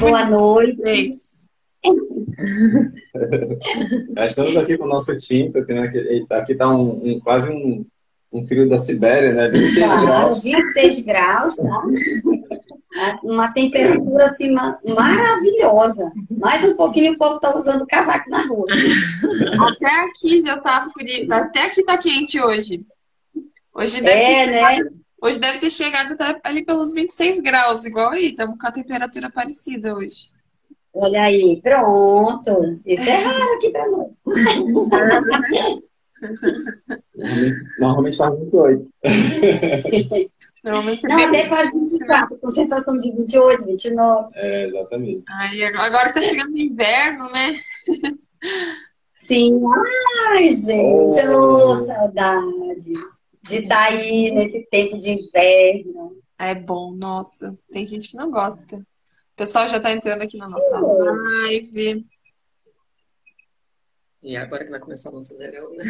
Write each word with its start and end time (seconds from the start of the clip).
Boa 0.00 0.24
noite. 0.24 1.08
Já 4.16 4.26
estamos 4.26 4.56
aqui 4.56 4.76
com 4.78 4.84
o 4.84 4.88
nosso 4.88 5.16
tinto, 5.16 5.58
aqui, 5.58 5.72
aqui 6.30 6.52
está 6.52 6.68
um, 6.68 6.90
um, 7.04 7.20
quase 7.20 7.50
um, 7.52 7.84
um 8.32 8.42
frio 8.42 8.68
da 8.68 8.78
Sibéria, 8.78 9.32
né? 9.32 9.48
26 9.50 9.86
Tá, 9.86 10.00
graus. 10.02 10.42
26 10.44 11.00
graus, 11.00 11.56
tá? 11.56 11.82
Uma 13.22 13.52
temperatura 13.52 14.26
assim 14.26 14.50
ma- 14.50 14.78
maravilhosa. 14.86 16.10
Mais 16.38 16.64
um 16.64 16.74
pouquinho 16.76 17.12
o 17.12 17.18
povo 17.18 17.36
está 17.36 17.54
usando 17.56 17.86
casaco 17.86 18.30
na 18.30 18.46
rua. 18.46 18.66
Até 19.68 20.04
aqui 20.06 20.40
já 20.40 20.56
tá 20.58 20.86
frio. 20.92 21.26
tá- 21.26 21.38
Até 21.38 21.66
aqui 21.66 21.82
tá 21.84 21.98
quente 21.98 22.40
hoje. 22.40 22.84
Hoje 23.74 24.00
deve, 24.00 24.10
É, 24.20 24.46
né? 24.46 24.88
Hoje 25.22 25.38
deve 25.38 25.58
ter 25.58 25.70
chegado 25.70 26.12
até 26.12 26.40
ali 26.44 26.64
pelos 26.64 26.92
26 26.92 27.40
graus, 27.40 27.84
igual 27.84 28.10
aí. 28.10 28.30
Estamos 28.30 28.58
com 28.58 28.66
a 28.66 28.72
temperatura 28.72 29.30
parecida 29.30 29.94
hoje. 29.94 30.30
Olha 30.94 31.22
aí, 31.22 31.60
pronto. 31.62 32.80
Isso 32.84 33.08
é 33.08 33.16
raro 33.16 33.54
aqui 33.54 33.70
para 33.70 33.88
nós. 33.90 34.08
Normalmente, 37.14 37.60
normalmente 37.78 38.16
faz 38.16 38.38
28. 38.38 38.88
Normalmente 40.64 41.06
é 41.06 41.08
Não, 41.08 41.24
até 41.28 41.46
faz 41.46 41.70
24, 41.72 42.36
com 42.38 42.50
sensação 42.50 42.98
de 42.98 43.12
28, 43.12 43.64
29. 43.64 44.30
É, 44.34 44.66
exatamente. 44.66 45.22
Aí, 45.34 45.62
agora 45.62 46.12
tá 46.12 46.20
chegando 46.20 46.52
o 46.52 46.58
inverno, 46.58 47.30
né? 47.30 47.56
Sim. 49.16 49.60
Ai, 50.30 50.50
gente, 50.50 51.28
Oh. 51.28 51.72
ô, 51.72 51.76
saudade 51.76 52.92
de 53.42 53.56
estar 53.56 53.88
aí 53.88 54.30
nesse 54.30 54.66
tempo 54.70 54.96
de 54.98 55.12
inverno. 55.12 56.16
É 56.38 56.54
bom, 56.54 56.92
nossa. 56.92 57.56
Tem 57.70 57.84
gente 57.84 58.08
que 58.08 58.16
não 58.16 58.30
gosta. 58.30 58.76
O 58.76 59.36
pessoal 59.36 59.68
já 59.68 59.80
tá 59.80 59.92
entrando 59.92 60.22
aqui 60.22 60.36
na 60.36 60.48
nossa 60.48 60.80
live. 60.80 62.06
E 64.22 64.36
agora 64.36 64.64
que 64.64 64.70
vai 64.70 64.80
começar 64.80 65.10
o 65.10 65.14
nosso 65.14 65.36
verão, 65.36 65.70
né? 65.74 65.84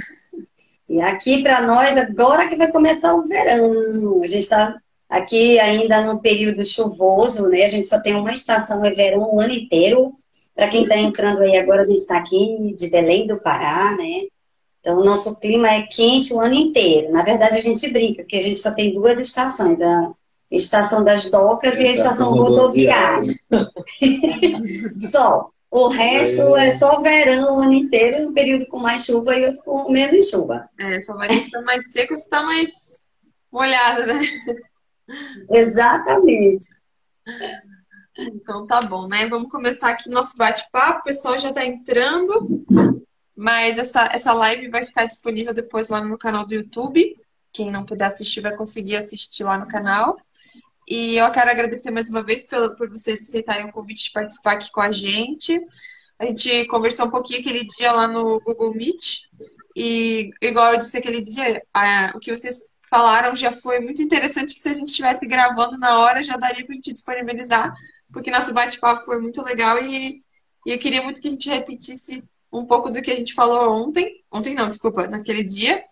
E 0.88 1.00
aqui 1.00 1.42
para 1.42 1.60
nós, 1.62 1.96
agora 1.96 2.48
que 2.48 2.56
vai 2.56 2.70
começar 2.70 3.14
o 3.14 3.26
verão. 3.26 4.22
A 4.22 4.26
gente 4.26 4.42
está 4.42 4.80
aqui 5.08 5.58
ainda 5.58 6.02
no 6.02 6.20
período 6.20 6.64
chuvoso, 6.64 7.48
né? 7.48 7.64
A 7.64 7.68
gente 7.68 7.86
só 7.86 8.00
tem 8.00 8.14
uma 8.14 8.32
estação, 8.32 8.84
é 8.84 8.90
verão 8.92 9.34
o 9.34 9.40
ano 9.40 9.52
inteiro. 9.52 10.14
Para 10.54 10.68
quem 10.68 10.82
está 10.82 10.96
entrando 10.96 11.40
aí 11.42 11.56
agora, 11.56 11.82
a 11.82 11.84
gente 11.84 11.98
está 11.98 12.18
aqui 12.18 12.74
de 12.74 12.90
Belém 12.90 13.26
do 13.26 13.40
Pará, 13.40 13.96
né? 13.96 14.26
Então, 14.80 15.00
o 15.00 15.04
nosso 15.04 15.38
clima 15.40 15.68
é 15.68 15.82
quente 15.82 16.32
o 16.32 16.40
ano 16.40 16.54
inteiro. 16.54 17.10
Na 17.12 17.22
verdade, 17.22 17.56
a 17.56 17.60
gente 17.60 17.90
brinca, 17.90 18.22
porque 18.22 18.36
a 18.36 18.42
gente 18.42 18.60
só 18.60 18.72
tem 18.72 18.92
duas 18.92 19.18
estações, 19.18 19.80
a 19.80 20.12
estação 20.50 21.04
das 21.04 21.28
docas 21.30 21.78
e 21.78 21.86
a 21.86 21.92
estação 21.92 22.32
rodoviária. 22.32 23.32
Só. 24.98 25.50
O 25.70 25.88
resto 25.88 26.56
é 26.56 26.72
só 26.72 27.02
verão 27.02 27.58
o 27.58 27.60
ano 27.60 27.74
inteiro, 27.74 28.26
um 28.26 28.32
período 28.32 28.66
com 28.68 28.78
mais 28.78 29.04
chuva 29.04 29.36
e 29.36 29.44
outro 29.44 29.62
com 29.62 29.92
menos 29.92 30.30
chuva. 30.30 30.66
É, 30.78 30.98
só 31.02 31.14
vai 31.14 31.28
estar 31.28 31.60
mais 31.60 31.92
seco 31.92 32.16
se 32.16 32.28
tá 32.30 32.42
mais 32.42 33.02
molhada, 33.52 34.06
né? 34.06 34.20
Exatamente. 35.50 36.64
Então 38.18 38.66
tá 38.66 38.80
bom, 38.80 39.06
né? 39.06 39.26
Vamos 39.28 39.50
começar 39.50 39.90
aqui 39.90 40.08
nosso 40.10 40.38
bate-papo. 40.38 41.00
O 41.00 41.04
pessoal 41.04 41.38
já 41.38 41.52
tá 41.52 41.64
entrando, 41.64 42.64
mas 43.38 43.78
essa, 43.78 44.08
essa 44.12 44.32
live 44.32 44.68
vai 44.68 44.84
ficar 44.84 45.06
disponível 45.06 45.54
depois 45.54 45.88
lá 45.88 46.00
no 46.00 46.08
meu 46.08 46.18
canal 46.18 46.44
do 46.44 46.54
YouTube. 46.54 47.16
Quem 47.52 47.70
não 47.70 47.84
puder 47.84 48.06
assistir 48.06 48.40
vai 48.40 48.56
conseguir 48.56 48.96
assistir 48.96 49.44
lá 49.44 49.56
no 49.58 49.68
canal. 49.68 50.16
E 50.88 51.16
eu 51.16 51.30
quero 51.30 51.50
agradecer 51.50 51.90
mais 51.90 52.10
uma 52.10 52.22
vez 52.22 52.46
pela, 52.46 52.74
por 52.74 52.88
vocês 52.90 53.22
aceitarem 53.22 53.66
o 53.66 53.72
convite 53.72 54.04
de 54.04 54.12
participar 54.12 54.52
aqui 54.52 54.70
com 54.72 54.80
a 54.80 54.90
gente. 54.90 55.60
A 56.18 56.26
gente 56.26 56.66
conversou 56.66 57.06
um 57.06 57.10
pouquinho 57.10 57.40
aquele 57.40 57.64
dia 57.64 57.92
lá 57.92 58.08
no 58.08 58.40
Google 58.40 58.74
Meet. 58.74 59.28
E, 59.76 60.30
igual 60.42 60.72
eu 60.72 60.78
disse 60.80 60.96
aquele 60.98 61.22
dia, 61.22 61.62
a- 61.72 62.12
o 62.14 62.18
que 62.18 62.34
vocês 62.36 62.68
falaram 62.90 63.36
já 63.36 63.52
foi 63.52 63.80
muito 63.80 64.02
interessante 64.02 64.54
que 64.54 64.60
se 64.60 64.68
a 64.68 64.74
gente 64.74 64.88
estivesse 64.88 65.26
gravando 65.26 65.78
na 65.78 65.98
hora, 66.00 66.22
já 66.22 66.36
daria 66.36 66.64
para 66.64 66.72
a 66.72 66.76
gente 66.76 66.92
disponibilizar 66.92 67.72
porque 68.12 68.30
nosso 68.30 68.52
bate-papo 68.54 69.04
foi 69.04 69.20
muito 69.20 69.42
legal 69.42 69.82
e, 69.82 70.22
e 70.66 70.70
eu 70.72 70.78
queria 70.78 71.02
muito 71.02 71.20
que 71.20 71.28
a 71.28 71.30
gente 71.30 71.48
repetisse 71.48 72.22
um 72.52 72.64
pouco 72.64 72.90
do 72.90 73.02
que 73.02 73.10
a 73.10 73.16
gente 73.16 73.34
falou 73.34 73.82
ontem. 73.82 74.24
Ontem 74.32 74.54
não, 74.54 74.68
desculpa, 74.68 75.06
naquele 75.06 75.44
dia. 75.44 75.82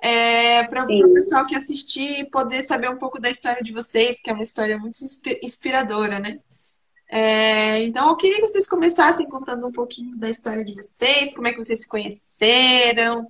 É, 0.00 0.62
para 0.64 0.84
o 0.84 1.12
pessoal 1.14 1.44
que 1.44 1.56
assistir 1.56 2.30
poder 2.30 2.62
saber 2.62 2.88
um 2.88 2.98
pouco 2.98 3.20
da 3.20 3.28
história 3.28 3.62
de 3.62 3.72
vocês, 3.72 4.20
que 4.20 4.30
é 4.30 4.32
uma 4.32 4.44
história 4.44 4.78
muito 4.78 5.02
inspi- 5.04 5.40
inspiradora, 5.42 6.20
né? 6.20 6.38
É, 7.10 7.82
então 7.82 8.08
eu 8.08 8.16
queria 8.16 8.36
que 8.36 8.46
vocês 8.46 8.68
começassem 8.68 9.26
contando 9.26 9.66
um 9.66 9.72
pouquinho 9.72 10.16
da 10.16 10.28
história 10.28 10.64
de 10.64 10.74
vocês, 10.74 11.34
como 11.34 11.48
é 11.48 11.52
que 11.52 11.56
vocês 11.56 11.80
se 11.80 11.88
conheceram, 11.88 13.26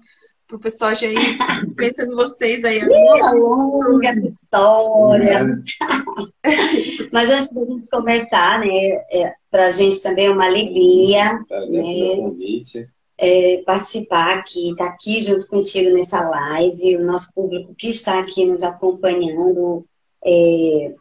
para 0.48 0.56
o 0.56 0.60
pessoal 0.60 0.94
já 0.94 1.06
ir 1.06 1.38
pensando 1.76 2.16
vocês 2.16 2.64
aí. 2.64 2.80
Uma 2.84 3.32
longa 3.32 4.14
história. 4.26 5.46
Mas 7.12 7.28
antes 7.30 7.50
da 7.52 7.64
gente 7.64 7.90
começar, 7.90 8.60
né, 8.60 8.88
é, 9.12 9.32
para 9.50 9.66
a 9.66 9.70
gente 9.70 10.02
também 10.02 10.26
é 10.26 10.30
uma 10.30 10.46
alegria 10.46 11.32
Agradeço 11.50 11.90
É. 11.90 11.94
pelo 11.94 12.16
convite. 12.30 12.88
é, 13.18 13.62
participar 13.66 14.38
aqui, 14.38 14.70
estar 14.70 14.86
aqui 14.86 15.20
junto 15.20 15.46
contigo 15.48 15.90
nessa 15.94 16.20
live, 16.28 16.96
o 16.96 17.04
nosso 17.04 17.34
público 17.34 17.74
que 17.76 17.88
está 17.90 18.18
aqui 18.18 18.44
nos 18.46 18.62
acompanhando 18.62 19.84
é, 20.24 20.92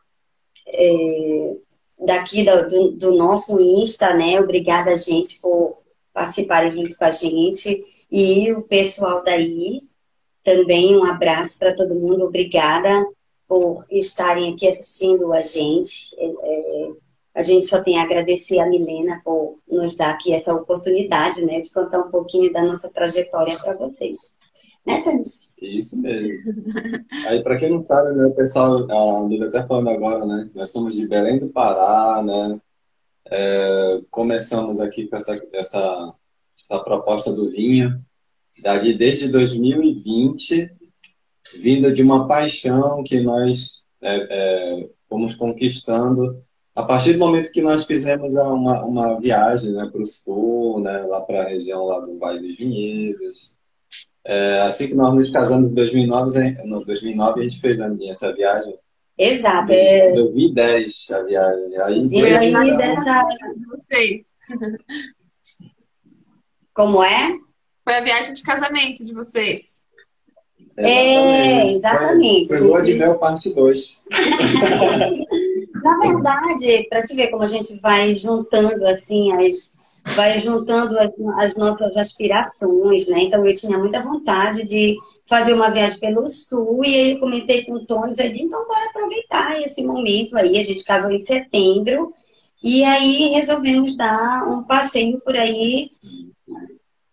é, 0.67 1.53
daqui 2.05 2.43
do, 2.43 2.67
do- 2.67 2.91
do 2.91 3.15
nosso 3.15 3.59
Insta, 3.61 4.13
né? 4.13 4.39
Obrigada, 4.39 4.97
gente, 4.97 5.39
por 5.39 5.77
participarem 6.13 6.71
junto 6.71 6.97
com 6.97 7.05
a 7.05 7.11
gente. 7.11 7.83
E 8.11 8.51
o 8.53 8.61
pessoal 8.61 9.23
daí, 9.23 9.81
também 10.43 10.95
um 10.95 11.03
abraço 11.03 11.59
para 11.59 11.75
todo 11.75 11.99
mundo, 11.99 12.23
obrigada 12.23 13.05
por 13.47 13.85
estarem 13.89 14.53
aqui 14.53 14.67
assistindo 14.67 15.33
a 15.33 15.41
gente. 15.41 16.15
É, 16.17 16.25
é, 16.25 16.91
a 17.35 17.41
gente 17.43 17.67
só 17.67 17.83
tem 17.83 17.99
a 17.99 18.03
agradecer 18.03 18.59
a 18.59 18.67
Milena 18.67 19.21
por 19.23 19.59
nos 19.67 19.95
dar 19.95 20.11
aqui 20.11 20.33
essa 20.33 20.53
oportunidade, 20.53 21.45
né, 21.45 21.61
de 21.61 21.71
contar 21.71 21.99
um 21.99 22.09
pouquinho 22.09 22.51
da 22.51 22.63
nossa 22.63 22.89
trajetória 22.89 23.57
para 23.57 23.73
vocês. 23.73 24.35
Né, 24.85 25.01
Tanis? 25.01 25.53
Isso 25.61 26.01
mesmo. 26.01 26.53
Aí, 27.27 27.43
para 27.43 27.57
quem 27.57 27.69
não 27.69 27.81
sabe, 27.81 28.13
né, 28.13 28.25
o 28.25 28.33
pessoal, 28.33 28.89
a 28.89 29.27
Lívia 29.27 29.49
até 29.49 29.63
falando 29.63 29.89
agora, 29.89 30.25
né? 30.25 30.49
Nós 30.55 30.71
somos 30.71 30.95
de 30.95 31.05
Belém 31.05 31.39
do 31.39 31.49
Pará, 31.49 32.23
né? 32.23 32.59
É, 33.29 34.01
começamos 34.09 34.79
aqui 34.79 35.07
com 35.07 35.17
essa, 35.17 35.39
essa, 35.51 36.13
essa 36.69 36.83
proposta 36.83 37.31
do 37.31 37.49
vinho, 37.49 37.99
dali 38.61 38.97
desde 38.97 39.29
2020, 39.29 40.69
vinda 41.59 41.91
de 41.93 42.01
uma 42.01 42.27
paixão 42.27 43.01
que 43.03 43.21
nós 43.21 43.85
é, 44.01 44.27
é, 44.29 44.89
fomos 45.09 45.33
conquistando 45.33 46.43
a 46.75 46.83
partir 46.83 47.13
do 47.13 47.19
momento 47.19 47.51
que 47.51 47.61
nós 47.61 47.85
fizemos 47.85 48.35
a- 48.35 48.53
uma, 48.53 48.83
uma 48.83 49.15
viagem 49.19 49.71
né, 49.71 49.89
para 49.91 50.01
o 50.01 50.05
sul, 50.05 50.79
né, 50.81 50.99
lá 51.07 51.21
para 51.21 51.41
a 51.41 51.47
região 51.47 51.85
lá 51.85 51.99
do 52.01 52.19
Vale 52.19 52.47
dos 52.47 52.57
Vinhedos. 52.57 53.55
É, 54.23 54.61
assim 54.61 54.87
que 54.87 54.93
nós 54.93 55.15
nos 55.15 55.31
casamos 55.31 55.71
em 55.71 55.73
2009, 55.73 56.39
em 56.39 56.67
no 56.67 56.85
2009 56.85 57.39
a 57.39 57.43
gente 57.43 57.59
fez 57.59 57.77
né, 57.77 57.89
essa 58.09 58.31
viagem. 58.33 58.75
Exato. 59.17 59.71
É, 59.71 60.13
2010 60.13 61.07
a 61.11 61.21
viagem. 61.23 61.77
Aí 61.77 62.07
e 62.07 62.25
aí 62.25 62.51
legal. 62.53 62.77
dessa. 62.77 63.23
De 63.23 63.65
vocês. 63.65 64.21
Como 66.77 67.03
é? 67.03 67.35
Foi 67.83 67.95
a 67.95 68.01
viagem 68.01 68.35
de 68.35 68.43
casamento 68.43 69.03
de 69.03 69.11
vocês. 69.11 69.81
É, 70.77 71.71
exatamente, 71.71 72.49
Foi, 72.49 72.57
foi 72.59 72.67
Lua 72.67 72.83
de. 72.83 72.93
Mel 72.93 73.15
parte 73.15 73.51
2. 73.51 74.03
Na 75.83 75.97
verdade, 75.97 76.85
para 76.87 77.01
te 77.01 77.15
ver 77.15 77.29
como 77.29 77.41
a 77.41 77.47
gente 77.47 77.79
vai 77.79 78.13
juntando 78.13 78.85
assim 78.85 79.31
as 79.31 79.75
vai 80.15 80.39
juntando 80.39 80.99
as, 80.99 81.09
as 81.39 81.57
nossas 81.57 81.97
aspirações, 81.97 83.07
né? 83.07 83.23
Então 83.23 83.43
eu 83.43 83.55
tinha 83.55 83.79
muita 83.79 83.99
vontade 84.03 84.63
de 84.63 84.95
fazer 85.25 85.55
uma 85.55 85.71
viagem 85.71 85.99
pelo 85.99 86.27
sul 86.27 86.85
e 86.85 86.93
aí 86.93 87.11
eu 87.13 87.19
comentei 87.19 87.65
com 87.65 87.73
o 87.73 87.85
Tony, 87.87 88.13
aí 88.19 88.39
então 88.39 88.67
bora 88.67 88.85
aproveitar 88.85 89.59
esse 89.63 89.83
momento 89.83 90.37
aí, 90.37 90.59
a 90.59 90.63
gente 90.63 90.85
casou 90.85 91.09
em 91.09 91.21
setembro 91.21 92.13
e 92.63 92.83
aí 92.83 93.29
resolvemos 93.29 93.97
dar 93.97 94.47
um 94.47 94.63
passeio 94.63 95.19
por 95.21 95.35
aí, 95.35 95.89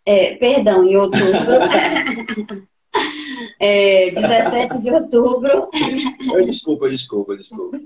é, 0.06 0.34
perdão, 0.36 0.84
em 0.84 0.96
outubro, 0.96 1.24
é, 3.60 4.10
17 4.10 4.82
de 4.82 4.90
outubro, 4.90 5.68
Desculpa, 6.44 6.88
desculpa, 6.88 7.36
desculpa. 7.36 7.80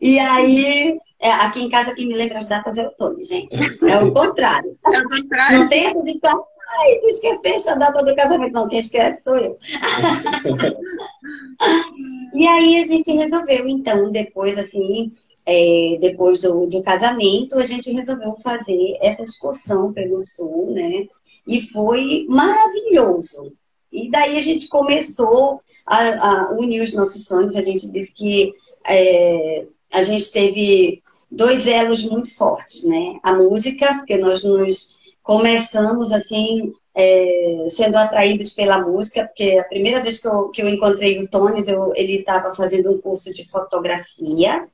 E 0.00 0.18
aí, 0.18 0.98
é, 1.18 1.32
aqui 1.32 1.62
em 1.62 1.68
casa 1.68 1.94
quem 1.94 2.06
me 2.06 2.14
lembra 2.14 2.38
as 2.38 2.48
datas 2.48 2.76
é 2.76 2.86
o 2.86 2.90
Tony, 2.92 3.24
gente. 3.24 3.56
É 3.84 3.98
o 3.98 4.12
contrário. 4.12 4.76
É 4.86 4.98
o 4.98 5.08
contrário. 5.08 5.58
Não 5.60 5.68
tem 5.68 5.86
essa 5.86 6.02
de 6.02 6.20
falar, 6.20 6.44
ai, 6.78 6.96
tu 6.96 7.08
esqueceste 7.08 7.70
a 7.70 7.74
data 7.74 8.04
do 8.04 8.14
casamento. 8.14 8.52
Não, 8.52 8.68
quem 8.68 8.78
esquece 8.78 9.24
sou 9.24 9.36
eu. 9.36 9.58
e 12.34 12.46
aí 12.46 12.76
a 12.76 12.84
gente 12.84 13.10
resolveu, 13.10 13.66
então, 13.68 14.12
depois, 14.12 14.58
assim, 14.58 15.10
é, 15.46 15.96
depois 16.00 16.40
do, 16.40 16.66
do 16.66 16.82
casamento, 16.82 17.56
a 17.56 17.64
gente 17.64 17.92
resolveu 17.92 18.34
fazer 18.42 18.98
essa 19.00 19.22
excursão 19.22 19.92
pelo 19.92 20.18
sul, 20.18 20.72
né? 20.72 21.06
E 21.46 21.60
foi 21.60 22.26
maravilhoso. 22.28 23.52
E 23.92 24.10
daí 24.10 24.36
a 24.36 24.42
gente 24.42 24.68
começou 24.68 25.60
a, 25.86 26.48
a 26.48 26.50
unir 26.52 26.82
os 26.82 26.92
nossos 26.92 27.26
sonhos. 27.26 27.54
A 27.54 27.62
gente 27.62 27.88
disse 27.88 28.12
que 28.12 28.52
é, 28.84 29.66
a 29.92 30.02
gente 30.02 30.32
teve 30.32 31.00
dois 31.30 31.68
elos 31.68 32.04
muito 32.04 32.34
fortes, 32.34 32.82
né? 32.82 33.20
A 33.22 33.32
música, 33.32 33.94
porque 33.94 34.16
nós 34.16 34.42
nos 34.42 34.98
começamos 35.22 36.10
assim 36.10 36.72
é, 36.92 37.66
sendo 37.70 37.96
atraídos 37.96 38.52
pela 38.52 38.80
música, 38.84 39.24
porque 39.26 39.58
a 39.58 39.64
primeira 39.64 40.00
vez 40.00 40.20
que 40.20 40.26
eu, 40.26 40.48
que 40.48 40.62
eu 40.62 40.68
encontrei 40.68 41.20
o 41.20 41.28
Tones, 41.28 41.68
eu, 41.68 41.92
ele 41.94 42.18
estava 42.18 42.52
fazendo 42.52 42.92
um 42.92 43.00
curso 43.00 43.32
de 43.32 43.48
fotografia 43.48 44.66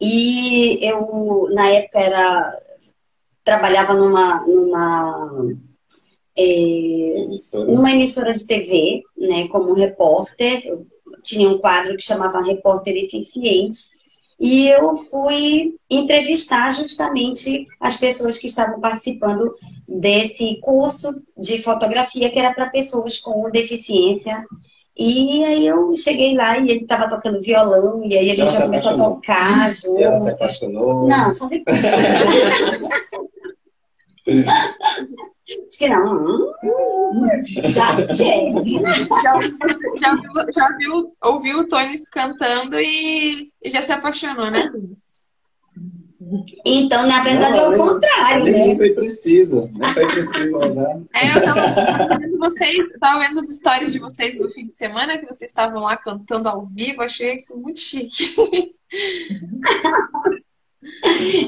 e 0.00 0.78
eu 0.80 1.48
na 1.50 1.68
época 1.70 1.98
era 1.98 2.56
trabalhava 3.44 3.94
numa 3.94 4.46
numa 4.46 5.48
é, 6.36 6.42
emissora. 6.42 7.70
numa 7.70 7.90
emissora 7.90 8.32
de 8.32 8.46
TV, 8.46 9.02
né, 9.16 9.48
como 9.48 9.74
repórter. 9.74 10.66
Eu 10.66 10.86
tinha 11.22 11.48
um 11.48 11.58
quadro 11.58 11.96
que 11.96 12.04
chamava 12.04 12.40
Repórter 12.40 12.96
Eficiente 12.96 13.98
e 14.40 14.68
eu 14.68 14.94
fui 14.94 15.74
entrevistar 15.90 16.72
justamente 16.72 17.66
as 17.80 17.96
pessoas 17.96 18.38
que 18.38 18.46
estavam 18.46 18.80
participando 18.80 19.52
desse 19.86 20.60
curso 20.60 21.22
de 21.36 21.60
fotografia 21.60 22.30
que 22.30 22.38
era 22.38 22.54
para 22.54 22.70
pessoas 22.70 23.18
com 23.18 23.50
deficiência. 23.50 24.46
E 24.98 25.44
aí 25.44 25.64
eu 25.64 25.94
cheguei 25.94 26.34
lá 26.34 26.58
e 26.58 26.70
ele 26.70 26.80
estava 26.80 27.08
tocando 27.08 27.40
violão, 27.40 28.02
e 28.04 28.18
aí 28.18 28.32
a 28.32 28.34
gente 28.34 28.52
já 28.52 28.62
começou 28.62 28.92
a 28.92 28.96
tocar 28.96 29.72
juntos. 29.72 30.02
Ela 30.02 30.20
se 30.20 30.30
apaixonou? 30.30 31.08
Não, 31.08 31.32
só 31.32 31.48
depois. 31.48 31.84
Acho 35.48 35.78
que 35.78 35.88
não. 35.88 36.52
Já 37.62 37.96
quer. 38.08 38.52
Já, 39.22 39.40
já, 40.00 40.14
viu, 40.16 40.32
já 40.52 40.68
viu, 40.76 41.16
ouviu 41.22 41.60
o 41.60 41.68
Tony 41.68 41.94
cantando 42.12 42.78
e, 42.80 43.52
e 43.62 43.70
já 43.70 43.82
se 43.82 43.92
apaixonou, 43.92 44.50
né, 44.50 44.70
Então, 46.64 47.06
na 47.06 47.22
verdade, 47.22 47.56
não, 47.56 47.72
é 47.72 47.76
o 47.76 47.78
contrário, 47.78 48.44
nem, 48.44 48.52
né? 48.52 48.66
Nem 48.66 48.76
foi 48.76 48.90
preciso. 48.90 49.70
Nem 49.72 49.94
foi 49.94 50.06
preciso, 50.06 50.58
né? 50.74 51.02
É, 51.14 51.36
eu 51.36 51.42
tava 51.42 52.18
vendo 52.18 52.38
vocês, 52.38 52.92
tava 53.00 53.20
vendo 53.20 53.38
as 53.38 53.48
histórias 53.48 53.92
de 53.92 53.98
vocês 53.98 54.38
do 54.38 54.50
fim 54.50 54.66
de 54.66 54.74
semana, 54.74 55.18
que 55.18 55.26
vocês 55.26 55.50
estavam 55.50 55.82
lá 55.82 55.96
cantando 55.96 56.48
ao 56.48 56.66
vivo, 56.66 57.02
achei 57.02 57.36
isso 57.36 57.58
muito 57.58 57.80
chique. 57.80 58.34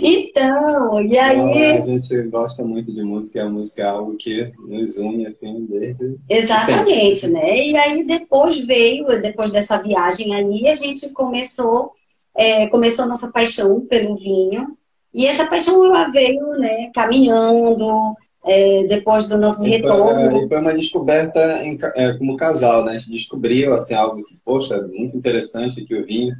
Então, 0.02 1.00
e 1.02 1.16
aí. 1.16 1.78
a 1.78 1.86
gente 1.86 2.22
gosta 2.24 2.64
muito 2.64 2.92
de 2.92 3.02
música, 3.02 3.44
a 3.44 3.48
música 3.48 3.82
é 3.82 3.86
algo 3.86 4.16
que 4.16 4.52
nos 4.58 4.96
une, 4.96 5.26
assim, 5.26 5.66
desde. 5.66 6.16
Exatamente, 6.28 7.20
sempre. 7.20 7.40
né? 7.40 7.66
E 7.68 7.76
aí 7.76 8.04
depois 8.04 8.58
veio, 8.58 9.06
depois 9.22 9.50
dessa 9.50 9.78
viagem 9.78 10.34
aí, 10.34 10.68
a 10.68 10.74
gente 10.74 11.12
começou, 11.12 11.92
é, 12.40 12.66
começou 12.68 13.04
a 13.04 13.08
nossa 13.08 13.30
paixão 13.30 13.80
pelo 13.86 14.14
vinho. 14.16 14.76
E 15.12 15.26
essa 15.26 15.46
paixão 15.46 15.84
ela 15.84 16.08
veio, 16.10 16.50
né, 16.52 16.90
caminhando, 16.94 18.14
é, 18.44 18.84
depois 18.84 19.26
do 19.26 19.36
nosso 19.36 19.64
e 19.64 19.68
retorno. 19.68 20.30
Foi, 20.30 20.44
e 20.44 20.48
foi 20.48 20.58
uma 20.58 20.74
descoberta 20.74 21.64
em, 21.64 21.76
é, 21.96 22.14
como 22.14 22.36
casal, 22.36 22.84
né? 22.84 22.92
A 22.92 22.98
gente 22.98 23.10
descobriu, 23.10 23.74
assim, 23.74 23.94
algo 23.94 24.22
que, 24.24 24.38
poxa, 24.44 24.80
muito 24.82 25.16
interessante 25.16 25.84
que 25.84 25.94
o 25.94 26.06
vinho 26.06 26.34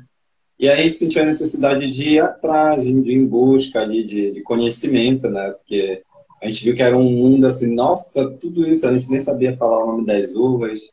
e 0.61 0.69
aí 0.69 0.79
a 0.79 0.83
gente 0.83 0.97
sentiu 0.97 1.23
a 1.23 1.25
necessidade 1.25 1.91
de 1.91 2.17
ir 2.17 2.21
atrás, 2.21 2.85
de 2.85 2.93
ir 2.93 3.15
em 3.15 3.27
busca 3.27 3.81
ali 3.81 4.05
de, 4.05 4.31
de 4.31 4.43
conhecimento, 4.43 5.31
né? 5.31 5.53
Porque 5.53 6.03
a 6.43 6.47
gente 6.47 6.63
viu 6.63 6.75
que 6.75 6.83
era 6.83 6.95
um 6.95 7.11
mundo 7.11 7.47
assim, 7.47 7.75
nossa, 7.75 8.31
tudo 8.33 8.69
isso, 8.69 8.87
a 8.87 8.93
gente 8.93 9.11
nem 9.11 9.23
sabia 9.23 9.57
falar 9.57 9.83
o 9.83 9.87
nome 9.87 10.05
das 10.05 10.35
uvas, 10.35 10.93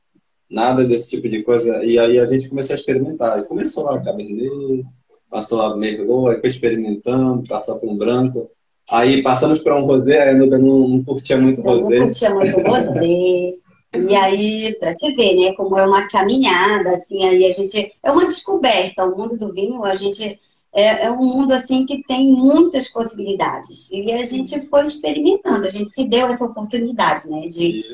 nada 0.49 0.87
desse 0.87 1.09
tipo 1.09 1.27
de 1.27 1.43
coisa. 1.43 1.83
E 1.83 1.99
aí 1.99 2.17
a 2.17 2.25
gente 2.25 2.47
começou 2.47 2.75
a 2.75 2.79
experimentar. 2.79 3.39
E 3.39 3.43
começou 3.43 3.83
lá 3.83 4.01
Cabernet, 4.01 4.85
passou 5.29 5.59
lá 5.59 5.75
Merlot, 5.75 6.35
aí 6.35 6.41
foi 6.41 6.49
experimentando, 6.49 7.43
passou 7.47 7.79
por 7.79 7.89
um 7.89 7.97
branco. 7.97 8.49
Aí 8.89 9.21
passamos 9.21 9.59
para 9.59 9.77
um 9.77 9.85
rosé, 9.85 10.29
a 10.29 10.31
Anuda 10.31 10.57
não, 10.57 10.87
não 10.87 11.03
curtia 11.03 11.37
muito 11.37 11.61
rosé. 11.61 11.99
Não 11.99 12.05
curtia 12.05 12.33
muito 12.33 12.61
rosé. 12.61 13.55
E 13.93 14.15
aí, 14.15 14.75
para 14.79 14.93
te 14.93 15.15
ver, 15.15 15.35
né, 15.35 15.53
como 15.53 15.77
é 15.77 15.85
uma 15.85 16.07
caminhada, 16.09 16.89
assim, 16.91 17.23
aí 17.23 17.45
a 17.45 17.51
gente. 17.51 17.93
É 18.03 18.11
uma 18.11 18.25
descoberta. 18.25 19.05
O 19.05 19.17
mundo 19.17 19.37
do 19.37 19.53
vinho, 19.53 19.83
a 19.83 19.95
gente. 19.95 20.39
É, 20.75 21.05
é 21.05 21.11
um 21.11 21.23
mundo, 21.23 21.53
assim, 21.53 21.85
que 21.85 22.03
tem 22.03 22.29
muitas 22.29 22.89
possibilidades. 22.89 23.89
E 23.91 24.11
a 24.11 24.25
gente 24.25 24.59
foi 24.67 24.83
experimentando, 24.83 25.65
a 25.65 25.69
gente 25.69 25.89
se 25.89 26.03
deu 26.03 26.27
essa 26.27 26.45
oportunidade, 26.45 27.27
né, 27.29 27.47
de, 27.47 27.85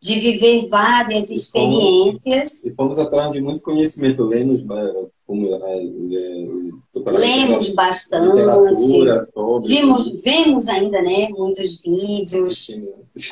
de 0.00 0.18
viver 0.18 0.66
várias 0.66 1.30
experiências. 1.30 2.64
E 2.64 2.70
fomos, 2.70 2.72
e 2.72 2.74
fomos 2.74 2.98
atrás 2.98 3.32
de 3.32 3.40
muito 3.40 3.62
conhecimento, 3.62 4.24
lemos 4.24 4.64
como 5.26 5.46
é, 5.46 5.76
é, 5.76 5.82
lemos 6.94 7.70
bastante, 7.70 9.26
sobre... 9.26 9.68
vimos, 9.68 10.22
vemos 10.22 10.68
ainda, 10.68 11.00
né, 11.00 11.28
muitos 11.30 11.80
vídeos. 11.82 12.68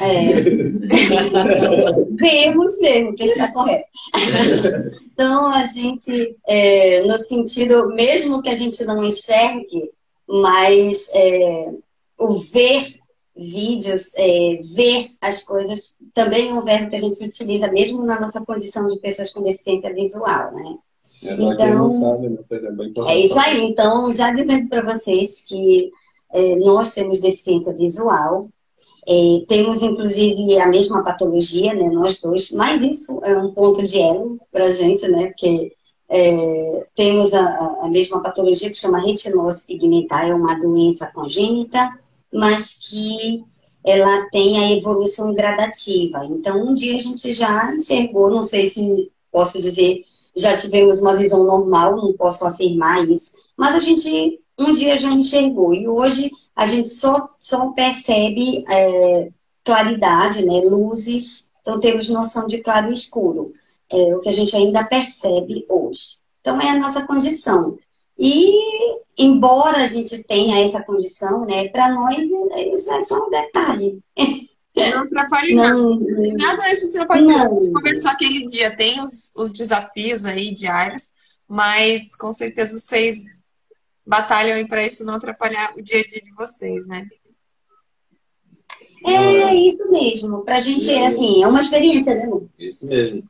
É. 0.01 0.33
vemos 2.13 2.79
mesmo, 2.79 3.15
que 3.15 3.25
está 3.25 3.53
correto. 3.53 3.89
então, 5.13 5.47
a 5.47 5.67
gente, 5.67 6.37
é, 6.47 7.03
no 7.05 7.19
sentido, 7.19 7.89
mesmo 7.89 8.41
que 8.41 8.49
a 8.49 8.55
gente 8.55 8.83
não 8.85 9.05
enxergue, 9.05 9.91
mas 10.27 11.11
é, 11.15 11.71
o 12.19 12.35
ver 12.35 13.01
vídeos, 13.37 14.15
é, 14.17 14.61
ver 14.75 15.11
as 15.21 15.45
coisas, 15.45 15.97
também 16.15 16.49
é 16.49 16.55
um 16.55 16.63
verbo 16.63 16.91
que 16.91 16.97
a 16.97 17.01
gente 17.01 17.25
utiliza 17.25 17.71
mesmo 17.71 18.05
na 18.05 18.21
nossa 18.21 18.45
condição 18.45 18.87
de 18.87 18.99
pessoas 19.01 19.33
com 19.33 19.43
deficiência 19.43 19.93
visual, 19.95 20.53
né? 20.55 20.79
Então, 21.23 21.89
sabe, 21.89 22.29
né? 22.29 22.39
é, 23.09 23.13
é 23.13 23.19
isso 23.27 23.39
aí. 23.39 23.63
Então, 23.65 24.13
já 24.13 24.31
dizendo 24.31 24.69
para 24.69 24.83
vocês 24.83 25.45
que 25.47 25.91
é, 26.33 26.57
nós 26.57 26.95
temos 26.95 27.21
deficiência 27.21 27.75
visual, 27.75 28.49
é, 29.07 29.45
temos 29.47 29.83
inclusive 29.83 30.59
a 30.59 30.67
mesma 30.67 31.03
patologia, 31.03 31.75
né, 31.75 31.89
nós 31.91 32.21
dois, 32.21 32.53
mas 32.53 32.81
isso 32.81 33.21
é 33.25 33.37
um 33.37 33.53
ponto 33.53 33.83
de 33.85 34.01
elo 34.01 34.39
para 34.51 34.67
a 34.67 34.71
gente, 34.71 35.07
né, 35.09 35.27
porque 35.29 35.73
temos 36.97 37.33
a, 37.33 37.85
a, 37.85 37.89
mesma 37.89 38.21
patologia 38.21 38.69
que 38.69 38.77
chama 38.77 38.99
retinose 38.99 39.65
pigmentar, 39.65 40.29
é 40.29 40.35
uma 40.35 40.59
doença 40.59 41.07
congênita, 41.07 41.89
mas 42.33 42.81
que 42.81 43.45
ela 43.85 44.29
tem 44.31 44.59
a 44.59 44.73
evolução 44.73 45.33
gradativa. 45.33 46.27
Então, 46.27 46.61
um 46.61 46.75
dia 46.75 46.99
a 46.99 47.01
gente 47.01 47.33
já 47.33 47.73
enxergou, 47.73 48.29
não 48.29 48.43
sei 48.43 48.69
se 48.69 49.09
posso 49.31 49.63
dizer 49.63 50.05
já 50.37 50.57
tivemos 50.57 51.01
uma 51.01 51.17
visão 51.17 51.45
normal, 51.45 51.97
não 51.97 52.13
posso 52.13 52.47
afirmar 52.47 53.09
isso, 53.09 53.35
mas 53.57 53.75
a 53.75 53.81
gente 53.81 54.41
um 54.59 54.75
dia 54.75 54.99
já 54.99 55.11
enxergou 55.11 55.73
e 55.75 55.89
hoje 55.89 56.31
a 56.55 56.67
gente 56.67 56.91
só, 56.91 57.31
só 57.39 57.71
percebe 57.73 58.63
é, 58.69 59.31
claridade, 59.65 60.45
né, 60.45 60.61
luzes, 60.61 61.51
então 61.61 61.81
temos 61.81 62.09
noção 62.11 62.47
de 62.47 62.59
claro 62.59 62.91
e 62.91 62.93
escuro, 62.93 63.53
é 63.91 64.15
o 64.15 64.21
que 64.21 64.29
a 64.29 64.33
gente 64.33 64.55
ainda 64.55 64.85
percebe 64.85 65.65
hoje. 65.69 66.19
Então 66.41 66.61
é 66.61 66.71
a 66.71 66.79
nossa 66.79 67.07
condição. 67.07 67.79
E 68.19 68.55
embora 69.19 69.79
a 69.79 69.87
gente 69.87 70.23
tenha 70.25 70.65
essa 70.65 70.83
condição, 70.83 71.47
né, 71.47 71.69
para 71.69 71.93
nós 71.93 72.19
isso 72.19 72.93
é 72.93 73.01
só 73.03 73.27
um 73.27 73.31
detalhe. 73.31 73.99
Não 74.89 75.03
atrapalhe 75.03 75.55
não, 75.55 76.01
nada. 76.01 76.37
Nada 76.39 76.63
a 76.65 76.75
gente 76.75 76.97
não 76.97 77.07
pode 77.07 77.27
não. 77.27 77.73
conversar 77.73 78.13
aquele 78.13 78.47
dia. 78.47 78.77
Tem 78.77 79.03
os, 79.03 79.35
os 79.37 79.53
desafios 79.53 80.25
aí 80.25 80.55
diários, 80.55 81.13
mas 81.49 82.15
com 82.15 82.33
certeza 82.33 82.79
vocês 82.79 83.41
batalham 84.07 84.67
para 84.67 84.87
isso 84.87 85.05
não 85.05 85.15
atrapalhar 85.15 85.73
o 85.77 85.83
dia 85.83 86.01
a 86.01 86.03
dia 86.03 86.21
de 86.21 86.33
vocês, 86.33 86.87
né? 86.87 87.07
É, 89.05 89.13
é 89.13 89.55
isso 89.55 89.91
mesmo. 89.91 90.43
Para 90.45 90.57
a 90.57 90.61
gente 90.61 90.91
é 90.91 91.07
assim, 91.07 91.43
é 91.43 91.49
uma 91.49 91.61
experiência, 91.61 92.15
né? 92.15 92.29
Isso 92.59 92.87
mesmo. 92.87 93.23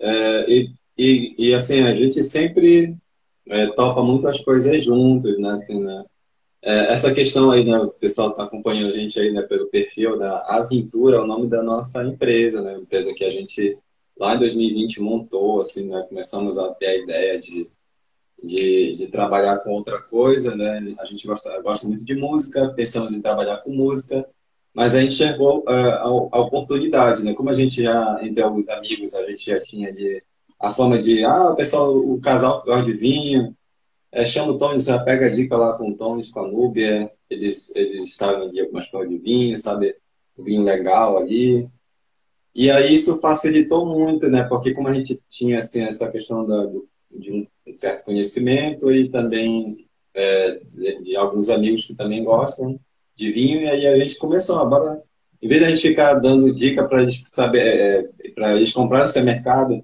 É, 0.00 0.50
e, 0.50 0.70
e, 0.98 1.34
e, 1.38 1.54
assim, 1.54 1.82
a 1.82 1.94
gente 1.94 2.22
sempre 2.22 2.96
é, 3.48 3.66
topa 3.68 4.02
muitas 4.02 4.40
coisas 4.40 4.84
juntos, 4.84 5.38
né? 5.38 5.50
Assim, 5.50 5.80
né? 5.80 6.04
É, 6.64 6.92
essa 6.92 7.12
questão 7.12 7.50
aí, 7.50 7.64
né, 7.64 7.76
o 7.78 7.88
pessoal 7.88 8.30
está 8.30 8.44
acompanhando 8.44 8.94
a 8.94 8.96
gente 8.96 9.18
aí 9.18 9.32
né, 9.32 9.42
pelo 9.42 9.66
perfil 9.66 10.16
da 10.16 10.38
Aventura, 10.46 11.16
é 11.16 11.20
o 11.20 11.26
nome 11.26 11.48
da 11.48 11.60
nossa 11.60 12.04
empresa, 12.04 12.62
né? 12.62 12.78
Empresa 12.78 13.12
que 13.12 13.24
a 13.24 13.30
gente 13.32 13.76
lá 14.16 14.36
em 14.36 14.38
2020 14.38 15.00
montou, 15.00 15.60
assim, 15.60 15.88
né? 15.88 16.04
Começamos 16.08 16.56
a 16.58 16.72
ter 16.74 16.86
a 16.86 16.96
ideia 16.96 17.40
de, 17.40 17.68
de, 18.42 18.94
de 18.94 19.06
trabalhar 19.08 19.58
com 19.58 19.70
outra 19.72 20.00
coisa, 20.02 20.54
né? 20.54 20.94
A 21.00 21.04
gente 21.04 21.26
gosta, 21.26 21.60
gosta 21.62 21.88
muito 21.88 22.04
de 22.04 22.14
música, 22.14 22.72
pensamos 22.76 23.12
em 23.12 23.20
trabalhar 23.20 23.56
com 23.58 23.70
música, 23.72 24.24
mas 24.72 24.94
a 24.94 25.00
gente 25.00 25.20
uh, 25.24 25.64
a, 25.68 26.06
a, 26.06 26.40
oportunidade, 26.40 27.24
né? 27.24 27.34
Como 27.34 27.50
a 27.50 27.54
gente 27.54 27.82
já, 27.82 28.20
entre 28.22 28.42
alguns 28.42 28.68
amigos, 28.68 29.14
a 29.14 29.26
gente 29.28 29.50
já 29.50 29.60
tinha 29.60 29.92
de, 29.92 30.22
a 30.60 30.72
forma 30.72 30.98
de, 30.98 31.24
ah, 31.24 31.50
o 31.50 31.56
pessoal, 31.56 31.96
o 31.96 32.20
casal 32.20 32.62
gosta 32.64 32.84
de 32.84 32.92
vinho, 32.92 33.56
é, 34.12 34.26
chama 34.26 34.52
o 34.52 34.58
você 34.58 34.98
pega 35.04 35.26
a 35.26 35.30
dica 35.30 35.56
lá 35.56 35.76
com 35.76 35.88
o 35.88 35.96
Tony, 35.96 36.22
com 36.30 36.40
a 36.40 36.48
Núbia, 36.48 37.10
eles, 37.30 37.74
eles 37.74 38.14
sabem 38.14 38.50
de 38.50 38.60
algumas 38.60 38.86
coisas 38.88 39.08
de 39.10 39.16
vinho, 39.16 39.56
sabe? 39.56 39.94
Vinho 40.38 40.62
legal 40.62 41.16
ali. 41.16 41.66
E 42.54 42.70
aí 42.70 42.92
isso 42.92 43.18
facilitou 43.20 43.86
muito, 43.86 44.28
né? 44.28 44.44
Porque 44.44 44.74
como 44.74 44.88
a 44.88 44.92
gente 44.92 45.18
tinha 45.30 45.58
assim, 45.58 45.84
essa 45.84 46.10
questão 46.10 46.44
da, 46.44 46.66
do, 46.66 46.86
de 47.10 47.32
um 47.32 47.46
certo 47.78 48.04
conhecimento 48.04 48.92
e 48.92 49.08
também 49.08 49.88
é, 50.12 50.60
de, 50.62 51.02
de, 51.04 51.16
alguns 51.16 51.48
amigos 51.48 51.86
que 51.86 51.94
também 51.94 52.22
gostam 52.22 52.78
de 53.16 53.32
vinho, 53.32 53.62
e 53.62 53.68
aí 53.68 53.86
a 53.86 53.98
gente 53.98 54.18
começou, 54.18 54.58
agora, 54.58 55.02
em 55.40 55.48
vez 55.48 55.60
de 55.60 55.66
a 55.66 55.70
gente 55.70 55.88
ficar 55.88 56.14
dando 56.14 56.52
dica 56.54 56.86
para 56.86 57.02
eles 57.02 57.22
saber, 57.24 57.60
é, 57.60 58.10
é 58.26 58.30
para 58.30 58.56
eles 58.56 58.72
comprarem 58.72 59.10
no 59.14 59.24
mercado, 59.24 59.82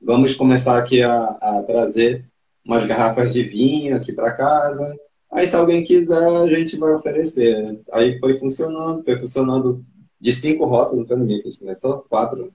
vamos 0.00 0.34
começar 0.34 0.78
aqui 0.78 1.00
a, 1.02 1.26
a 1.40 1.62
trazer 1.62 2.24
umas 2.64 2.86
garrafas 2.86 3.32
de 3.32 3.42
vinho 3.42 3.96
aqui 3.96 4.12
para 4.12 4.32
casa. 4.32 4.96
Aí, 5.30 5.46
se 5.46 5.56
alguém 5.56 5.82
quiser, 5.84 6.26
a 6.26 6.46
gente 6.46 6.76
vai 6.76 6.92
oferecer. 6.92 7.80
Aí 7.92 8.18
foi 8.18 8.36
funcionando, 8.36 9.02
foi 9.04 9.18
funcionando 9.18 9.84
de 10.20 10.32
cinco 10.32 10.64
rótulos, 10.64 11.08
foi 11.08 11.16
no 11.16 11.24
a 11.24 11.28
gente 11.28 11.58
começou 11.58 11.98
quatro. 12.08 12.52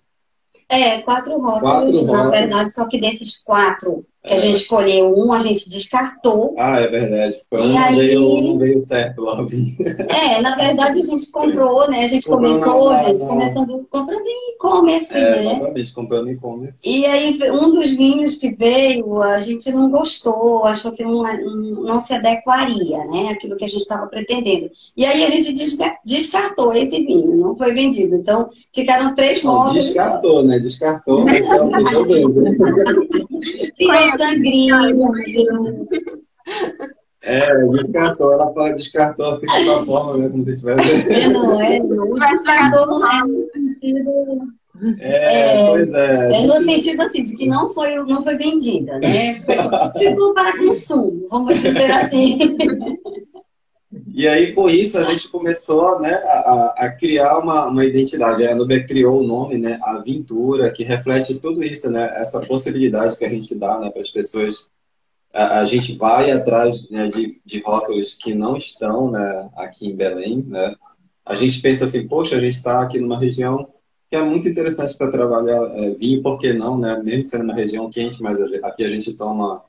É, 0.68 1.02
quatro 1.02 1.34
rótulos, 1.40 1.62
quatro 1.62 2.06
na 2.06 2.12
rótulos. 2.14 2.32
verdade, 2.32 2.72
só 2.72 2.88
que 2.88 3.00
desses 3.00 3.42
quatro 3.44 4.06
que 4.24 4.34
é. 4.34 4.38
a 4.38 4.40
gente 4.40 4.58
escolheu 4.58 5.18
um, 5.18 5.32
a 5.32 5.40
gente 5.40 5.70
descartou. 5.70 6.54
Ah, 6.58 6.80
é 6.80 6.88
verdade. 6.88 7.38
Foi 7.50 7.66
um 7.66 7.78
aí... 7.78 7.96
veio, 7.96 8.42
não 8.42 8.58
veio 8.58 8.80
certo 8.80 9.22
logo. 9.22 9.48
É, 10.10 10.42
na 10.42 10.56
verdade 10.56 11.00
a 11.00 11.04
gente 11.04 11.32
comprou, 11.32 11.90
né? 11.90 12.04
A 12.04 12.08
gente 12.08 12.28
comprou 12.28 12.54
começou, 12.54 12.90
na, 12.90 13.04
gente, 13.04 13.26
começando 13.26 13.88
comprando 13.90 14.26
em 14.26 14.56
e-commerce, 14.56 15.16
é, 15.16 15.22
né? 15.22 15.54
Exatamente, 15.54 15.94
comprando 15.94 16.32
e-commerce. 16.32 16.80
E 16.86 17.06
aí 17.06 17.40
um 17.52 17.72
dos 17.72 17.92
vinhos 17.92 18.36
que 18.36 18.52
veio, 18.52 19.22
a 19.22 19.40
gente 19.40 19.72
não 19.72 19.90
gostou, 19.90 20.66
achou 20.66 20.92
que 20.92 21.04
não, 21.04 21.24
não 21.84 22.00
se 22.00 22.14
adequaria, 22.14 23.06
né? 23.06 23.30
Aquilo 23.32 23.56
que 23.56 23.66
a 23.66 23.70
gente 23.70 23.82
estava 23.82 24.08
pretendendo. 24.08 24.70
E 24.98 25.06
aí 25.06 25.24
a 25.24 25.30
gente 25.30 25.54
descartou 26.06 26.74
esse 26.74 27.06
vinho, 27.06 27.38
não 27.38 27.56
foi 27.56 27.74
vendido. 27.74 28.16
Então, 28.16 28.50
ficaram 28.74 29.16
três 29.16 29.44
móveis. 29.44 29.86
Descartou, 29.86 30.44
né? 30.44 30.60
Descartou, 30.60 31.24
mas 33.80 34.09
sangria. 34.18 34.76
É, 37.22 37.66
descartou, 37.68 38.32
ela 38.32 38.54
fala 38.54 38.74
descartou 38.74 39.26
assim 39.26 39.46
de 39.46 39.70
uma 39.70 39.86
forma, 39.86 40.18
né? 40.18 40.30
Como 40.30 40.42
se 40.42 40.58
tivesse. 40.58 41.14
É, 41.14 41.28
não, 41.28 41.62
é, 41.62 41.80
não. 41.80 42.12
Descartou 42.12 43.00
no 43.00 43.52
sentido. 43.52 44.10
É, 45.00 45.58
é, 45.58 45.68
pois 45.68 45.90
é. 45.92 46.32
É 46.32 46.48
no 46.48 46.54
sentido 46.54 47.02
assim, 47.02 47.24
de 47.24 47.36
que 47.36 47.48
não 47.48 47.70
foi, 47.70 47.96
não 47.96 48.24
foi 48.24 48.36
vendida, 48.38 48.98
né? 49.00 49.34
Ficou 49.98 50.34
para 50.34 50.58
consumo, 50.58 51.28
vamos 51.30 51.56
dizer 51.56 51.92
assim. 51.92 52.58
E 53.92 54.28
aí, 54.28 54.54
com 54.54 54.70
isso, 54.70 55.00
a 55.00 55.04
gente 55.04 55.30
começou 55.30 56.00
né, 56.00 56.14
a, 56.14 56.74
a 56.78 56.92
criar 56.92 57.40
uma, 57.40 57.68
uma 57.68 57.84
identidade. 57.84 58.46
A 58.46 58.56
Nubia 58.56 58.86
criou 58.86 59.22
o 59.22 59.26
nome, 59.26 59.58
né, 59.58 59.80
Aventura, 59.82 60.72
que 60.72 60.84
reflete 60.84 61.40
tudo 61.40 61.64
isso, 61.64 61.90
né, 61.90 62.14
essa 62.16 62.40
possibilidade 62.42 63.18
que 63.18 63.26
a 63.26 63.30
gente 63.30 63.56
dá 63.56 63.80
né, 63.80 63.90
para 63.90 64.02
as 64.02 64.12
pessoas. 64.12 64.70
A, 65.34 65.62
a, 65.62 65.66
gente 65.66 65.98
vai 65.98 66.30
atrás 66.30 66.88
né, 66.92 67.08
de, 67.08 67.42
de 67.44 67.62
rótulos 67.62 68.14
que 68.14 68.34
não 68.34 68.56
estão 68.56 69.10
né, 69.10 69.50
aqui 69.56 69.88
em 69.90 69.96
Belém. 69.96 70.44
Né? 70.48 70.76
A 71.26 71.34
gente 71.34 71.60
pensa 71.60 71.86
assim, 71.86 72.08
poxa, 72.08 72.36
a 72.36 72.40
gente 72.40 72.56
está 72.56 72.82
aqui 72.84 73.00
numa 73.00 73.20
região 73.20 73.68
que 74.08 74.16
é 74.16 74.22
muito 74.24 74.48
interessante 74.48 74.96
para 74.98 75.12
trabalhar 75.12 75.64
é, 75.76 75.92
vinho, 75.92 76.22
por 76.22 76.38
que 76.38 76.54
não, 76.54 76.78
né? 76.78 77.02
mesmo 77.04 77.24
sendo 77.24 77.44
uma 77.44 77.56
região 77.56 77.90
quente, 77.90 78.22
mas 78.22 78.40
aqui 78.42 78.84
a 78.84 78.90
gente 78.90 79.14
toma 79.14 79.64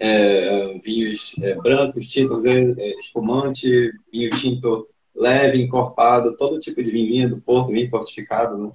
é, 0.00 0.78
vinhos 0.82 1.36
é, 1.42 1.54
brancos, 1.56 2.08
tintos 2.08 2.44
é, 2.46 2.74
é, 2.78 2.98
espumante, 2.98 3.92
vinho 4.10 4.30
tinto 4.30 4.88
leve, 5.14 5.62
encorpado, 5.62 6.34
todo 6.36 6.58
tipo 6.58 6.82
de 6.82 6.90
vinho, 6.90 7.08
vinho 7.08 7.28
do 7.28 7.40
Porto, 7.40 7.70
vinho 7.70 7.90
fortificado, 7.90 8.56
né? 8.56 8.72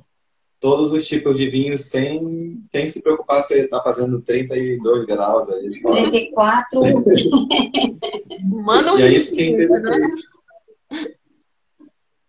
Todos 0.59 0.91
os 0.93 1.07
tipos 1.07 1.35
de 1.35 1.49
vinho 1.49 1.77
sem, 1.77 2.61
sem 2.63 2.87
se 2.87 3.01
preocupar 3.01 3.43
se 3.43 3.59
está 3.59 3.81
fazendo 3.81 4.21
32 4.21 5.05
graus. 5.05 5.49
Aí, 5.49 5.81
34. 5.81 6.81
Manda 8.45 8.93
um 8.93 8.99
e 8.99 9.03
é 9.03 9.13
isso 9.13 9.35
que 9.35 9.41
é 9.41 9.47
interessante. 9.49 10.23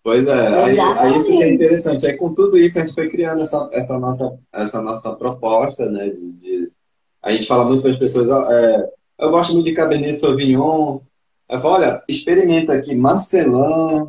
Pois 0.03 0.27
é, 0.27 0.65
aí, 0.65 0.79
aí, 0.79 1.19
isso 1.19 1.33
que 1.33 1.43
é 1.43 1.53
interessante. 1.53 2.07
Aí 2.07 2.17
com 2.17 2.33
tudo 2.33 2.57
isso 2.57 2.79
a 2.79 2.83
gente 2.83 2.95
foi 2.95 3.09
criando 3.09 3.43
essa, 3.43 3.69
essa, 3.73 3.99
nossa, 3.99 4.39
essa 4.53 4.81
nossa 4.81 5.13
proposta, 5.15 5.91
né, 5.91 6.11
de, 6.11 6.33
de 6.33 6.73
a 7.27 7.33
gente 7.33 7.49
fala 7.49 7.65
muito 7.65 7.83
para 7.83 7.91
as 7.91 7.99
pessoas, 7.99 8.29
é, 8.29 8.89
eu 9.19 9.31
gosto 9.31 9.53
muito 9.53 9.65
de 9.67 9.75
Cabernet 9.75 10.15
Sauvignon. 10.15 11.01
Eu 11.51 11.59
falo, 11.59 11.75
olha, 11.75 12.01
experimenta 12.09 12.73
aqui 12.73 12.95
Marcelin, 12.95 14.07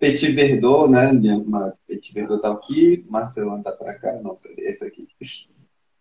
Petit 0.00 0.32
Verdot, 0.32 0.90
né? 0.90 1.12
Minha, 1.12 1.44
Petit 1.86 2.12
Verdot 2.12 2.42
tá 2.42 2.50
aqui, 2.50 3.04
Marcelin 3.08 3.62
tá 3.62 3.70
para 3.70 3.94
cá, 3.94 4.12
não, 4.20 4.36
esse 4.58 4.84
aqui. 4.84 5.06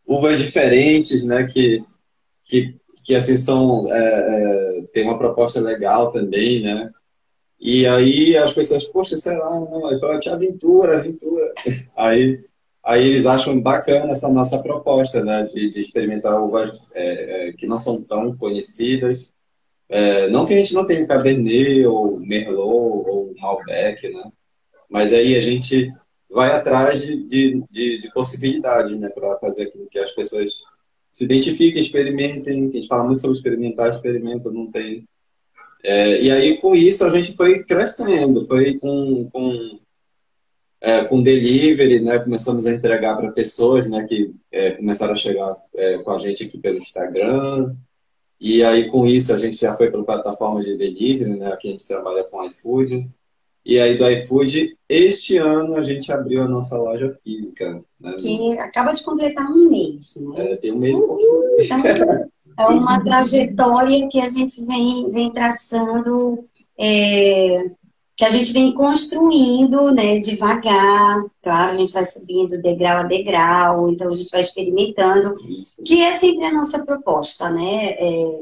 Uvas 0.07 0.39
diferentes, 0.39 1.24
né? 1.24 1.43
Que, 1.43 1.84
que, 2.43 2.75
que 3.03 3.13
assim 3.13 3.38
são, 3.38 3.88
é, 3.93 4.00
é, 4.00 4.81
tem 4.91 5.03
uma 5.03 5.19
proposta 5.19 5.62
legal 5.62 6.12
também, 6.12 6.63
né? 6.63 6.91
E 7.60 7.86
aí 7.86 8.36
as 8.36 8.55
pessoas, 8.55 8.86
poxa, 8.86 9.17
sei 9.17 9.38
lá, 9.38 9.51
não, 9.51 9.91
eu 9.91 10.00
falo, 10.00 10.19
aventura, 10.34 10.98
aventura. 10.98 11.53
Aí 11.95 12.43
aí 12.86 13.08
eles 13.08 13.25
acham 13.25 13.60
bacana 13.60 14.12
essa 14.12 14.30
nossa 14.30 14.62
proposta, 14.62 15.24
né, 15.24 15.44
de, 15.51 15.72
de 15.72 15.80
experimentar 15.80 16.39
uvas 16.39 16.88
é, 16.94 17.50
é, 17.50 17.54
que 17.54 17.65
não 17.65 17.80
são 17.80 18.04
tão 18.04 18.38
conhecidas. 18.38 19.34
É, 19.89 20.30
não 20.30 20.46
que 20.46 20.54
a 20.54 20.58
gente 20.58 20.74
não 20.74 20.86
tenha 20.86 21.06
Cabernet, 21.06 21.86
ou 21.86 22.20
Merlot, 22.20 23.10
ou 23.10 23.34
Malbec, 23.39 24.08
né, 24.08 24.32
mas 24.89 25.12
aí 25.12 25.36
a 25.36 25.42
gente 25.42 25.92
vai 26.30 26.51
atrás 26.51 27.06
de, 27.06 27.24
de, 27.24 27.63
de, 27.72 28.01
de 28.01 28.13
possibilidades, 28.13 29.00
né, 29.00 29.10
para 29.10 29.39
fazer 29.39 29.63
aquilo 29.63 29.88
que 29.89 29.98
as 29.98 30.12
pessoas 30.12 30.63
se 31.12 31.24
identifiquem, 31.24 31.82
experimentem, 31.82 32.68
a 32.68 32.72
gente 32.72 32.88
fala 32.88 33.06
muito 33.06 33.22
sobre 33.22 33.38
experimentar, 33.38 33.89
experimenta, 33.89 34.51
não 34.51 34.70
tem... 34.70 35.08
É, 35.84 36.22
e 36.22 36.32
aí, 36.32 36.58
com 36.58 36.75
isso, 36.75 37.06
a 37.06 37.10
gente 37.10 37.36
foi 37.36 37.63
crescendo, 37.63 38.46
foi 38.46 38.77
com, 38.80 39.30
com 39.32 39.80
é, 40.86 41.04
com 41.04 41.20
delivery, 41.20 42.00
né, 42.00 42.20
começamos 42.20 42.68
a 42.68 42.72
entregar 42.72 43.18
para 43.18 43.32
pessoas 43.32 43.89
né, 43.89 44.06
que 44.08 44.32
é, 44.51 44.70
começaram 44.70 45.13
a 45.13 45.15
chegar 45.15 45.58
é, 45.74 45.98
com 45.98 46.12
a 46.12 46.20
gente 46.20 46.44
aqui 46.44 46.60
pelo 46.60 46.77
Instagram. 46.77 47.75
E 48.39 48.63
aí, 48.63 48.88
com 48.92 49.08
isso, 49.08 49.34
a 49.34 49.39
gente 49.39 49.58
já 49.58 49.75
foi 49.75 49.89
para 49.89 50.04
plataforma 50.04 50.62
de 50.62 50.77
delivery, 50.77 51.39
né, 51.39 51.51
aqui 51.51 51.70
a 51.70 51.72
gente 51.72 51.88
trabalha 51.88 52.24
com 52.25 52.46
iFood. 52.46 53.10
E 53.65 53.80
aí, 53.80 53.98
do 53.98 54.08
iFood, 54.08 54.77
este 54.88 55.38
ano 55.38 55.75
a 55.75 55.82
gente 55.82 56.12
abriu 56.12 56.44
a 56.44 56.48
nossa 56.48 56.77
loja 56.77 57.18
física. 57.24 57.82
Né? 58.00 58.13
Que 58.20 58.56
acaba 58.60 58.94
de 58.94 59.04
completar 59.04 59.50
um 59.51 59.68
mês, 59.68 60.18
né? 60.18 60.51
É, 60.51 60.56
tem 60.58 60.72
um 60.72 60.77
mês 60.77 61.00
pouquinho. 61.00 61.62
Então, 61.62 62.30
é 62.60 62.68
uma 62.68 63.04
trajetória 63.04 64.08
que 64.08 64.22
a 64.22 64.27
gente 64.27 64.63
vem, 64.68 65.10
vem 65.10 65.32
traçando 65.32 66.46
é, 66.77 67.72
que 68.15 68.24
a 68.24 68.29
gente 68.29 68.53
vem 68.53 68.74
construindo, 68.74 69.91
né, 69.91 70.19
devagar, 70.19 71.25
claro, 71.43 71.72
a 71.74 71.75
gente 71.75 71.91
vai 71.91 72.05
subindo 72.05 72.62
degrau 72.62 73.00
a 73.00 73.03
degrau, 73.03 73.89
então 73.89 74.10
a 74.10 74.15
gente 74.15 74.31
vai 74.31 74.39
experimentando, 74.39 75.36
Isso. 75.50 75.84
que 75.84 76.01
é 76.01 76.17
sempre 76.17 76.45
a 76.45 76.53
nossa 76.53 76.86
proposta, 76.86 77.50
né, 77.50 77.89
é, 77.91 78.41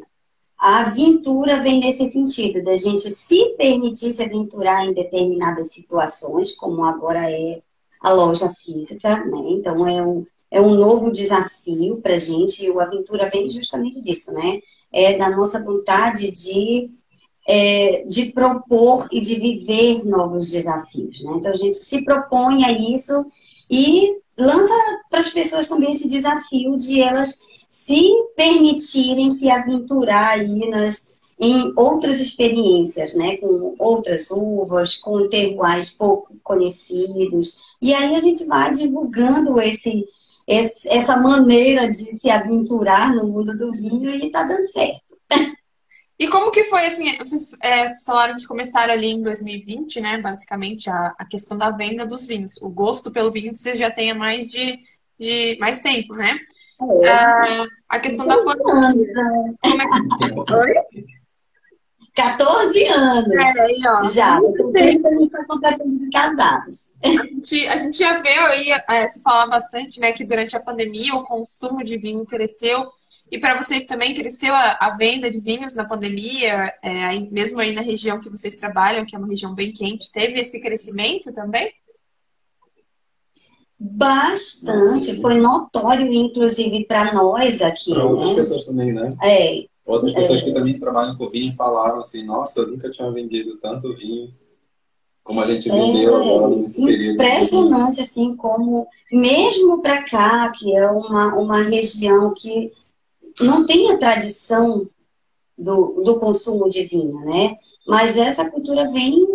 a 0.60 0.82
aventura 0.82 1.60
vem 1.60 1.80
nesse 1.80 2.08
sentido, 2.12 2.64
da 2.64 2.78
gente 2.78 3.10
se 3.10 3.56
permitir 3.58 4.14
se 4.14 4.24
aventurar 4.24 4.86
em 4.86 4.94
determinadas 4.94 5.72
situações, 5.72 6.56
como 6.56 6.86
agora 6.86 7.30
é 7.30 7.60
a 8.00 8.14
loja 8.14 8.50
física, 8.50 9.26
né, 9.26 9.40
então 9.48 9.88
é 9.88 10.06
um, 10.06 10.26
é 10.52 10.62
um 10.62 10.76
novo 10.76 11.12
desafio 11.12 11.98
para 11.98 12.14
a 12.14 12.20
gente, 12.20 12.64
e 12.64 12.70
o 12.70 12.80
Aventura 12.80 13.28
vem 13.28 13.50
justamente 13.50 14.00
disso, 14.00 14.32
né, 14.34 14.60
é 14.92 15.18
da 15.18 15.32
nossa 15.32 15.64
vontade 15.64 16.30
de 16.30 16.92
é, 17.48 18.06
de 18.08 18.32
propor 18.32 19.08
e 19.12 19.20
de 19.22 19.36
viver 19.36 20.06
novos 20.06 20.52
desafios. 20.52 21.22
Né? 21.24 21.34
Então, 21.36 21.52
a 21.52 21.56
gente 21.56 21.78
se 21.78 22.04
propõe 22.04 22.64
a 22.64 22.72
isso 22.72 23.26
e 23.70 24.18
lança 24.38 24.74
para 25.10 25.20
as 25.20 25.30
pessoas 25.30 25.68
também 25.68 25.94
esse 25.94 26.08
desafio 26.08 26.78
de 26.78 27.02
elas 27.02 27.42
se 27.68 28.12
permitirem 28.36 29.30
se 29.32 29.50
aventurar 29.50 30.40
aí 30.40 30.70
nas, 30.70 31.12
em 31.40 31.74
outras 31.76 32.22
experiências, 32.22 33.14
né? 33.16 33.38
com 33.38 33.76
outras 33.78 34.32
uvas, 34.32 34.96
com 34.96 35.28
terroirs 35.28 35.92
pouco 35.92 36.36
conhecidos. 36.44 37.60
E 37.82 37.94
aí 37.94 38.16
a 38.16 38.22
gente 38.22 38.46
vai 38.46 38.72
divulgando 38.72 39.60
esse, 39.60 40.06
esse 40.48 40.88
essa 40.88 41.18
maneira 41.18 41.90
de 41.90 42.16
se 42.16 42.30
aventurar 42.30 43.14
no 43.14 43.28
mundo 43.28 43.58
do 43.58 43.72
vinho 43.74 44.10
e 44.10 44.28
está 44.28 44.44
dando 44.44 44.66
certo. 44.68 45.02
E 46.20 46.28
como 46.28 46.52
que 46.52 46.64
foi, 46.66 46.86
assim, 46.86 47.16
vocês, 47.18 47.58
é, 47.62 47.88
vocês, 47.88 48.04
falaram 48.06 48.36
que 48.36 48.46
começaram 48.46 48.94
ali 48.94 49.08
em 49.08 49.22
2020, 49.22 50.00
né, 50.00 50.22
basicamente, 50.22 50.90
a, 50.90 51.14
a, 51.18 51.26
questão 51.26 51.58
da 51.58 51.72
venda 51.72 52.06
dos 52.06 52.28
vinhos. 52.28 52.62
O 52.62 52.70
gosto 52.70 53.12
pelo 53.12 53.32
vinho 53.32 53.54
vocês 53.54 53.80
já 53.80 53.90
têm 53.90 54.12
há 54.12 54.16
mais 54.16 54.50
de, 54.50 54.80
de 55.20 55.58
mais 55.60 55.80
tempo, 55.80 56.14
né? 56.14 56.38
é. 57.04 57.10
a, 57.10 57.68
a 57.90 58.00
questão 58.00 58.28
da 58.28 58.38
pandemia. 58.38 59.14
Como 59.62 59.82
é 59.82 60.34
que... 60.46 60.54
Oi? 60.54 61.04
14 62.16 62.88
anos. 62.88 63.58
É, 63.58 63.62
aí, 63.62 63.82
ó. 63.88 64.04
Já. 64.06 64.40
Muito 64.40 64.72
tempo 64.72 65.08
a 65.08 65.12
gente 65.12 65.24
está 65.24 65.44
completamente 65.46 66.10
casados. 66.12 66.92
A 67.04 67.10
gente, 67.10 67.68
a 67.68 67.78
gente 67.78 67.98
já 67.98 68.22
vê 68.22 68.30
aí, 68.30 68.72
é, 68.90 69.08
se 69.08 69.22
falar 69.22 69.48
bastante, 69.48 70.00
né, 70.00 70.12
que 70.12 70.24
durante 70.24 70.56
a 70.56 70.60
pandemia 70.60 71.16
o 71.16 71.24
consumo 71.24 71.84
de 71.84 71.98
vinho 71.98 72.26
cresceu. 72.26 72.88
E 73.32 73.40
para 73.40 73.62
vocês 73.62 73.86
também 73.86 74.14
cresceu 74.14 74.54
a, 74.54 74.78
a, 74.80 74.96
venda 74.96 75.30
de 75.30 75.40
vinhos 75.40 75.74
na 75.74 75.86
pandemia, 75.86 76.74
é, 76.84 77.06
aí, 77.06 77.30
mesmo 77.32 77.60
aí 77.60 77.74
na 77.74 77.82
região 77.82 78.20
que 78.20 78.30
vocês 78.30 78.56
trabalham, 78.56 79.06
que 79.06 79.16
é 79.16 79.18
uma 79.20 79.28
região 79.28 79.56
bem 79.56 79.72
quente, 79.72 80.12
teve 80.12 80.40
esse 80.40 80.62
crescimento 80.62 81.34
também? 81.34 81.72
Bastante, 83.80 85.20
foi 85.20 85.40
notório, 85.40 86.12
inclusive, 86.14 86.86
para 86.86 87.14
nós 87.14 87.62
aqui. 87.62 87.94
Para 87.94 88.06
outras 88.06 88.30
né? 88.30 88.36
pessoas 88.36 88.66
também, 88.66 88.94
né? 88.94 89.16
É, 89.22 89.66
Outras 89.86 90.14
pessoas 90.14 90.42
é. 90.42 90.46
que 90.46 90.54
também 90.54 90.80
trabalham 90.80 91.16
com 91.18 91.30
vinho 91.30 91.54
falaram 91.56 92.00
assim, 92.00 92.24
nossa, 92.24 92.62
eu 92.62 92.68
nunca 92.68 92.90
tinha 92.90 93.12
vendido 93.12 93.58
tanto 93.58 93.94
vinho 93.96 94.34
como 95.24 95.42
a 95.42 95.48
gente 95.48 95.70
vendeu 95.70 96.22
é, 96.22 96.36
agora 96.36 96.56
nesse 96.56 96.84
período. 96.84 97.14
Impressionante, 97.14 98.02
assim, 98.02 98.36
como 98.36 98.88
mesmo 99.12 99.82
para 99.82 100.04
cá, 100.04 100.52
que 100.52 100.76
é 100.76 100.86
uma, 100.90 101.36
uma 101.36 101.62
região 101.64 102.34
que 102.34 102.74
não 103.40 103.66
tem 103.66 103.92
a 103.92 103.98
tradição 103.98 104.88
do, 105.58 106.02
do 106.04 106.20
consumo 106.20 106.70
de 106.70 106.84
vinho, 106.84 107.20
né? 107.22 107.58
Mas 107.88 108.18
essa 108.18 108.50
cultura 108.50 108.90
vem, 108.92 109.26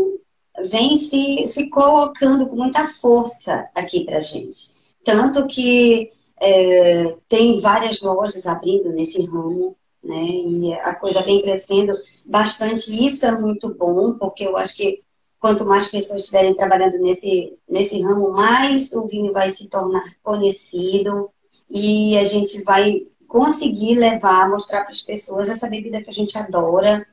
vem 0.70 0.96
se, 0.96 1.46
se 1.46 1.70
colocando 1.70 2.46
com 2.46 2.56
muita 2.56 2.86
força 2.86 3.68
aqui 3.74 4.04
para 4.04 4.20
gente. 4.20 4.76
Tanto 5.04 5.46
que 5.46 6.10
é, 6.40 7.16
tem 7.28 7.60
várias 7.60 8.00
lojas 8.02 8.46
abrindo 8.46 8.90
nesse 8.90 9.22
ramo, 9.24 9.76
né? 10.04 10.24
E 10.24 10.72
a 10.74 10.94
coisa 10.94 11.22
vem 11.22 11.42
crescendo 11.42 11.92
bastante. 12.24 13.06
Isso 13.06 13.26
é 13.26 13.32
muito 13.32 13.74
bom, 13.74 14.14
porque 14.14 14.44
eu 14.44 14.56
acho 14.56 14.76
que 14.76 15.02
quanto 15.40 15.64
mais 15.64 15.88
pessoas 15.88 16.22
estiverem 16.22 16.54
trabalhando 16.54 16.98
nesse, 16.98 17.56
nesse 17.68 18.00
ramo, 18.00 18.30
mais 18.30 18.92
o 18.92 19.06
vinho 19.06 19.32
vai 19.32 19.50
se 19.50 19.68
tornar 19.68 20.04
conhecido 20.22 21.30
e 21.70 22.16
a 22.16 22.24
gente 22.24 22.62
vai 22.64 23.02
conseguir 23.28 23.94
levar, 23.94 24.48
mostrar 24.48 24.82
para 24.82 24.92
as 24.92 25.02
pessoas 25.02 25.48
essa 25.48 25.68
bebida 25.68 26.02
que 26.02 26.10
a 26.10 26.12
gente 26.12 26.36
adora. 26.36 27.06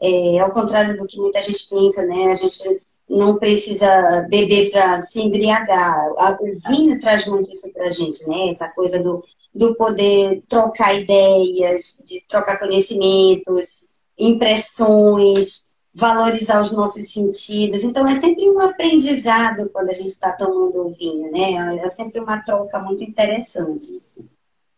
É, 0.00 0.38
ao 0.38 0.52
contrário 0.52 0.96
do 0.96 1.06
que 1.06 1.18
muita 1.18 1.42
gente 1.42 1.66
pensa, 1.68 2.04
né? 2.04 2.30
A 2.30 2.34
gente 2.34 2.80
não 3.08 3.38
precisa 3.38 4.26
beber 4.28 4.70
para 4.70 5.00
se 5.00 5.20
embriagar. 5.20 6.10
O 6.40 6.70
vinho 6.70 7.00
traz 7.00 7.26
muito 7.26 7.50
isso 7.50 7.72
para 7.72 7.88
a 7.88 7.92
gente, 7.92 8.28
né? 8.28 8.50
Essa 8.50 8.68
coisa 8.68 9.02
do, 9.02 9.24
do 9.54 9.74
poder 9.76 10.42
trocar 10.48 10.94
ideias, 10.94 12.02
de 12.04 12.22
trocar 12.28 12.58
conhecimentos, 12.58 13.88
impressões, 14.18 15.72
valorizar 15.94 16.60
os 16.60 16.72
nossos 16.72 17.12
sentidos. 17.12 17.84
Então, 17.84 18.06
é 18.06 18.20
sempre 18.20 18.50
um 18.50 18.60
aprendizado 18.60 19.70
quando 19.70 19.90
a 19.90 19.94
gente 19.94 20.08
está 20.08 20.32
tomando 20.32 20.86
o 20.86 20.90
vinho, 20.90 21.30
né? 21.30 21.78
É 21.78 21.88
sempre 21.88 22.20
uma 22.20 22.42
troca 22.42 22.78
muito 22.80 23.04
interessante. 23.04 24.02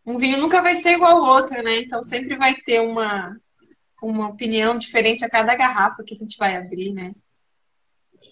Um 0.07 0.17
vinho 0.17 0.39
nunca 0.39 0.61
vai 0.61 0.75
ser 0.75 0.91
igual 0.91 1.17
ao 1.17 1.35
outro, 1.35 1.61
né? 1.61 1.79
Então, 1.79 2.01
sempre 2.01 2.37
vai 2.37 2.55
ter 2.55 2.79
uma, 2.79 3.35
uma 4.01 4.29
opinião 4.29 4.77
diferente 4.77 5.25
a 5.25 5.29
cada 5.29 5.53
garrafa 5.53 6.01
que 6.01 6.13
a 6.13 6.17
gente 6.17 6.37
vai 6.37 6.55
abrir, 6.55 6.93
né? 6.93 7.11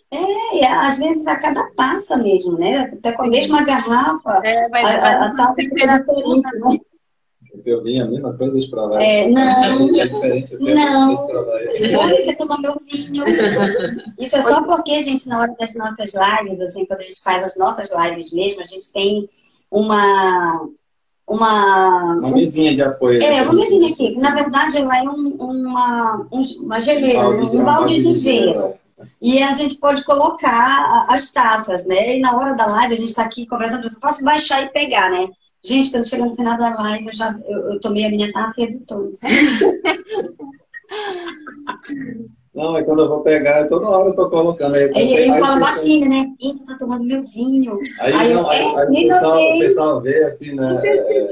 É, 0.09 0.57
e 0.57 0.65
às 0.65 0.97
vezes 0.97 1.27
a 1.27 1.35
cada 1.35 1.69
taça 1.71 2.15
mesmo, 2.15 2.57
né? 2.57 2.93
Até 2.93 3.11
com 3.11 3.23
a 3.23 3.27
mesma 3.27 3.65
garrafa, 3.65 4.39
é, 4.45 4.69
vai, 4.69 4.83
a, 4.83 4.87
a, 4.87 5.25
a 5.25 5.35
taça 5.35 5.53
fica 5.55 5.75
diferente, 5.75 6.59
né? 6.59 6.79
O 7.53 7.61
teu 7.61 7.83
vinho 7.83 8.03
é 8.03 8.05
a 8.05 8.09
mesma 8.09 8.37
coisa 8.37 8.57
de 8.57 8.69
provar? 8.69 9.01
É, 9.01 9.27
não. 9.27 9.99
É 9.99 10.07
diferente 10.07 10.57
não. 10.57 11.27
Olha, 11.27 12.37
tomar 12.37 12.59
meu 12.59 12.81
vinho. 12.89 13.23
Isso 14.17 14.37
é 14.37 14.41
só 14.41 14.63
porque, 14.63 15.01
gente, 15.01 15.27
na 15.27 15.41
hora 15.41 15.55
das 15.59 15.75
nossas 15.75 16.13
lives, 16.13 16.59
assim, 16.61 16.85
quando 16.85 17.01
a 17.01 17.03
gente 17.03 17.21
faz 17.21 17.43
as 17.43 17.57
nossas 17.57 17.89
lives 17.91 18.31
mesmo, 18.31 18.61
a 18.61 18.65
gente 18.65 18.91
tem 18.91 19.29
uma 19.71 20.69
uma. 21.27 22.15
Uma 22.15 22.31
mesinha 22.31 22.73
de 22.73 22.81
apoio. 22.81 23.21
É, 23.21 23.41
uma 23.41 23.53
mesinha 23.53 23.91
aqui. 23.91 24.17
Na 24.17 24.33
verdade, 24.33 24.77
ela 24.77 24.97
é 24.97 25.03
um, 25.03 25.35
uma, 25.39 26.27
um, 26.31 26.41
uma 26.61 26.79
geleira, 26.79 27.29
um 27.29 27.41
balde, 27.41 27.57
um 27.57 27.63
balde 27.63 28.01
de 28.01 28.13
gelo. 28.13 28.75
E 29.21 29.43
a 29.43 29.53
gente 29.53 29.77
pode 29.77 30.03
colocar 30.05 31.05
as 31.09 31.29
taças, 31.31 31.85
né? 31.85 32.17
E 32.17 32.21
na 32.21 32.35
hora 32.35 32.55
da 32.55 32.65
live, 32.65 32.93
a 32.93 32.97
gente 32.97 33.09
está 33.09 33.23
aqui 33.23 33.45
conversando, 33.45 33.85
eu 33.85 33.99
posso 33.99 34.23
baixar 34.23 34.63
e 34.63 34.69
pegar, 34.69 35.09
né? 35.09 35.27
Gente, 35.63 35.91
quando 35.91 36.07
chega 36.07 36.25
no 36.25 36.35
final 36.35 36.57
da 36.57 36.69
live, 36.75 37.07
eu, 37.07 37.15
já, 37.15 37.35
eu, 37.47 37.71
eu 37.71 37.79
tomei 37.79 38.05
a 38.05 38.09
minha 38.09 38.31
taça 38.31 38.61
e 38.61 38.63
a 38.65 38.69
de 38.69 38.79
todos. 38.81 39.19
Não, 42.55 42.77
é 42.77 42.83
quando 42.83 43.01
eu 43.01 43.09
vou 43.09 43.19
pegar, 43.19 43.67
toda 43.67 43.89
hora 43.89 44.09
eu 44.09 44.15
tô 44.15 44.29
colocando. 44.29 44.75
Aí, 44.75 44.83
ele 44.83 45.39
fala 45.39 45.59
baixinho, 45.59 46.09
né? 46.09 46.33
E 46.39 46.55
tu 46.55 46.65
tá 46.65 46.77
tomando 46.77 47.03
meu 47.03 47.21
vinho. 47.25 47.77
Aí, 47.99 48.13
aí, 48.13 48.33
não, 48.33 48.43
eu, 48.43 48.49
aí, 48.49 48.61
é, 48.61 48.79
aí 48.79 49.05
o, 49.05 49.09
pessoal, 49.09 49.43
o 49.43 49.59
pessoal 49.59 50.01
vê 50.01 50.23
assim, 50.23 50.53
né? 50.53 50.81
É, 50.85 51.27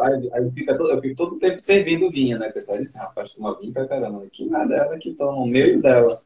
aí, 0.00 0.30
aí 0.34 0.50
fica 0.50 0.76
todo, 0.76 0.90
eu 0.90 1.00
fico 1.00 1.16
todo 1.16 1.36
o 1.36 1.38
tempo 1.38 1.58
servindo 1.58 2.10
vinho, 2.10 2.38
né? 2.38 2.50
O 2.50 2.52
pessoal 2.52 2.76
diz, 2.76 2.94
rapaz, 2.94 3.32
toma 3.32 3.58
vinho 3.58 3.72
pra 3.72 3.88
caramba. 3.88 4.26
Que 4.30 4.44
nada, 4.44 4.74
ela 4.74 4.98
que 4.98 5.14
toma 5.14 5.38
o 5.38 5.46
meio 5.46 5.80
dela. 5.80 6.20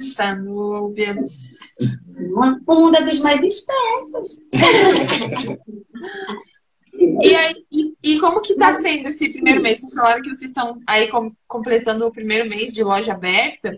Essa 0.00 0.34
núbia. 0.34 1.14
Mundo 2.66 2.96
é 2.96 3.02
dos 3.02 3.20
mais 3.20 3.42
espertos. 3.42 4.46
E, 7.22 7.34
aí, 7.34 7.66
e, 7.70 7.94
e, 8.02 8.20
como 8.20 8.40
que 8.40 8.52
está 8.52 8.74
sendo 8.74 9.08
esse 9.08 9.30
primeiro 9.30 9.60
mês? 9.60 9.80
Vocês 9.80 9.94
falaram 9.94 10.22
que 10.22 10.28
vocês 10.28 10.50
estão 10.50 10.80
aí 10.86 11.08
com, 11.08 11.32
completando 11.48 12.06
o 12.06 12.12
primeiro 12.12 12.48
mês 12.48 12.72
de 12.72 12.82
loja 12.82 13.12
aberta. 13.12 13.76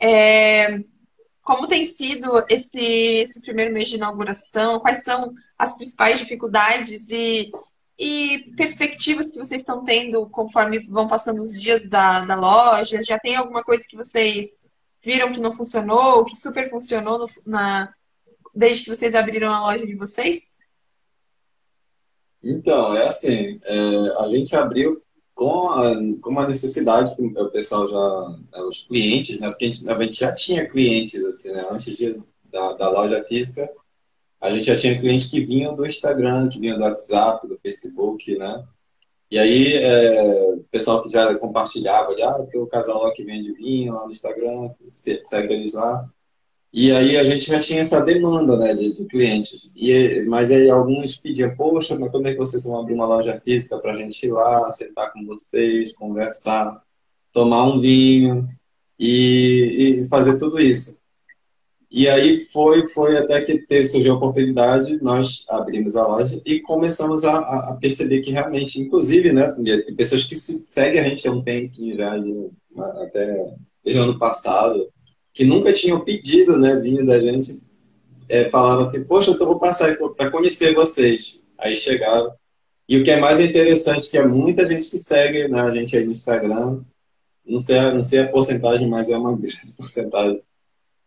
É, 0.00 0.80
como 1.42 1.66
tem 1.66 1.84
sido 1.84 2.44
esse, 2.50 2.84
esse 2.84 3.40
primeiro 3.40 3.72
mês 3.72 3.88
de 3.88 3.96
inauguração? 3.96 4.78
Quais 4.80 5.02
são 5.02 5.32
as 5.58 5.74
principais 5.76 6.18
dificuldades 6.18 7.10
e, 7.10 7.50
e 7.98 8.52
perspectivas 8.54 9.30
que 9.30 9.38
vocês 9.38 9.62
estão 9.62 9.82
tendo 9.82 10.28
conforme 10.28 10.78
vão 10.78 11.08
passando 11.08 11.42
os 11.42 11.58
dias 11.58 11.88
da, 11.88 12.20
da 12.20 12.34
loja? 12.34 13.02
Já 13.02 13.18
tem 13.18 13.36
alguma 13.36 13.64
coisa 13.64 13.86
que 13.88 13.96
vocês 13.96 14.66
viram 15.02 15.32
que 15.32 15.40
não 15.40 15.52
funcionou, 15.52 16.24
que 16.24 16.36
super 16.36 16.68
funcionou 16.68 17.18
no, 17.18 17.26
na, 17.46 17.92
desde 18.54 18.84
que 18.84 18.94
vocês 18.94 19.14
abriram 19.14 19.52
a 19.52 19.60
loja 19.60 19.86
de 19.86 19.94
vocês? 19.94 20.57
Então, 22.48 22.96
é 22.96 23.06
assim, 23.06 23.60
é, 23.64 23.76
a 24.18 24.28
gente 24.28 24.56
abriu 24.56 25.02
com 25.34 25.68
a, 25.68 25.94
com 26.20 26.30
uma 26.30 26.48
necessidade 26.48 27.14
que 27.14 27.22
o 27.22 27.50
pessoal 27.50 27.88
já, 27.88 28.58
é, 28.58 28.62
os 28.62 28.82
clientes, 28.82 29.38
né, 29.38 29.48
porque 29.48 29.66
a 29.66 29.68
gente, 29.68 29.88
a 29.88 30.02
gente 30.02 30.18
já 30.18 30.32
tinha 30.32 30.68
clientes, 30.68 31.24
assim, 31.24 31.50
né, 31.52 31.66
antes 31.70 31.96
de, 31.96 32.16
da, 32.50 32.72
da 32.72 32.90
loja 32.90 33.22
física, 33.24 33.70
a 34.40 34.50
gente 34.50 34.64
já 34.64 34.76
tinha 34.76 34.98
clientes 34.98 35.28
que 35.28 35.44
vinham 35.44 35.76
do 35.76 35.86
Instagram, 35.86 36.48
que 36.48 36.58
vinham 36.58 36.78
do 36.78 36.84
WhatsApp, 36.84 37.46
do 37.46 37.58
Facebook, 37.58 38.36
né, 38.36 38.64
e 39.30 39.38
aí, 39.38 39.74
é, 39.74 40.22
o 40.54 40.64
pessoal 40.70 41.02
que 41.02 41.10
já 41.10 41.36
compartilhava, 41.38 42.16
ah, 42.22 42.46
tem 42.50 42.60
o 42.60 42.66
casal 42.66 43.02
lá 43.02 43.12
que 43.12 43.24
vende 43.24 43.52
vinho 43.52 43.92
lá 43.92 44.06
no 44.06 44.12
Instagram, 44.12 44.70
segue 44.90 45.52
eles 45.52 45.74
lá. 45.74 46.08
E 46.72 46.92
aí 46.92 47.16
a 47.16 47.24
gente 47.24 47.46
já 47.46 47.60
tinha 47.60 47.80
essa 47.80 48.04
demanda 48.04 48.58
né, 48.58 48.74
de, 48.74 48.92
de 48.92 49.06
clientes. 49.06 49.72
E, 49.74 50.22
mas 50.28 50.50
aí 50.50 50.68
alguns 50.68 51.18
pediam, 51.18 51.54
poxa, 51.56 51.98
mas 51.98 52.10
quando 52.10 52.26
é 52.26 52.32
que 52.32 52.38
vocês 52.38 52.64
vão 52.64 52.80
abrir 52.80 52.94
uma 52.94 53.06
loja 53.06 53.40
física 53.42 53.78
para 53.78 53.92
a 53.92 53.96
gente 53.96 54.26
ir 54.26 54.32
lá, 54.32 54.70
sentar 54.70 55.12
com 55.12 55.24
vocês, 55.24 55.94
conversar, 55.94 56.82
tomar 57.32 57.66
um 57.66 57.80
vinho 57.80 58.46
e, 58.98 60.00
e 60.02 60.08
fazer 60.08 60.38
tudo 60.38 60.60
isso. 60.60 60.98
E 61.90 62.06
aí 62.06 62.44
foi, 62.46 62.86
foi 62.88 63.16
até 63.16 63.40
que 63.40 63.66
teve, 63.66 63.86
surgiu 63.86 64.12
a 64.12 64.16
oportunidade, 64.16 65.02
nós 65.02 65.46
abrimos 65.48 65.96
a 65.96 66.06
loja 66.06 66.40
e 66.44 66.60
começamos 66.60 67.24
a, 67.24 67.38
a 67.38 67.76
perceber 67.80 68.20
que 68.20 68.30
realmente, 68.30 68.78
inclusive, 68.78 69.32
né, 69.32 69.52
tem 69.52 69.96
pessoas 69.96 70.24
que 70.24 70.36
se, 70.36 70.64
seguem 70.68 71.00
a 71.00 71.08
gente 71.08 71.26
há 71.26 71.32
um 71.32 71.42
tempinho 71.42 71.96
já, 71.96 72.14
até 73.02 73.54
desde 73.82 74.02
o 74.02 74.04
ano 74.04 74.18
passado, 74.18 74.86
que 75.38 75.44
nunca 75.44 75.72
tinham 75.72 76.00
pedido, 76.00 76.58
né, 76.58 76.80
vinho 76.80 77.06
da 77.06 77.16
gente, 77.20 77.62
é, 78.28 78.48
falavam 78.48 78.84
assim, 78.84 79.04
poxa, 79.04 79.30
eu 79.30 79.38
vou 79.38 79.56
passar 79.56 79.96
para 80.16 80.32
conhecer 80.32 80.74
vocês. 80.74 81.40
Aí 81.56 81.76
chegaram. 81.76 82.32
E 82.88 82.98
o 82.98 83.04
que 83.04 83.10
é 83.12 83.20
mais 83.20 83.38
interessante, 83.38 84.10
que 84.10 84.18
é 84.18 84.26
muita 84.26 84.66
gente 84.66 84.90
que 84.90 84.98
segue 84.98 85.46
né, 85.46 85.60
a 85.60 85.72
gente 85.72 85.96
aí 85.96 86.04
no 86.04 86.10
Instagram, 86.10 86.80
não 87.46 87.60
sei, 87.60 87.80
não 87.80 88.02
sei 88.02 88.18
a 88.18 88.26
porcentagem, 88.26 88.88
mas 88.88 89.10
é 89.10 89.16
uma 89.16 89.30
grande 89.38 89.72
porcentagem, 89.76 90.42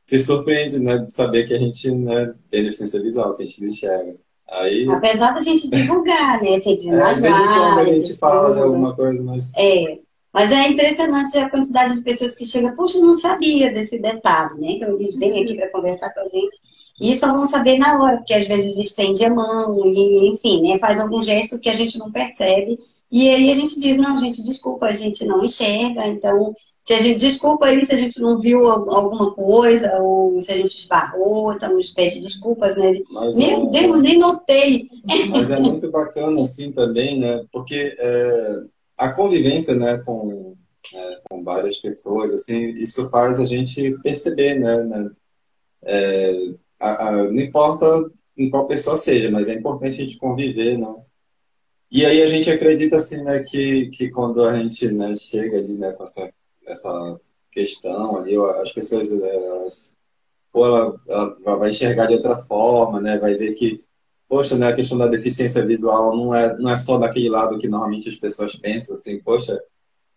se 0.05 0.17
surpreende 0.17 0.79
né, 0.79 0.99
de 0.99 1.11
saber 1.11 1.45
que 1.45 1.53
a 1.53 1.59
gente 1.59 1.91
né, 1.91 2.33
tem 2.49 2.63
deficiência 2.63 3.01
visual, 3.01 3.35
que 3.35 3.43
a 3.43 3.45
gente 3.45 3.61
não 3.61 3.69
enxerga. 3.69 4.15
Aí, 4.49 4.87
Apesar 4.89 5.33
da 5.33 5.41
gente 5.41 5.69
divulgar, 5.69 6.41
né? 6.41 6.57
Sempre 6.61 6.87
é, 6.87 6.91
nas 6.91 7.19
lives. 7.19 7.35
a 7.35 7.83
gente 7.83 8.17
fala 8.17 8.53
de 8.53 8.61
alguma 8.61 8.95
coisa, 8.95 9.21
mas... 9.23 9.51
É, 9.57 9.99
mas 10.33 10.51
é 10.51 10.67
impressionante 10.69 11.37
a 11.37 11.49
quantidade 11.49 11.95
de 11.95 12.01
pessoas 12.01 12.35
que 12.35 12.45
chegam, 12.45 12.73
poxa, 12.75 12.99
não 12.99 13.13
sabia 13.13 13.73
desse 13.73 13.99
detalhe, 13.99 14.59
né? 14.59 14.71
Então 14.73 14.95
eles 14.95 15.15
vêm 15.15 15.43
aqui 15.43 15.55
para 15.55 15.71
conversar 15.71 16.13
com 16.13 16.21
a 16.21 16.27
gente. 16.27 16.55
E 16.99 17.17
só 17.19 17.33
vão 17.33 17.47
saber 17.47 17.77
na 17.77 18.01
hora, 18.01 18.17
porque 18.17 18.33
às 18.33 18.47
vezes 18.47 18.77
estende 18.77 19.25
a 19.25 19.33
mão, 19.33 19.81
e 19.85 20.29
enfim, 20.29 20.61
né, 20.61 20.77
faz 20.77 20.99
algum 20.99 21.21
gesto 21.21 21.59
que 21.59 21.69
a 21.69 21.73
gente 21.73 21.97
não 21.97 22.11
percebe. 22.11 22.79
E 23.11 23.29
aí 23.29 23.51
a 23.51 23.55
gente 23.55 23.79
diz, 23.79 23.97
não, 23.97 24.17
gente, 24.17 24.43
desculpa, 24.43 24.85
a 24.85 24.93
gente 24.93 25.25
não 25.25 25.43
enxerga, 25.43 26.07
então 26.07 26.55
se 26.81 26.93
a 26.93 26.99
gente 26.99 27.19
desculpa 27.19 27.67
aí 27.67 27.85
se 27.85 27.93
a 27.93 27.97
gente 27.97 28.19
não 28.19 28.37
viu 28.37 28.67
alguma 28.67 29.31
coisa, 29.33 29.99
ou 29.99 30.39
se 30.41 30.51
a 30.51 30.57
gente 30.57 30.75
esbarrou, 30.75 31.53
então 31.53 31.75
nos 31.75 31.91
pede 31.91 32.19
desculpas, 32.19 32.75
né? 32.75 32.99
Mas, 33.11 33.37
Meu 33.37 33.67
é, 33.67 33.69
Deus, 33.69 34.01
nem 34.01 34.17
notei. 34.17 34.89
Mas 35.29 35.51
é 35.51 35.59
muito 35.59 35.91
bacana, 35.91 36.41
assim, 36.41 36.71
também, 36.71 37.19
né? 37.19 37.43
Porque 37.51 37.95
é, 37.99 38.61
a 39.05 39.13
convivência, 39.13 39.75
né, 39.75 39.97
com, 39.99 40.55
é, 40.93 41.21
com 41.29 41.43
várias 41.43 41.77
pessoas, 41.77 42.33
assim, 42.33 42.69
isso 42.77 43.09
faz 43.09 43.39
a 43.39 43.45
gente 43.45 43.97
perceber, 43.99 44.59
né? 44.59 44.83
né 44.83 45.11
é, 45.83 46.53
a, 46.79 47.07
a, 47.07 47.11
não 47.11 47.39
importa 47.39 48.11
em 48.37 48.49
qual 48.49 48.67
pessoa 48.67 48.97
seja, 48.97 49.29
mas 49.31 49.49
é 49.49 49.53
importante 49.53 49.99
a 49.99 50.03
gente 50.03 50.17
conviver, 50.17 50.77
né? 50.77 50.87
E 51.91 52.05
aí 52.05 52.21
a 52.21 52.27
gente 52.27 52.49
acredita, 52.49 52.97
assim, 52.97 53.23
né, 53.23 53.43
que, 53.43 53.89
que 53.89 54.09
quando 54.09 54.43
a 54.43 54.57
gente 54.57 54.91
né, 54.91 55.17
chega 55.17 55.57
ali, 55.57 55.73
né, 55.73 55.91
com 55.93 56.03
essa 56.03 56.31
essa 56.65 57.19
questão 57.51 58.17
ali, 58.17 58.35
as 58.61 58.71
pessoas, 58.71 59.11
elas, 59.11 59.95
ou 60.53 60.65
ela, 60.65 61.01
ela 61.07 61.55
vai 61.57 61.69
enxergar 61.69 62.07
de 62.07 62.13
outra 62.15 62.37
forma, 62.43 63.01
né? 63.01 63.17
Vai 63.17 63.35
ver 63.35 63.53
que, 63.53 63.83
poxa, 64.31 64.57
né, 64.57 64.69
a 64.69 64.73
questão 64.73 64.97
da 64.97 65.07
deficiência 65.07 65.65
visual 65.65 66.15
não 66.15 66.33
é, 66.33 66.57
não 66.57 66.69
é 66.69 66.77
só 66.77 66.97
daquele 66.97 67.29
lado 67.29 67.59
que 67.59 67.67
normalmente 67.67 68.07
as 68.07 68.15
pessoas 68.15 68.55
pensam, 68.55 68.95
assim, 68.95 69.19
poxa, 69.19 69.61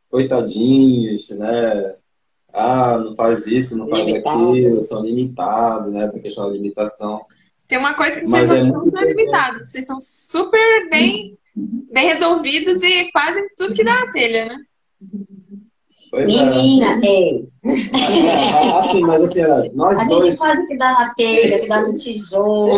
coitadinhos, 0.08 1.30
né? 1.30 1.96
Ah, 2.52 2.96
não 3.04 3.16
faz 3.16 3.44
isso, 3.48 3.76
não 3.76 3.88
faz 3.88 4.06
Limitado. 4.06 4.50
aquilo, 4.50 4.80
são 4.80 5.02
limitados, 5.04 5.92
né? 5.92 6.06
Da 6.06 6.20
questão 6.20 6.46
da 6.46 6.52
limitação. 6.52 7.26
Tem 7.66 7.76
uma 7.76 7.94
coisa 7.94 8.20
que 8.20 8.28
vocês 8.28 8.52
é 8.52 8.62
não 8.62 8.86
são 8.86 9.02
limitados, 9.02 9.62
vocês 9.62 9.84
são 9.84 9.96
super 9.98 10.88
bem, 10.88 11.36
bem 11.56 12.06
resolvidos 12.06 12.84
e 12.84 13.10
fazem 13.10 13.48
tudo 13.56 13.74
que 13.74 13.82
dá 13.82 14.06
na 14.06 14.12
telha, 14.12 14.44
né? 14.44 14.56
Pois 16.14 16.26
Menina, 16.26 17.00
é. 17.04 17.38
é. 17.38 17.42
Assim, 18.78 19.00
mas 19.00 19.20
assim, 19.20 19.40
nós 19.74 19.98
a 19.98 20.04
dois... 20.04 20.26
gente 20.26 20.38
faz 20.38 20.60
o 20.60 20.66
que 20.68 20.76
dá 20.76 20.92
na 20.92 21.14
telha, 21.14 21.58
que 21.58 21.66
dá 21.66 21.82
no 21.82 21.96
tijolo. 21.96 22.70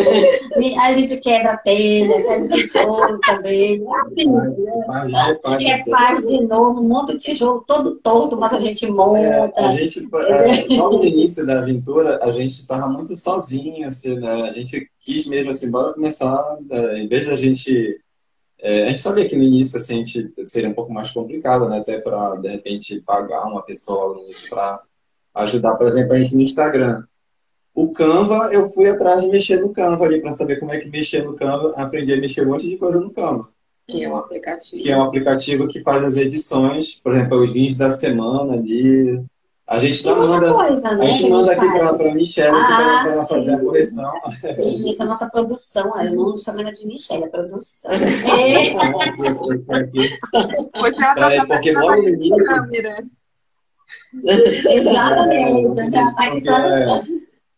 A 0.81 0.95
gente 0.95 1.21
quebra 1.21 1.53
a 1.53 1.57
telha, 1.59 2.23
quebra 2.23 2.45
o 2.45 2.47
tijolo 2.47 3.19
também. 3.21 3.85
Assim, 4.07 5.61
e 5.61 5.71
é 5.71 5.85
faz 5.85 6.27
de 6.27 6.47
novo, 6.47 6.83
monta 6.83 7.13
o 7.13 7.19
tijolo 7.19 7.63
todo 7.67 7.97
torto, 7.97 8.39
mas 8.39 8.55
a 8.55 8.61
gente 8.61 8.91
monta. 8.91 9.19
É, 9.19 9.53
a 9.55 9.73
gente, 9.73 10.09
é, 10.15 10.75
logo 10.75 10.99
no 10.99 11.05
início 11.05 11.45
da 11.45 11.59
aventura, 11.59 12.19
a 12.23 12.33
gente 12.33 12.53
estava 12.53 12.89
muito 12.89 13.15
sozinho, 13.17 13.87
assim, 13.87 14.19
né? 14.19 14.49
A 14.49 14.53
gente 14.53 14.89
quis 15.01 15.27
mesmo 15.27 15.51
assim, 15.51 15.71
bora 15.71 15.93
começar, 15.93 16.43
né? 16.71 17.01
em 17.01 17.07
vez 17.07 17.27
da 17.27 17.37
gente 17.37 18.01
é, 18.59 18.87
a 18.87 18.89
gente 18.89 19.01
sabia 19.01 19.29
que 19.29 19.37
no 19.37 19.43
início 19.43 19.77
assim, 19.77 19.95
a 19.95 20.05
gente 20.05 20.33
seria 20.47 20.69
um 20.69 20.75
pouco 20.75 20.93
mais 20.93 21.11
complicado, 21.11 21.69
né? 21.69 21.79
Até 21.79 22.01
para, 22.01 22.37
de 22.37 22.49
repente, 22.49 23.01
pagar 23.01 23.47
uma 23.47 23.63
pessoa 23.63 24.19
para 24.49 24.83
ajudar, 25.35 25.75
por 25.75 25.87
exemplo, 25.87 26.13
a 26.13 26.17
gente 26.17 26.35
no 26.35 26.43
Instagram. 26.43 27.05
O 27.75 27.93
Canva, 27.93 28.49
eu 28.53 28.71
fui 28.71 28.89
atrás 28.89 29.23
de 29.23 29.29
mexer 29.29 29.61
no 29.61 29.71
Canva 29.71 30.07
ali 30.07 30.21
para 30.21 30.33
saber 30.33 30.59
como 30.59 30.73
é 30.73 30.79
que 30.79 30.89
mexer 30.89 31.23
no 31.23 31.35
Canva. 31.35 31.75
Aprendi 31.77 32.15
a 32.15 32.17
mexer 32.17 32.47
um 32.47 32.53
monte 32.53 32.69
de 32.69 32.79
coisa 32.79 33.01
no 33.01 33.11
Canva. 33.11 33.49
Que 33.87 34.05
é 34.05 34.09
um 34.09 34.17
aplicativo. 34.17 34.83
Que 34.83 34.91
é 34.91 34.97
um 34.97 35.03
aplicativo 35.03 35.69
que 35.69 35.83
faz 35.83 36.03
as 36.03 36.17
edições, 36.17 36.99
por 36.99 37.15
exemplo, 37.15 37.43
os 37.43 37.53
vídeos 37.53 37.77
da 37.77 37.91
semana 37.91 38.55
ali, 38.55 39.23
a 39.69 39.79
gente 39.81 40.03
tá 40.03 40.15
manda, 40.15 40.55
coisa, 40.55 40.97
né, 40.97 41.07
a 41.07 41.11
gente 41.11 41.29
manda 41.29 41.53
aqui 41.53 41.67
para 41.69 41.91
a 41.91 42.15
Michelle 42.15 42.57
ah, 42.57 43.01
para 43.03 43.13
ela 43.13 43.25
fazer 43.25 43.51
a 43.51 43.59
correção. 43.59 44.13
Isso, 44.59 45.03
a 45.03 45.07
nossa 45.07 45.29
produção. 45.29 45.93
Eu 46.01 46.15
não 46.15 46.37
chamo 46.37 46.61
ela 46.61 46.73
de 46.73 46.87
Michelle, 46.87 47.25
é 47.25 47.29
produção. 47.29 47.91
É. 47.91 48.07
Tá 51.17 51.33
é, 51.33 51.45
porque 51.47 51.73
logo 51.73 52.03
no 52.03 52.09
início... 52.09 52.37
Exatamente, 54.71 55.91
já 55.91 56.15
tá 56.15 56.25
aqui 56.27 56.49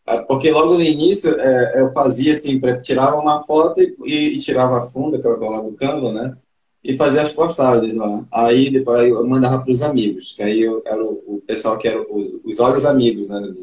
é, 0.09 0.17
porque 0.21 0.49
logo 0.49 0.73
no 0.73 0.81
início 0.81 1.39
é, 1.39 1.81
eu 1.81 1.93
fazia 1.93 2.33
assim, 2.33 2.59
tirava 2.81 3.17
uma 3.17 3.45
foto 3.45 3.79
e, 3.79 3.95
e, 4.05 4.39
tirava 4.39 4.79
a 4.79 4.87
funda, 4.89 5.19
que 5.19 5.27
era 5.27 5.37
lá 5.37 5.61
do 5.61 5.73
Canva, 5.73 6.11
né? 6.11 6.35
E 6.83 6.95
fazer 6.95 7.19
as 7.19 7.33
postagens 7.33 7.95
lá. 7.95 8.23
Aí 8.31 8.69
depois 8.69 9.09
eu 9.09 9.25
mandava 9.27 9.63
para 9.63 9.71
os 9.71 9.81
amigos, 9.81 10.33
que 10.33 10.43
aí 10.43 10.61
eu 10.61 10.81
era 10.85 11.03
o, 11.03 11.23
o 11.27 11.43
pessoal 11.45 11.77
que 11.77 11.87
era 11.87 12.01
os, 12.01 12.39
os 12.43 12.59
olhos 12.59 12.85
amigos, 12.85 13.29
né? 13.29 13.53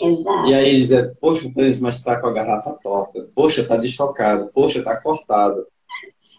Exato. 0.00 0.48
E 0.48 0.54
aí 0.54 0.76
dizia, 0.76 1.12
poxa, 1.20 1.50
mas 1.54 1.96
está 1.96 2.18
com 2.18 2.26
a 2.26 2.32
garrafa 2.32 2.72
torta, 2.82 3.28
poxa, 3.34 3.64
tá 3.64 3.76
desfocado, 3.76 4.50
poxa, 4.52 4.82
tá 4.82 4.96
cortado. 5.00 5.64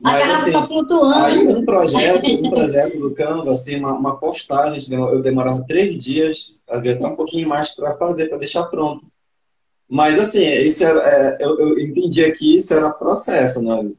Mas, 0.01 0.15
a 0.15 0.19
garrafa 0.19 0.41
assim, 0.41 0.51
tá 0.51 0.63
flutuando. 0.63 1.13
Aí 1.15 1.47
um 1.47 1.65
projeto, 1.65 2.25
um 2.25 2.49
projeto 2.49 2.99
do 2.99 3.13
Canva, 3.13 3.51
assim, 3.51 3.77
uma, 3.77 3.93
uma 3.93 4.17
postagem, 4.17 4.81
eu 4.91 5.21
demorava 5.21 5.63
três 5.65 5.97
dias, 5.97 6.61
havia 6.67 6.93
até 6.93 7.05
um 7.05 7.15
pouquinho 7.15 7.47
mais 7.47 7.75
para 7.75 7.95
fazer, 7.95 8.27
para 8.27 8.39
deixar 8.39 8.63
pronto. 8.65 9.05
Mas 9.87 10.19
assim, 10.19 10.43
isso 10.43 10.83
era, 10.83 10.99
é, 11.01 11.37
eu, 11.39 11.59
eu 11.59 11.79
entendi 11.79 12.29
que 12.31 12.57
isso 12.57 12.73
era 12.73 12.89
processo, 12.89 13.61
né? 13.61 13.91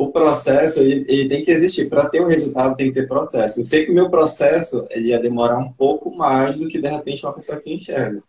O 0.00 0.10
processo 0.10 0.80
ele, 0.80 1.04
ele 1.08 1.28
tem 1.28 1.44
que 1.44 1.50
existir. 1.50 1.90
Para 1.90 2.08
ter 2.08 2.22
um 2.22 2.26
resultado, 2.26 2.74
tem 2.74 2.86
que 2.86 3.00
ter 3.00 3.06
processo. 3.06 3.60
Eu 3.60 3.64
sei 3.64 3.84
que 3.84 3.90
o 3.90 3.94
meu 3.94 4.08
processo 4.08 4.86
ele 4.88 5.08
ia 5.08 5.20
demorar 5.20 5.58
um 5.58 5.70
pouco 5.70 6.10
mais 6.16 6.58
do 6.58 6.66
que, 6.66 6.80
de 6.80 6.88
repente, 6.88 7.24
uma 7.24 7.34
pessoa 7.34 7.60
que 7.60 7.70
enxerga. 7.70 8.22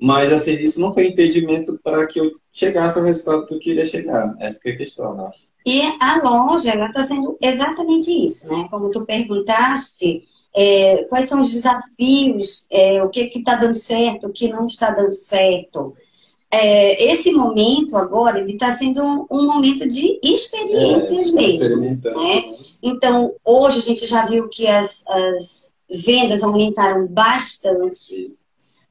Mas, 0.00 0.32
assim, 0.32 0.52
isso 0.54 0.80
não 0.80 0.94
foi 0.94 1.08
impedimento 1.08 1.78
para 1.82 2.06
que 2.06 2.20
eu 2.20 2.30
chegasse 2.52 2.96
ao 2.96 3.04
resultado 3.04 3.44
que 3.44 3.54
eu 3.54 3.58
queria 3.58 3.84
chegar. 3.84 4.36
Essa 4.38 4.60
é 4.64 4.70
a 4.70 4.76
questão, 4.76 5.14
né? 5.16 5.28
E 5.66 5.82
a 6.00 6.22
loja, 6.22 6.70
ela 6.70 6.86
está 6.86 7.02
sendo 7.02 7.36
exatamente 7.40 8.10
isso, 8.24 8.48
né? 8.48 8.68
Como 8.70 8.90
tu 8.90 9.04
perguntaste, 9.04 10.22
é, 10.54 11.04
quais 11.08 11.28
são 11.28 11.42
os 11.42 11.52
desafios, 11.52 12.66
é, 12.70 13.02
o 13.02 13.08
que 13.10 13.30
está 13.34 13.56
dando 13.56 13.74
certo, 13.74 14.28
o 14.28 14.32
que 14.32 14.48
não 14.48 14.66
está 14.66 14.90
dando 14.90 15.14
certo 15.14 15.94
é, 16.52 17.12
esse 17.12 17.30
momento 17.32 17.96
agora, 17.96 18.40
ele 18.40 18.54
está 18.54 18.74
sendo 18.74 19.02
um, 19.02 19.26
um, 19.30 19.46
momento 19.46 19.88
de 19.88 20.18
experiências 20.22 21.28
é, 21.28 21.32
mesmo. 21.32 21.76
Né? 21.76 22.56
Então, 22.82 23.32
hoje 23.44 23.78
a 23.78 23.82
gente 23.82 24.06
já 24.06 24.26
viu 24.26 24.48
que 24.48 24.66
as, 24.66 25.04
as 25.06 25.70
vendas 25.88 26.42
aumentaram 26.42 27.06
bastante. 27.06 28.28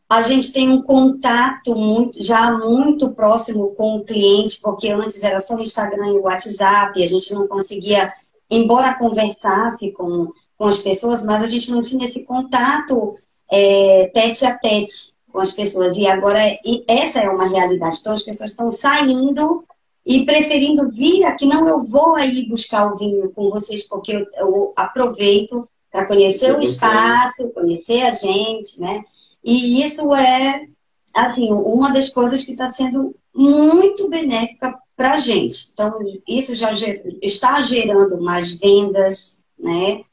A 0.07 0.21
gente 0.21 0.53
tem 0.53 0.69
um 0.69 0.81
contato 0.81 1.75
muito, 1.75 2.23
já 2.23 2.57
muito 2.57 3.13
próximo 3.13 3.75
com 3.75 3.97
o 3.97 4.05
cliente, 4.05 4.59
porque 4.61 4.89
antes 4.89 5.21
era 5.21 5.41
só 5.41 5.55
o 5.55 5.61
Instagram 5.61 6.13
e 6.13 6.17
o 6.17 6.23
WhatsApp, 6.23 7.03
a 7.03 7.07
gente 7.07 7.33
não 7.33 7.45
conseguia, 7.45 8.11
embora 8.49 8.95
conversasse 8.95 9.91
com, 9.91 10.31
com 10.57 10.65
as 10.65 10.79
pessoas, 10.79 11.23
mas 11.23 11.43
a 11.43 11.47
gente 11.47 11.69
não 11.71 11.81
tinha 11.81 12.07
esse 12.07 12.23
contato 12.23 13.15
é, 13.51 14.09
tete 14.13 14.45
a 14.45 14.57
tete 14.57 15.18
com 15.31 15.39
as 15.39 15.51
pessoas. 15.51 15.95
E 15.97 16.07
agora, 16.07 16.39
e 16.65 16.83
essa 16.87 17.19
é 17.19 17.29
uma 17.29 17.47
realidade. 17.47 17.99
Então, 17.99 18.13
as 18.13 18.23
pessoas 18.23 18.51
estão 18.51 18.71
saindo 18.71 19.63
e 20.05 20.25
preferindo 20.25 20.89
vir 20.91 21.23
aqui. 21.23 21.45
Não, 21.45 21.67
eu 21.67 21.81
vou 21.83 22.15
aí 22.15 22.47
buscar 22.47 22.91
o 22.91 22.97
vinho 22.97 23.31
com 23.31 23.49
vocês, 23.49 23.87
porque 23.87 24.13
eu, 24.13 24.25
eu 24.37 24.73
aproveito 24.75 25.67
para 25.91 26.05
conhecer 26.05 26.55
o 26.57 26.61
espaço, 26.61 27.49
conhecer 27.49 28.01
a 28.01 28.13
gente, 28.13 28.79
né? 28.79 29.03
E 29.43 29.81
isso 29.83 30.13
é, 30.13 30.67
assim, 31.15 31.51
uma 31.51 31.91
das 31.91 32.09
coisas 32.09 32.43
que 32.43 32.51
está 32.51 32.67
sendo 32.67 33.15
muito 33.33 34.09
benéfica 34.09 34.77
para 34.95 35.13
a 35.13 35.17
gente. 35.17 35.69
Então, 35.73 35.97
isso 36.27 36.53
já 36.55 36.73
ger 36.73 37.01
está 37.21 37.61
gerando 37.61 38.21
mais 38.21 38.59
vendas, 38.59 39.41
né? 39.57 40.03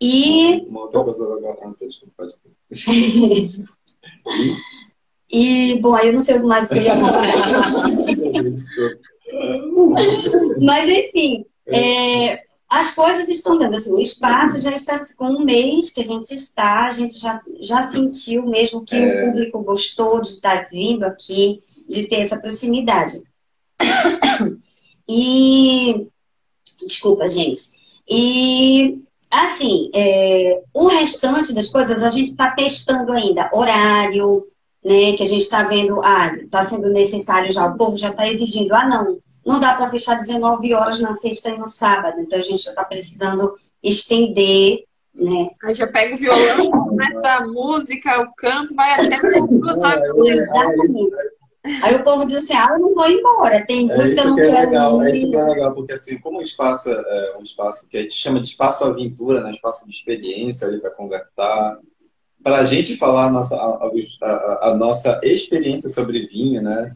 E... 0.00 0.66
Uma 0.68 0.82
outra 0.82 1.02
coisa 1.02 1.28
da 1.28 1.40
garganta, 1.40 1.86
pode... 2.16 2.34
E, 5.30 5.78
bom, 5.80 5.94
aí 5.94 6.08
eu 6.08 6.12
não 6.12 6.20
sei 6.20 6.38
mais 6.40 6.68
o 6.68 6.72
que 6.72 6.78
eu 6.78 6.82
ia 6.82 6.96
falar. 6.96 7.26
Mas, 10.60 10.88
enfim, 10.88 11.44
é, 11.66 12.40
as 12.70 12.94
coisas 12.94 13.28
estão 13.28 13.58
dando. 13.58 13.76
Assim, 13.76 13.92
o 13.92 14.00
espaço 14.00 14.60
já 14.60 14.72
está 14.72 15.00
com 15.16 15.26
um 15.26 15.44
mês 15.44 15.90
que 15.90 16.00
a 16.00 16.04
gente 16.04 16.32
está, 16.32 16.86
a 16.86 16.90
gente 16.90 17.18
já, 17.18 17.40
já 17.60 17.90
sentiu 17.90 18.46
mesmo 18.46 18.84
que 18.84 18.96
é. 18.96 19.00
o 19.00 19.26
público 19.26 19.62
gostou 19.62 20.20
de 20.20 20.28
estar 20.28 20.68
vindo 20.70 21.04
aqui, 21.04 21.60
de 21.88 22.06
ter 22.06 22.20
essa 22.20 22.38
proximidade. 22.38 23.22
E. 25.08 26.06
Desculpa, 26.86 27.28
gente. 27.28 27.60
E 28.08 29.02
Assim, 29.34 29.90
é, 29.92 30.62
o 30.72 30.86
restante 30.86 31.52
das 31.52 31.68
coisas 31.68 32.02
a 32.02 32.10
gente 32.10 32.30
está 32.30 32.52
testando 32.52 33.12
ainda. 33.12 33.50
Horário, 33.52 34.46
né? 34.84 35.12
Que 35.16 35.22
a 35.24 35.28
gente 35.28 35.42
está 35.42 35.62
vendo, 35.64 36.00
ah, 36.04 36.30
está 36.32 36.64
sendo 36.66 36.88
necessário 36.90 37.52
já, 37.52 37.66
o 37.66 37.76
povo 37.76 37.96
já 37.96 38.10
está 38.10 38.28
exigindo, 38.28 38.74
ah, 38.74 38.86
não, 38.86 39.18
não 39.44 39.58
dá 39.58 39.74
para 39.74 39.88
fechar 39.88 40.18
19 40.18 40.74
horas 40.74 41.00
na 41.00 41.14
sexta 41.14 41.50
e 41.50 41.58
no 41.58 41.66
sábado. 41.66 42.20
Então 42.20 42.38
a 42.38 42.42
gente 42.42 42.62
já 42.62 42.70
está 42.70 42.84
precisando 42.84 43.56
estender, 43.82 44.84
né? 45.14 45.50
Aí 45.64 45.74
já 45.74 45.86
pega 45.86 46.14
o 46.14 46.18
violão, 46.18 46.70
começa 46.70 47.28
a 47.28 47.46
música, 47.46 48.22
o 48.22 48.34
canto, 48.36 48.74
vai 48.74 48.92
até 48.92 49.18
da 49.20 49.28
Exatamente. 50.28 51.16
Aí 51.82 51.94
o 51.96 52.04
povo 52.04 52.26
diz 52.26 52.36
assim, 52.36 52.52
ah, 52.54 52.68
eu 52.72 52.78
não 52.78 52.94
vou 52.94 53.06
embora, 53.08 53.64
tem 53.66 53.90
É 53.90 53.96
música, 53.96 54.20
eu 54.20 54.24
isso 54.24 54.28
não 54.28 54.34
que 54.34 54.40
é 54.42 54.46
quero 54.50 54.68
legal, 54.70 55.02
é 55.02 55.10
isso 55.10 55.30
que 55.30 55.36
é 55.36 55.44
legal, 55.44 55.74
porque 55.74 55.92
assim, 55.94 56.18
como 56.18 56.38
o 56.38 56.42
espaço 56.42 56.90
é 56.90 57.36
um 57.38 57.42
espaço 57.42 57.88
que 57.88 57.96
a 57.96 58.02
gente 58.02 58.14
chama 58.14 58.40
de 58.40 58.48
espaço 58.48 58.84
aventura, 58.84 59.42
né? 59.42 59.50
espaço 59.50 59.86
de 59.88 59.94
experiência 59.94 60.68
ali 60.68 60.78
para 60.80 60.90
conversar, 60.90 61.78
para 62.42 62.58
a 62.58 62.64
gente 62.64 62.96
falar 62.96 63.26
a 63.26 63.30
nossa, 63.30 63.56
a, 63.56 63.88
a- 64.22 64.70
a 64.70 64.76
nossa 64.76 65.20
experiência 65.22 65.88
sobre 65.88 66.26
vinho, 66.26 66.62
né? 66.62 66.94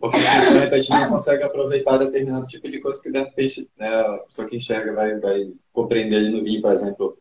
Porque 0.00 0.18
de 0.18 0.58
repente 0.58 0.90
não 0.90 1.08
consegue 1.08 1.44
aproveitar 1.44 1.98
determinado 1.98 2.46
tipo 2.48 2.68
de 2.68 2.80
coisa 2.80 3.00
que 3.00 3.10
de 3.10 3.18
repente 3.20 3.70
né, 3.78 3.88
a 3.88 4.18
pessoa 4.18 4.48
que 4.48 4.56
enxerga 4.56 4.92
vai, 4.92 5.18
vai 5.20 5.52
compreender 5.72 6.16
ali 6.16 6.30
no 6.30 6.42
vinho, 6.42 6.60
por 6.60 6.72
exemplo, 6.72 7.16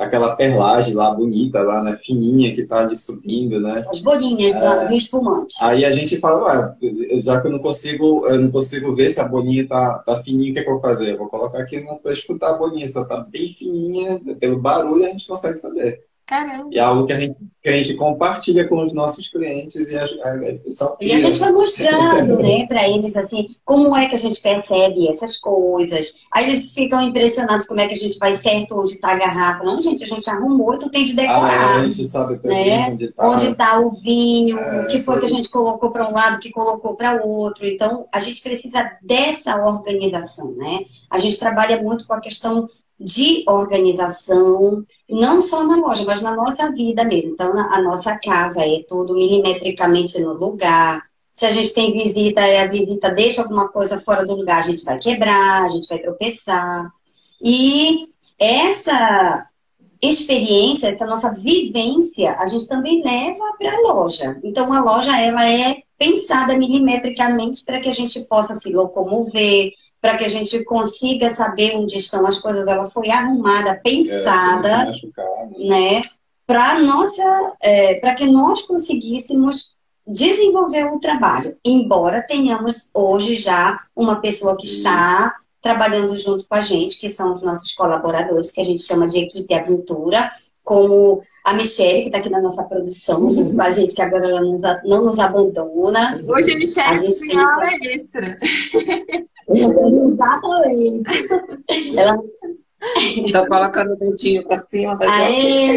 aquela 0.00 0.34
perlagem 0.34 0.94
lá 0.94 1.10
bonita, 1.14 1.62
lá, 1.62 1.82
né, 1.82 1.96
fininha 1.96 2.54
que 2.54 2.64
tá 2.64 2.80
ali 2.80 2.96
subindo, 2.96 3.60
né? 3.60 3.82
As 3.88 4.00
bolinhas 4.00 4.54
É. 4.54 4.60
da- 4.60 4.84
do 4.84 4.94
espumante. 4.94 5.54
Aí 5.62 5.84
a 5.84 5.90
gente 5.90 6.18
fala, 6.18 6.76
já 7.22 7.40
que 7.40 7.46
eu 7.46 7.52
não 7.52 7.58
consigo, 7.58 8.26
eu 8.26 8.40
não 8.40 8.50
consigo 8.50 8.94
ver 8.94 9.08
se 9.10 9.20
a 9.20 9.28
bolinha 9.28 9.66
tá, 9.68 9.98
tá 9.98 10.22
fininha, 10.22 10.50
o 10.50 10.54
que, 10.54 10.60
é 10.60 10.62
que 10.62 10.68
eu 10.68 10.74
vou 10.74 10.80
fazer? 10.82 11.12
Eu 11.12 11.18
vou 11.18 11.28
colocar 11.28 11.58
aqui 11.60 11.84
para 12.02 12.12
escutar 12.12 12.50
a 12.50 12.56
bolinha. 12.58 12.86
Se 12.86 12.96
ela 12.96 13.06
tá 13.06 13.20
bem 13.20 13.48
fininha, 13.48 14.20
pelo 14.40 14.60
barulho 14.60 15.04
a 15.04 15.08
gente 15.08 15.26
consegue 15.26 15.58
saber. 15.58 16.02
Caramba. 16.30 16.68
E 16.70 16.78
é 16.78 16.80
algo 16.80 17.06
que 17.06 17.12
a 17.12 17.18
gente, 17.18 17.36
que 17.60 17.68
a 17.68 17.72
gente 17.72 17.94
compartilha 17.94 18.68
com 18.68 18.84
os 18.84 18.92
nossos 18.92 19.26
clientes 19.28 19.90
e 19.90 19.98
a, 19.98 20.04
a, 20.04 20.04
a, 20.04 20.96
E 21.00 21.12
a 21.12 21.20
gente 21.20 21.40
vai 21.40 21.50
mostrando, 21.50 22.36
né, 22.40 22.66
para 22.68 22.88
eles, 22.88 23.16
assim, 23.16 23.48
como 23.64 23.96
é 23.96 24.08
que 24.08 24.14
a 24.14 24.18
gente 24.18 24.40
percebe 24.40 25.08
essas 25.08 25.36
coisas. 25.38 26.20
Aí 26.30 26.44
eles 26.48 26.72
ficam 26.72 27.02
impressionados 27.02 27.66
como 27.66 27.80
é 27.80 27.88
que 27.88 27.94
a 27.94 27.96
gente 27.96 28.16
vai 28.16 28.36
certo 28.36 28.78
onde 28.80 28.92
está 28.92 29.10
a 29.10 29.16
garrafa. 29.18 29.64
Não, 29.64 29.80
gente, 29.80 30.04
a 30.04 30.06
gente 30.06 30.30
arrumou, 30.30 30.78
tu 30.78 30.88
tem 30.88 31.04
de 31.04 31.14
Ah, 31.14 31.16
decorar. 31.16 31.80
a 31.80 31.84
gente 31.86 32.08
sabe 32.08 32.38
também 32.38 32.66
Né? 32.68 32.90
onde 32.92 33.08
tá. 33.08 33.28
Onde 33.28 33.44
está 33.46 33.80
o 33.80 33.90
vinho, 33.90 34.56
É, 34.56 34.82
o 34.82 34.86
que 34.86 35.00
foi 35.00 35.18
que 35.18 35.26
a 35.26 35.28
foi. 35.28 35.36
gente 35.36 35.50
colocou 35.50 35.90
para 35.92 36.08
um 36.08 36.12
lado, 36.12 36.36
o 36.36 36.38
que 36.40 36.52
colocou 36.52 36.94
para 36.94 37.26
o 37.26 37.28
outro. 37.28 37.66
Então, 37.66 38.06
a 38.12 38.20
gente 38.20 38.40
precisa 38.40 38.88
dessa 39.02 39.56
organização, 39.56 40.52
né? 40.52 40.84
A 41.10 41.18
gente 41.18 41.40
trabalha 41.40 41.82
muito 41.82 42.06
com 42.06 42.14
a 42.14 42.20
questão 42.20 42.68
de 43.00 43.44
organização, 43.48 44.84
não 45.08 45.40
só 45.40 45.64
na 45.66 45.76
loja, 45.76 46.04
mas 46.04 46.20
na 46.20 46.36
nossa 46.36 46.70
vida 46.70 47.02
mesmo. 47.02 47.30
Então, 47.30 47.50
a 47.56 47.80
nossa 47.80 48.18
casa 48.18 48.60
é 48.60 48.84
tudo 48.86 49.14
milimetricamente 49.14 50.20
no 50.20 50.34
lugar. 50.34 51.02
Se 51.32 51.46
a 51.46 51.50
gente 51.50 51.72
tem 51.72 51.92
visita 51.92 52.46
e 52.46 52.58
a 52.58 52.66
visita 52.66 53.10
deixa 53.10 53.40
alguma 53.40 53.68
coisa 53.68 53.98
fora 54.00 54.26
do 54.26 54.36
lugar, 54.36 54.58
a 54.58 54.66
gente 54.66 54.84
vai 54.84 54.98
quebrar, 54.98 55.64
a 55.64 55.70
gente 55.70 55.88
vai 55.88 55.98
tropeçar. 55.98 56.92
E 57.42 58.08
essa 58.38 59.46
experiência, 60.02 60.88
essa 60.88 61.06
nossa 61.06 61.32
vivência, 61.32 62.34
a 62.38 62.46
gente 62.46 62.68
também 62.68 63.02
leva 63.02 63.54
para 63.58 63.72
a 63.72 63.80
loja. 63.80 64.38
Então, 64.44 64.70
a 64.72 64.82
loja 64.82 65.18
ela 65.18 65.48
é 65.48 65.82
pensada 65.98 66.56
milimetricamente 66.56 67.64
para 67.64 67.80
que 67.80 67.88
a 67.88 67.94
gente 67.94 68.20
possa 68.26 68.54
se 68.56 68.72
locomover, 68.72 69.72
para 70.00 70.16
que 70.16 70.24
a 70.24 70.28
gente 70.28 70.64
consiga 70.64 71.30
saber 71.34 71.76
onde 71.76 71.98
estão 71.98 72.26
as 72.26 72.38
coisas. 72.38 72.66
Ela 72.66 72.86
foi 72.86 73.10
arrumada, 73.10 73.70
É, 73.70 73.74
pensada, 73.74 74.86
machucar, 74.86 75.26
né? 75.58 75.68
né, 75.68 76.02
para 76.46 76.80
nossa, 76.80 77.52
para 78.00 78.14
que 78.14 78.26
nós 78.26 78.62
conseguíssemos 78.62 79.76
desenvolver 80.06 80.86
o 80.92 80.98
trabalho, 80.98 81.56
embora 81.64 82.22
tenhamos 82.26 82.90
hoje 82.92 83.36
já 83.36 83.80
uma 83.94 84.20
pessoa 84.20 84.56
que 84.56 84.66
está 84.66 85.36
trabalhando 85.62 86.16
junto 86.18 86.46
com 86.48 86.54
a 86.54 86.62
gente, 86.62 86.98
que 86.98 87.10
são 87.10 87.32
os 87.32 87.42
nossos 87.42 87.72
colaboradores, 87.74 88.50
que 88.50 88.60
a 88.60 88.64
gente 88.64 88.82
chama 88.82 89.06
de 89.06 89.18
equipe 89.18 89.54
aventura, 89.54 90.32
como 90.64 91.22
a 91.44 91.54
Michelle, 91.54 92.02
que 92.02 92.06
está 92.06 92.18
aqui 92.18 92.28
na 92.30 92.40
nossa 92.40 92.62
produção, 92.64 93.30
junto 93.30 93.54
com 93.54 93.62
a 93.62 93.70
gente, 93.70 93.94
que 93.94 94.02
agora 94.02 94.28
ela 94.28 94.40
nos 94.40 94.60
não 94.84 95.04
nos 95.04 95.18
abandona. 95.18 96.20
Hoje 96.26 96.52
a 96.52 96.54
A 96.54 96.58
Michelle 96.58 97.00
gente 97.00 97.28
tem 97.28 97.38
a 97.38 97.56
hora 97.56 97.70
extra. 97.82 98.36
Exatamente. 99.48 101.10
Ela 101.96 102.18
Tô 103.32 103.46
colocando 103.46 103.92
o 103.92 103.96
dedinho 103.96 104.42
pra 104.46 104.56
cima. 104.56 104.98
Tá 104.98 105.06
Aê! 105.10 105.76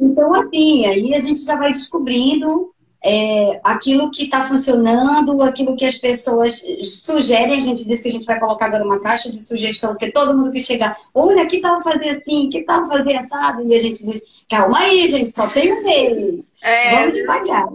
Então, 0.00 0.32
assim, 0.34 0.86
aí 0.86 1.14
a 1.14 1.18
gente 1.18 1.44
já 1.44 1.56
vai 1.56 1.72
descobrindo 1.72 2.72
é, 3.04 3.60
aquilo 3.62 4.10
que 4.10 4.24
está 4.24 4.48
funcionando, 4.48 5.42
aquilo 5.42 5.76
que 5.76 5.84
as 5.84 5.96
pessoas 5.96 6.64
sugerem. 6.82 7.58
A 7.58 7.62
gente 7.62 7.84
disse 7.84 8.02
que 8.02 8.08
a 8.08 8.12
gente 8.12 8.24
vai 8.24 8.40
colocar 8.40 8.66
agora 8.66 8.82
uma 8.82 9.02
caixa 9.02 9.30
de 9.30 9.42
sugestão, 9.42 9.90
porque 9.90 10.10
todo 10.10 10.34
mundo 10.34 10.50
que 10.50 10.60
chegar, 10.60 10.96
olha, 11.12 11.46
que 11.46 11.60
tal 11.60 11.82
fazer 11.82 12.08
assim, 12.08 12.48
que 12.48 12.62
tal 12.62 12.88
fazer 12.88 13.14
assado? 13.16 13.60
E 13.68 13.74
a 13.74 13.78
gente 13.78 14.02
diz, 14.06 14.22
calma 14.48 14.78
aí, 14.78 15.06
gente, 15.06 15.30
só 15.30 15.46
tem 15.48 15.70
um 15.70 15.82
vez. 15.82 16.54
É, 16.62 17.00
Vamos 17.00 17.16
devagar. 17.16 17.66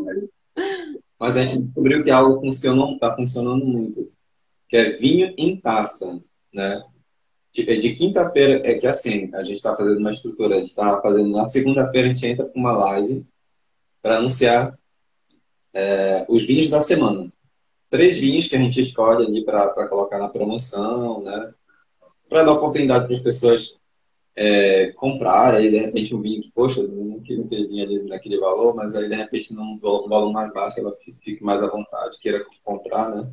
Mas 1.19 1.37
a 1.37 1.43
gente 1.43 1.59
descobriu 1.59 2.01
que 2.01 2.09
algo 2.09 2.41
funcionou, 2.41 2.97
tá 2.97 3.15
funcionando 3.15 3.63
muito, 3.63 4.11
que 4.67 4.77
é 4.77 4.89
vinho 4.89 5.31
em 5.37 5.55
taça, 5.55 6.19
né? 6.51 6.81
De, 7.53 7.77
de 7.77 7.93
quinta-feira, 7.93 8.61
é 8.63 8.75
que 8.75 8.87
assim, 8.87 9.29
a 9.33 9.43
gente 9.43 9.57
está 9.57 9.75
fazendo 9.75 9.99
uma 9.99 10.11
estrutura, 10.11 10.55
a 10.55 10.57
gente 10.57 10.69
estava 10.69 10.99
fazendo, 11.01 11.29
na 11.29 11.45
segunda-feira 11.45 12.07
a 12.07 12.11
gente 12.11 12.25
entra 12.25 12.45
com 12.45 12.59
uma 12.59 12.71
live 12.71 13.25
para 14.01 14.17
anunciar 14.17 14.78
é, 15.73 16.25
os 16.29 16.45
vinhos 16.45 16.69
da 16.69 16.81
semana. 16.81 17.31
Três 17.89 18.17
vinhos 18.17 18.47
que 18.47 18.55
a 18.55 18.59
gente 18.59 18.79
escolhe 18.79 19.25
ali 19.25 19.43
para 19.43 19.87
colocar 19.87 20.19
na 20.19 20.29
promoção, 20.29 21.21
né? 21.23 21.53
Para 22.29 22.43
dar 22.43 22.53
oportunidade 22.53 23.05
para 23.05 23.15
as 23.15 23.21
pessoas 23.21 23.75
é, 24.35 24.91
comprarem, 24.95 25.59
aí 25.65 25.71
de 25.71 25.77
repente 25.77 26.15
um 26.15 26.21
vinho 26.21 26.41
que, 26.41 26.51
poxa, 26.51 26.81
não 26.83 27.19
queria 27.19 27.43
ter 27.47 27.67
vinho 27.67 27.83
ali 27.83 28.03
naquele 28.03 28.39
valor, 28.39 28.75
mas 28.75 28.95
aí 28.95 29.09
de 29.09 29.15
repente 29.15 29.53
num 29.53 29.77
val- 29.79 30.05
um 30.05 30.09
valor 30.09 30.31
mais 30.31 30.53
baixo 30.53 30.79
ela 30.79 30.95
fi- 31.03 31.15
fique 31.21 31.43
mais 31.43 31.61
à 31.61 31.67
vontade, 31.67 32.19
queira 32.19 32.43
comprar, 32.63 33.15
né? 33.15 33.29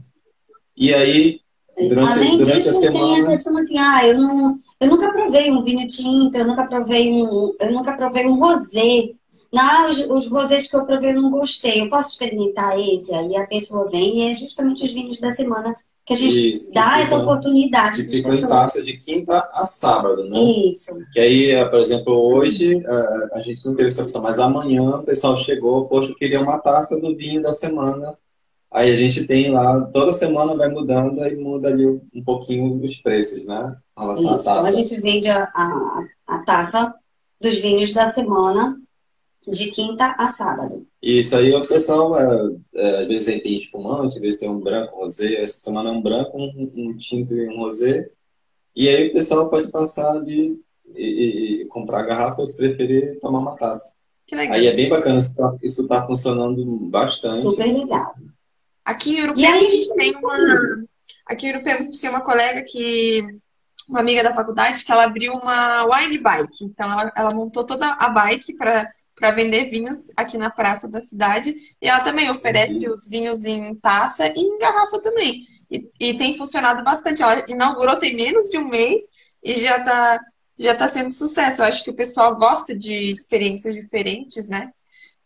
E 0.77 0.92
aí, 0.92 1.40
durante, 1.79 2.12
Além 2.12 2.38
durante 2.38 2.57
disso, 2.57 2.70
a 2.70 2.72
tem 2.81 2.88
a 2.88 2.92
semana. 2.92 3.29
questão 3.29 3.57
assim, 3.59 3.79
ah, 3.79 4.07
eu, 4.07 4.18
não, 4.18 4.59
eu 4.81 4.88
nunca 4.88 5.12
provei 5.12 5.51
um 5.51 5.62
vinho 5.62 5.87
tinto, 5.87 6.37
eu 6.37 6.46
nunca 6.46 6.66
provei 6.66 7.12
um, 7.12 7.55
eu 7.61 7.72
nunca 7.72 7.96
provei 7.96 8.27
um 8.27 8.38
rosé. 8.38 9.11
Não, 9.52 9.90
os, 9.90 9.98
os 9.98 10.26
rosés 10.28 10.68
que 10.68 10.76
eu 10.76 10.85
provei 10.85 11.11
eu 11.11 11.22
não 11.22 11.30
gostei. 11.30 11.80
Eu 11.80 11.90
posso 11.90 12.11
experimentar 12.11 12.78
esse? 12.78 13.12
Aí 13.14 13.37
a 13.37 13.46
pessoa 13.46 13.88
vem 13.88 14.18
e 14.18 14.32
é 14.32 14.35
justamente 14.35 14.85
os 14.85 14.92
vinhos 14.92 15.18
da 15.18 15.32
semana 15.32 15.74
que 16.06 16.12
a 16.12 16.16
gente 16.16 16.50
Isso, 16.50 16.72
dá 16.72 17.00
essa 17.00 17.16
oportunidade 17.16 18.04
pessoas. 18.04 18.42
taça 18.42 18.80
de 18.80 18.96
quinta 18.96 19.50
a 19.52 19.66
sábado, 19.66 20.22
né? 20.22 20.38
Isso. 20.38 20.96
Que 21.12 21.18
aí, 21.18 21.50
eh, 21.50 21.64
por 21.64 21.80
exemplo, 21.80 22.14
hoje 22.14 22.80
eh, 22.80 23.28
a 23.32 23.40
gente 23.40 23.66
não 23.66 23.74
teve 23.74 23.88
essa 23.88 24.02
opção, 24.02 24.22
mas 24.22 24.38
amanhã 24.38 24.98
o 24.98 25.02
pessoal 25.02 25.37
chegou, 25.37 25.87
poxa, 25.87 26.11
eu 26.11 26.14
queria 26.14 26.40
uma 26.40 26.61
taça 26.61 26.96
do 27.00 27.16
vinho 27.16 27.42
da 27.42 27.52
semana. 27.52 28.16
Aí 28.70 28.92
a 28.92 28.96
gente 28.96 29.26
tem 29.26 29.50
lá, 29.50 29.80
toda 29.87 30.12
semana 30.12 30.56
vai 30.56 30.68
mudando 30.68 31.26
e 31.26 31.35
muda 31.35 31.68
ali 31.68 31.85
um 31.87 32.22
pouquinho 32.24 32.80
os 32.80 32.96
preços, 32.98 33.44
né? 33.44 33.76
Isso. 34.14 34.40
Então 34.40 34.64
a 34.64 34.70
gente 34.70 35.00
vende 35.00 35.28
a, 35.28 35.42
a, 35.42 36.04
a 36.28 36.38
taça 36.44 36.94
dos 37.40 37.59
vinhos 37.59 37.92
da 37.92 38.06
semana 38.06 38.80
de 39.46 39.70
quinta 39.70 40.14
a 40.18 40.28
sábado. 40.30 40.87
Isso 41.02 41.37
aí 41.37 41.54
o 41.54 41.61
pessoal, 41.61 42.18
é, 42.18 42.50
é, 42.74 43.00
às 43.02 43.06
vezes 43.06 43.42
tem 43.42 43.56
espumante, 43.56 44.16
às 44.16 44.20
vezes 44.20 44.40
tem 44.40 44.48
um 44.50 44.59
branco, 44.61 44.96
um 44.96 45.00
rosé. 45.00 45.35
Essa 45.42 45.59
semana 45.61 45.90
é 45.90 45.92
um 45.92 46.02
branco, 46.02 46.37
um, 46.37 46.72
um 46.76 46.96
tinto 46.96 47.35
e 47.35 47.48
um 47.48 47.59
rosé. 47.59 48.09
E 48.74 48.88
aí 48.88 49.09
o 49.09 49.12
pessoal 49.12 49.48
pode 49.48 49.70
passar 49.70 50.20
de 50.24 50.59
e, 50.94 51.04
e- 51.04 51.62
e 51.62 51.64
comprar 51.66 52.02
garrafa, 52.02 52.40
ou 52.40 52.46
se 52.46 52.56
preferir 52.56 53.18
tomar 53.20 53.38
uma 53.40 53.56
taça. 53.56 53.92
que 54.26 54.35
legal. 54.37 54.56
Aí 54.56 54.66
é 54.66 54.72
bem 54.74 54.88
bacana, 54.88 55.18
isso 55.18 55.35
tá, 55.35 55.54
isso 55.62 55.88
tá 55.88 56.06
funcionando 56.06 56.64
bastante. 56.88 57.40
Super 57.42 57.66
legal. 57.72 58.14
Aqui 58.85 59.11
em 59.14 59.18
E 59.18 59.22
Urupema 59.24 59.54
aí 59.54 59.66
a 59.66 59.70
gente 59.70 59.94
tem 59.94 60.16
uma. 60.16 60.37
Aqui 61.26 61.46
em 61.46 61.50
Urupema 61.52 61.78
a 61.80 61.82
gente 61.82 62.00
tem 62.00 62.11
uma 62.11 62.20
colega 62.20 62.62
que. 62.62 63.24
Uma 63.88 64.00
amiga 64.00 64.20
da 64.24 64.35
faculdade 64.35 64.85
que 64.85 64.90
ela 64.90 65.04
abriu 65.04 65.32
uma 65.35 65.85
wine 65.85 66.18
bike. 66.18 66.64
Então 66.64 66.90
ela, 66.90 67.12
ela 67.16 67.32
montou 67.35 67.62
toda 67.64 67.87
a 67.92 68.09
bike 68.09 68.56
para 68.56 68.90
para 69.16 69.31
vender 69.31 69.70
vinhos 69.70 70.12
aqui 70.14 70.37
na 70.37 70.50
praça 70.50 70.88
da 70.88 71.00
cidade. 71.00 71.55
E 71.81 71.88
ela 71.88 72.00
também 72.00 72.31
oferece 72.31 72.88
os 72.88 73.09
vinhos 73.09 73.46
em 73.46 73.74
taça 73.76 74.29
e 74.29 74.38
em 74.38 74.59
garrafa 74.59 75.00
também. 75.00 75.40
E, 75.70 75.88
e 75.98 76.14
tem 76.14 76.37
funcionado 76.37 76.85
bastante. 76.85 77.22
Ela 77.22 77.44
inaugurou 77.48 77.96
tem 77.96 78.14
menos 78.14 78.48
de 78.50 78.59
um 78.59 78.68
mês 78.68 79.02
e 79.42 79.57
já 79.57 79.83
tá, 79.83 80.20
já 80.59 80.74
tá 80.74 80.87
sendo 80.87 81.11
sucesso. 81.11 81.62
Eu 81.62 81.66
acho 81.66 81.83
que 81.83 81.90
o 81.90 81.96
pessoal 81.96 82.37
gosta 82.37 82.76
de 82.76 83.11
experiências 83.11 83.74
diferentes, 83.74 84.46
né? 84.46 84.70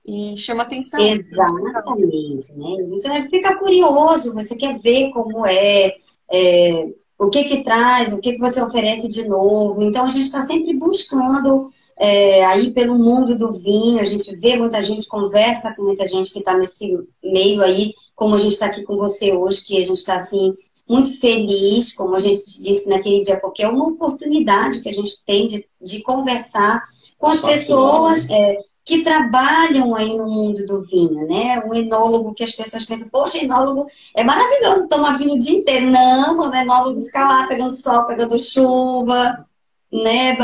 E 0.07 0.37
chama 0.37 0.63
atenção. 0.63 1.01
Exatamente, 1.01 2.53
né? 2.57 2.77
A 2.79 2.89
gente 2.89 3.09
vai 3.09 3.29
ficar 3.29 3.57
curioso, 3.57 4.35
você 4.35 4.57
quer 4.57 4.79
ver 4.79 5.11
como 5.11 5.45
é, 5.45 5.97
é, 6.31 6.89
o 7.21 7.29
que 7.29 7.45
que 7.45 7.63
traz, 7.63 8.15
o 8.15 8.19
que 8.19 8.33
que 8.33 8.39
você 8.39 8.63
oferece 8.63 9.07
de 9.07 9.29
novo. 9.29 9.83
Então 9.83 10.07
a 10.07 10.09
gente 10.09 10.25
está 10.25 10.47
sempre 10.47 10.75
buscando 10.75 11.69
é, 11.99 12.43
aí 12.47 12.71
pelo 12.71 12.99
mundo 12.99 13.37
do 13.37 13.53
vinho, 13.53 14.01
a 14.01 14.07
gente 14.07 14.35
vê 14.37 14.57
muita 14.57 14.83
gente, 14.83 15.07
conversa 15.07 15.75
com 15.77 15.83
muita 15.83 16.09
gente 16.09 16.33
que 16.33 16.39
está 16.39 16.57
nesse 16.57 16.99
meio 17.23 17.63
aí, 17.63 17.93
como 18.17 18.35
a 18.35 18.39
gente 18.39 18.53
está 18.53 18.67
aqui 18.67 18.85
com 18.85 18.97
você 18.97 19.33
hoje, 19.33 19.67
que 19.67 19.77
a 19.77 19.87
gente 19.87 19.99
está 19.99 20.17
assim 20.17 20.55
muito 20.89 21.21
feliz, 21.21 21.93
como 21.93 22.17
a 22.17 22.19
gente 22.19 22.43
te 22.43 22.63
disse 22.63 22.89
naquele 22.89 23.21
dia, 23.21 23.39
porque 23.39 23.63
é 23.63 23.69
uma 23.69 23.89
oportunidade 23.89 24.81
que 24.81 24.89
a 24.89 24.95
gente 24.95 25.23
tem 25.27 25.47
de, 25.47 25.69
de 25.79 26.01
conversar 26.01 26.83
com 27.19 27.27
as 27.27 27.41
Partilhar, 27.41 27.59
pessoas, 27.59 28.31
é, 28.31 28.57
que 28.85 29.03
trabalham 29.03 29.95
aí 29.95 30.17
no 30.17 30.29
mundo 30.29 30.67
do 30.67 30.81
vinho, 30.83 31.27
né? 31.27 31.63
Um 31.65 31.75
enólogo 31.75 32.35
que 32.35 32.43
as 32.43 32.53
pessoas 32.53 32.85
pensam, 32.85 33.09
poxa, 33.09 33.39
enólogo 33.39 33.87
é 34.15 34.25
maravilhoso 34.25 34.89
tomar 34.89 35.19
vinho 35.19 35.35
o 35.35 35.39
dia 35.39 35.59
inteiro. 35.59 35.91
Não, 35.91 36.51
o 36.51 36.55
enólogo 36.55 37.01
fica 37.03 37.21
lá 37.21 37.47
pegando 37.47 37.73
sol, 37.73 38.05
pegando 38.07 38.39
chuva, 38.39 39.47
né? 39.93 40.37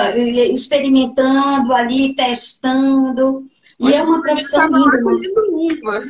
Experimentando 0.53 1.73
ali, 1.73 2.15
testando. 2.15 3.45
E 3.81 3.93
é 3.93 4.03
uma 4.03 4.21
profissão 4.23 4.69
linda. 4.69 6.03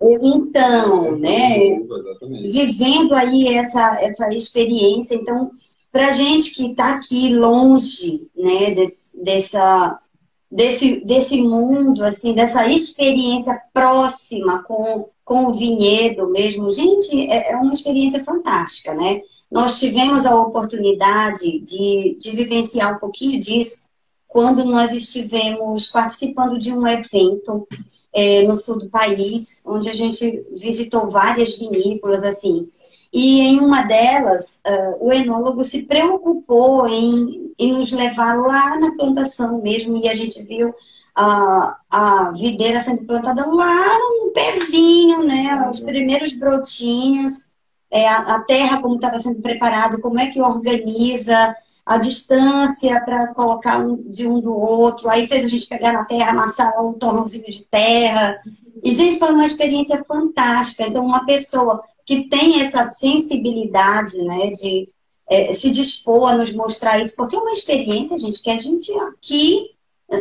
Então, 0.00 1.18
né? 1.18 1.80
Vivendo 2.42 3.14
aí 3.14 3.48
essa, 3.48 3.98
essa 4.00 4.28
experiência. 4.32 5.14
Então, 5.14 5.50
para 5.90 6.12
gente 6.12 6.52
que 6.54 6.70
está 6.70 6.94
aqui 6.96 7.34
longe, 7.34 8.28
né, 8.36 8.74
dessa 9.22 9.98
desse, 10.50 11.04
desse 11.04 11.42
mundo, 11.42 12.04
assim, 12.04 12.34
dessa 12.34 12.66
experiência 12.66 13.60
próxima 13.72 14.62
com, 14.62 15.08
com 15.24 15.46
o 15.46 15.54
vinhedo 15.54 16.28
mesmo. 16.28 16.70
Gente, 16.70 17.30
é, 17.30 17.52
é 17.52 17.56
uma 17.56 17.72
experiência 17.72 18.24
fantástica, 18.24 18.94
né? 18.94 19.20
Nós 19.50 19.78
tivemos 19.78 20.26
a 20.26 20.34
oportunidade 20.34 21.60
de, 21.60 22.16
de 22.18 22.30
vivenciar 22.30 22.96
um 22.96 22.98
pouquinho 22.98 23.40
disso 23.40 23.86
quando 24.28 24.64
nós 24.64 24.92
estivemos 24.92 25.86
participando 25.86 26.58
de 26.58 26.72
um 26.72 26.86
evento 26.86 27.66
é, 28.12 28.42
no 28.42 28.56
sul 28.56 28.78
do 28.78 28.90
país, 28.90 29.62
onde 29.64 29.88
a 29.88 29.92
gente 29.92 30.44
visitou 30.52 31.08
várias 31.08 31.56
vinícolas, 31.56 32.22
assim. 32.22 32.68
E 33.18 33.40
em 33.40 33.60
uma 33.60 33.80
delas, 33.80 34.60
uh, 34.66 35.06
o 35.08 35.10
enólogo 35.10 35.64
se 35.64 35.84
preocupou 35.86 36.86
em, 36.86 37.50
em 37.58 37.72
nos 37.72 37.90
levar 37.90 38.38
lá 38.38 38.78
na 38.78 38.94
plantação 38.94 39.62
mesmo, 39.62 39.96
e 39.96 40.06
a 40.06 40.14
gente 40.14 40.42
viu 40.42 40.74
a, 41.14 41.78
a 41.90 42.32
videira 42.32 42.78
sendo 42.78 43.06
plantada 43.06 43.46
lá 43.46 43.98
no 43.98 44.32
pezinho, 44.32 45.24
né? 45.24 45.66
Os 45.66 45.80
primeiros 45.80 46.38
brotinhos, 46.38 47.52
é, 47.90 48.06
a, 48.06 48.34
a 48.34 48.40
terra 48.40 48.82
como 48.82 48.96
estava 48.96 49.18
sendo 49.18 49.40
preparada, 49.40 49.98
como 49.98 50.20
é 50.20 50.26
que 50.26 50.42
organiza 50.42 51.56
a 51.86 51.96
distância 51.96 53.00
para 53.00 53.28
colocar 53.28 53.78
um, 53.78 53.96
de 54.10 54.28
um 54.28 54.42
do 54.42 54.54
outro. 54.54 55.08
Aí 55.08 55.26
fez 55.26 55.46
a 55.46 55.48
gente 55.48 55.66
pegar 55.66 55.94
na 55.94 56.04
terra, 56.04 56.32
amassar 56.32 56.84
um 56.84 56.92
torrãozinho 56.92 57.48
de 57.48 57.64
terra. 57.64 58.38
E, 58.84 58.92
gente, 58.92 59.18
foi 59.18 59.32
uma 59.32 59.46
experiência 59.46 60.04
fantástica. 60.04 60.86
Então, 60.86 61.02
uma 61.02 61.24
pessoa 61.24 61.82
que 62.06 62.28
tem 62.28 62.62
essa 62.62 62.88
sensibilidade, 62.98 64.22
né, 64.22 64.50
de 64.50 64.88
é, 65.28 65.54
se 65.54 65.70
dispor 65.70 66.30
a 66.30 66.36
nos 66.36 66.52
mostrar 66.52 67.00
isso, 67.00 67.16
porque 67.16 67.34
é 67.34 67.38
uma 67.38 67.50
experiência, 67.50 68.16
gente, 68.16 68.40
que 68.40 68.50
a 68.50 68.58
gente 68.58 68.92
aqui 69.00 69.70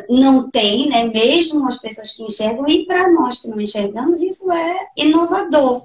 não 0.10 0.50
tem, 0.50 0.89
né, 0.89 1.04
mesmo 1.04 1.67
as 1.67 1.78
pessoas 1.78 2.13
que 2.13 2.24
enxergam, 2.24 2.67
e 2.67 2.88
para 2.88 3.12
nós 3.12 3.39
que 3.39 3.48
não 3.48 3.62
enxergamos, 3.62 4.21
isso 4.21 4.52
é 4.52 4.88
inovador, 4.98 5.84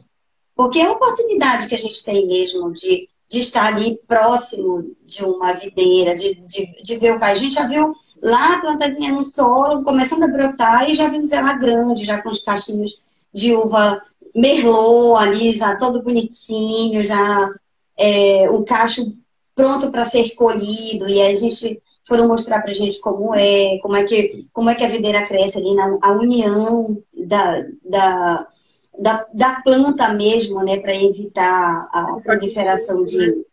porque 0.57 0.79
é 0.79 0.87
a 0.87 0.93
oportunidade 0.93 1.69
que 1.69 1.75
a 1.75 1.79
gente 1.79 2.03
tem 2.03 2.27
mesmo 2.27 2.73
de, 2.73 3.09
de 3.29 3.41
estar 3.41 3.67
ali 3.67 4.01
próximo 4.09 4.97
de 5.05 5.23
uma 5.23 5.53
videira, 5.53 6.15
de, 6.15 6.35
de, 6.47 6.83
de 6.83 6.97
ver 6.97 7.17
o 7.17 7.21
pai. 7.21 7.33
A 7.33 7.37
gente 7.37 7.55
já 7.55 7.67
viu 7.67 7.95
lá 8.23 8.55
a 8.55 8.61
plantazinha 8.61 9.13
no 9.13 9.25
solo, 9.25 9.85
começando 9.85 10.23
a 10.23 10.29
brotar, 10.29 10.89
e 10.89 10.95
já 10.95 11.07
vimos 11.09 11.33
ela 11.33 11.53
grande, 11.55 12.07
já 12.07 12.23
com 12.23 12.31
os 12.31 12.43
cachinhos 12.43 13.03
de 13.35 13.55
uva 13.55 14.03
merlot 14.35 15.23
ali, 15.23 15.57
já 15.57 15.77
todo 15.77 16.03
bonitinho, 16.03 17.05
já 17.05 17.51
é, 17.99 18.49
o 18.51 18.63
cacho 18.65 19.15
pronto 19.55 19.91
para 19.91 20.05
ser 20.05 20.31
colhido, 20.35 21.09
e 21.09 21.21
aí 21.21 21.35
a 21.35 21.37
gente 21.37 21.81
foram 22.05 22.27
mostrar 22.27 22.63
para 22.63 22.71
a 22.71 22.75
gente 22.75 23.01
como 23.01 23.35
é, 23.35 23.79
como 23.83 23.97
é 23.97 24.05
que, 24.05 24.47
como 24.53 24.71
é 24.71 24.75
que 24.75 24.85
a 24.85 24.89
videira 24.89 25.27
cresce 25.27 25.59
ali, 25.59 25.75
na, 25.75 25.99
a 26.03 26.13
união 26.13 27.01
da, 27.15 27.67
da, 27.85 28.47
da, 28.99 29.27
da 29.33 29.61
planta 29.63 30.13
mesmo, 30.13 30.63
né, 30.65 30.79
para 30.79 30.95
evitar 30.95 31.89
a 31.93 32.17
proliferação 32.23 33.05
de... 33.05 33.45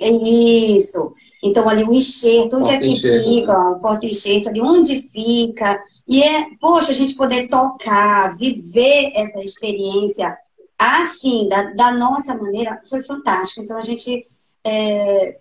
É 0.00 0.08
isso. 0.10 1.12
Então, 1.42 1.68
ali 1.68 1.84
o 1.84 1.92
enxerto, 1.92 2.56
onde 2.56 2.70
é 2.70 2.78
que 2.78 2.96
fica, 2.96 3.52
né? 3.52 3.70
o 3.70 3.78
porta-enxerto, 3.78 4.48
ali 4.48 4.60
onde 4.60 5.00
fica, 5.00 5.80
e 6.12 6.22
é, 6.22 6.50
poxa, 6.60 6.92
a 6.92 6.94
gente 6.94 7.14
poder 7.14 7.48
tocar, 7.48 8.36
viver 8.36 9.12
essa 9.14 9.42
experiência 9.42 10.36
assim, 10.78 11.48
da, 11.48 11.72
da 11.72 11.92
nossa 11.92 12.34
maneira, 12.34 12.82
foi 12.84 13.02
fantástico. 13.02 13.62
Então 13.62 13.78
a 13.78 13.82
gente 13.82 14.26
é, 14.62 15.38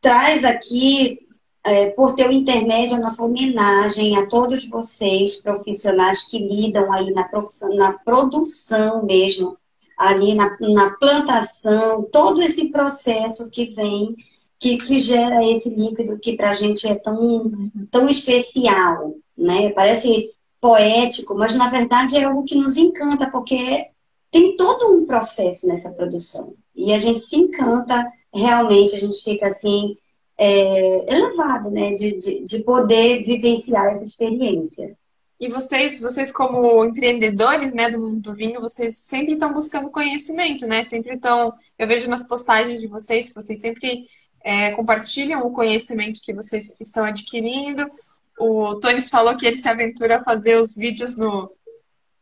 traz 0.00 0.42
aqui, 0.42 1.18
é, 1.62 1.90
por 1.90 2.14
teu 2.14 2.32
intermédio, 2.32 2.96
a 2.96 3.00
nossa 3.00 3.22
homenagem 3.22 4.16
a 4.16 4.26
todos 4.26 4.66
vocês, 4.70 5.42
profissionais 5.42 6.24
que 6.24 6.38
lidam 6.38 6.90
aí 6.90 7.10
na, 7.10 7.28
na 7.74 7.92
produção 7.92 9.04
mesmo, 9.04 9.58
ali 9.98 10.34
na, 10.34 10.56
na 10.60 10.92
plantação, 10.92 12.08
todo 12.10 12.40
esse 12.40 12.70
processo 12.70 13.50
que 13.50 13.66
vem 13.74 14.16
que, 14.58 14.78
que, 14.78 14.98
gera 14.98 15.44
esse 15.44 15.68
líquido 15.68 16.18
que 16.18 16.38
para 16.38 16.52
a 16.52 16.54
gente 16.54 16.86
é 16.88 16.94
tão, 16.94 17.50
tão 17.90 18.08
especial 18.08 19.14
né? 19.36 19.70
Parece 19.70 20.30
poético, 20.60 21.34
mas 21.34 21.54
na 21.54 21.68
verdade 21.68 22.16
é 22.16 22.24
algo 22.24 22.44
que 22.44 22.54
nos 22.54 22.76
encanta, 22.76 23.30
porque 23.30 23.88
tem 24.30 24.56
todo 24.56 24.96
um 24.96 25.06
processo 25.06 25.66
nessa 25.66 25.90
produção. 25.90 26.54
E 26.74 26.92
a 26.92 26.98
gente 26.98 27.20
se 27.20 27.36
encanta, 27.36 28.10
realmente, 28.32 28.94
a 28.94 28.98
gente 28.98 29.22
fica 29.22 29.48
assim, 29.48 29.96
é, 30.38 31.12
elevado, 31.12 31.70
né? 31.70 31.92
De, 31.92 32.16
de, 32.18 32.44
de 32.44 32.58
poder 32.64 33.24
vivenciar 33.24 33.86
essa 33.92 34.04
experiência. 34.04 34.96
E 35.38 35.48
vocês, 35.48 36.00
vocês 36.00 36.30
como 36.30 36.84
empreendedores, 36.84 37.74
né, 37.74 37.90
do 37.90 37.98
mundo 37.98 38.20
do 38.20 38.32
vinho, 38.32 38.60
vocês 38.60 38.96
sempre 38.98 39.32
estão 39.32 39.52
buscando 39.52 39.90
conhecimento, 39.90 40.68
né? 40.68 40.84
Sempre 40.84 41.16
estão, 41.16 41.52
eu 41.76 41.88
vejo 41.88 42.08
nas 42.08 42.26
postagens 42.26 42.80
de 42.80 42.86
vocês 42.86 43.28
que 43.28 43.34
vocês 43.34 43.60
sempre 43.60 44.04
é, 44.44 44.70
compartilham 44.70 45.44
o 45.44 45.50
conhecimento 45.50 46.20
que 46.22 46.32
vocês 46.32 46.76
estão 46.80 47.04
adquirindo 47.04 47.90
o 48.38 48.76
Tonis 48.80 49.08
falou 49.08 49.36
que 49.36 49.46
ele 49.46 49.56
se 49.56 49.68
aventura 49.68 50.16
a 50.16 50.24
fazer 50.24 50.60
os 50.60 50.74
vídeos 50.74 51.16
no, 51.16 51.50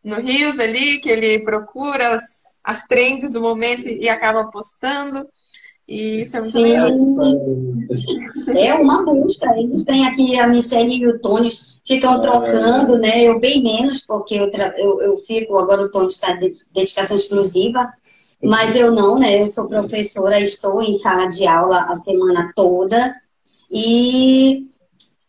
no 0.02 0.16
Rios 0.16 0.58
ali, 0.58 0.98
que 0.98 1.08
ele 1.08 1.40
procura 1.40 2.14
as, 2.14 2.58
as 2.64 2.84
trends 2.84 3.30
do 3.30 3.40
momento 3.40 3.88
e 3.88 4.08
acaba 4.08 4.50
postando. 4.50 5.26
E 5.90 6.20
isso 6.20 6.36
é 6.36 6.40
muito 6.40 6.58
legal. 6.60 6.88
É 8.56 8.74
uma 8.74 9.04
busca. 9.04 9.58
Eles 9.58 9.84
têm 9.84 10.06
aqui 10.06 10.38
a 10.38 10.46
Michelle 10.46 10.94
e 10.94 11.06
o 11.08 11.18
Tony 11.18 11.48
ficam 11.84 12.12
ah, 12.14 12.20
trocando, 12.20 12.96
né? 12.98 13.24
Eu 13.24 13.40
bem 13.40 13.60
menos, 13.60 14.06
porque 14.06 14.34
eu, 14.36 14.48
eu, 14.76 15.02
eu 15.02 15.16
fico, 15.16 15.58
agora 15.58 15.82
o 15.82 15.90
Tony 15.90 16.06
está 16.06 16.32
de 16.34 16.54
dedicação 16.72 17.16
exclusiva, 17.16 17.92
mas 18.40 18.76
eu 18.76 18.92
não, 18.92 19.18
né? 19.18 19.42
Eu 19.42 19.48
sou 19.48 19.68
professora, 19.68 20.40
estou 20.40 20.80
em 20.80 20.96
sala 20.98 21.26
de 21.26 21.44
aula 21.44 21.80
a 21.80 21.96
semana 21.96 22.52
toda. 22.54 23.12
E 23.68 24.68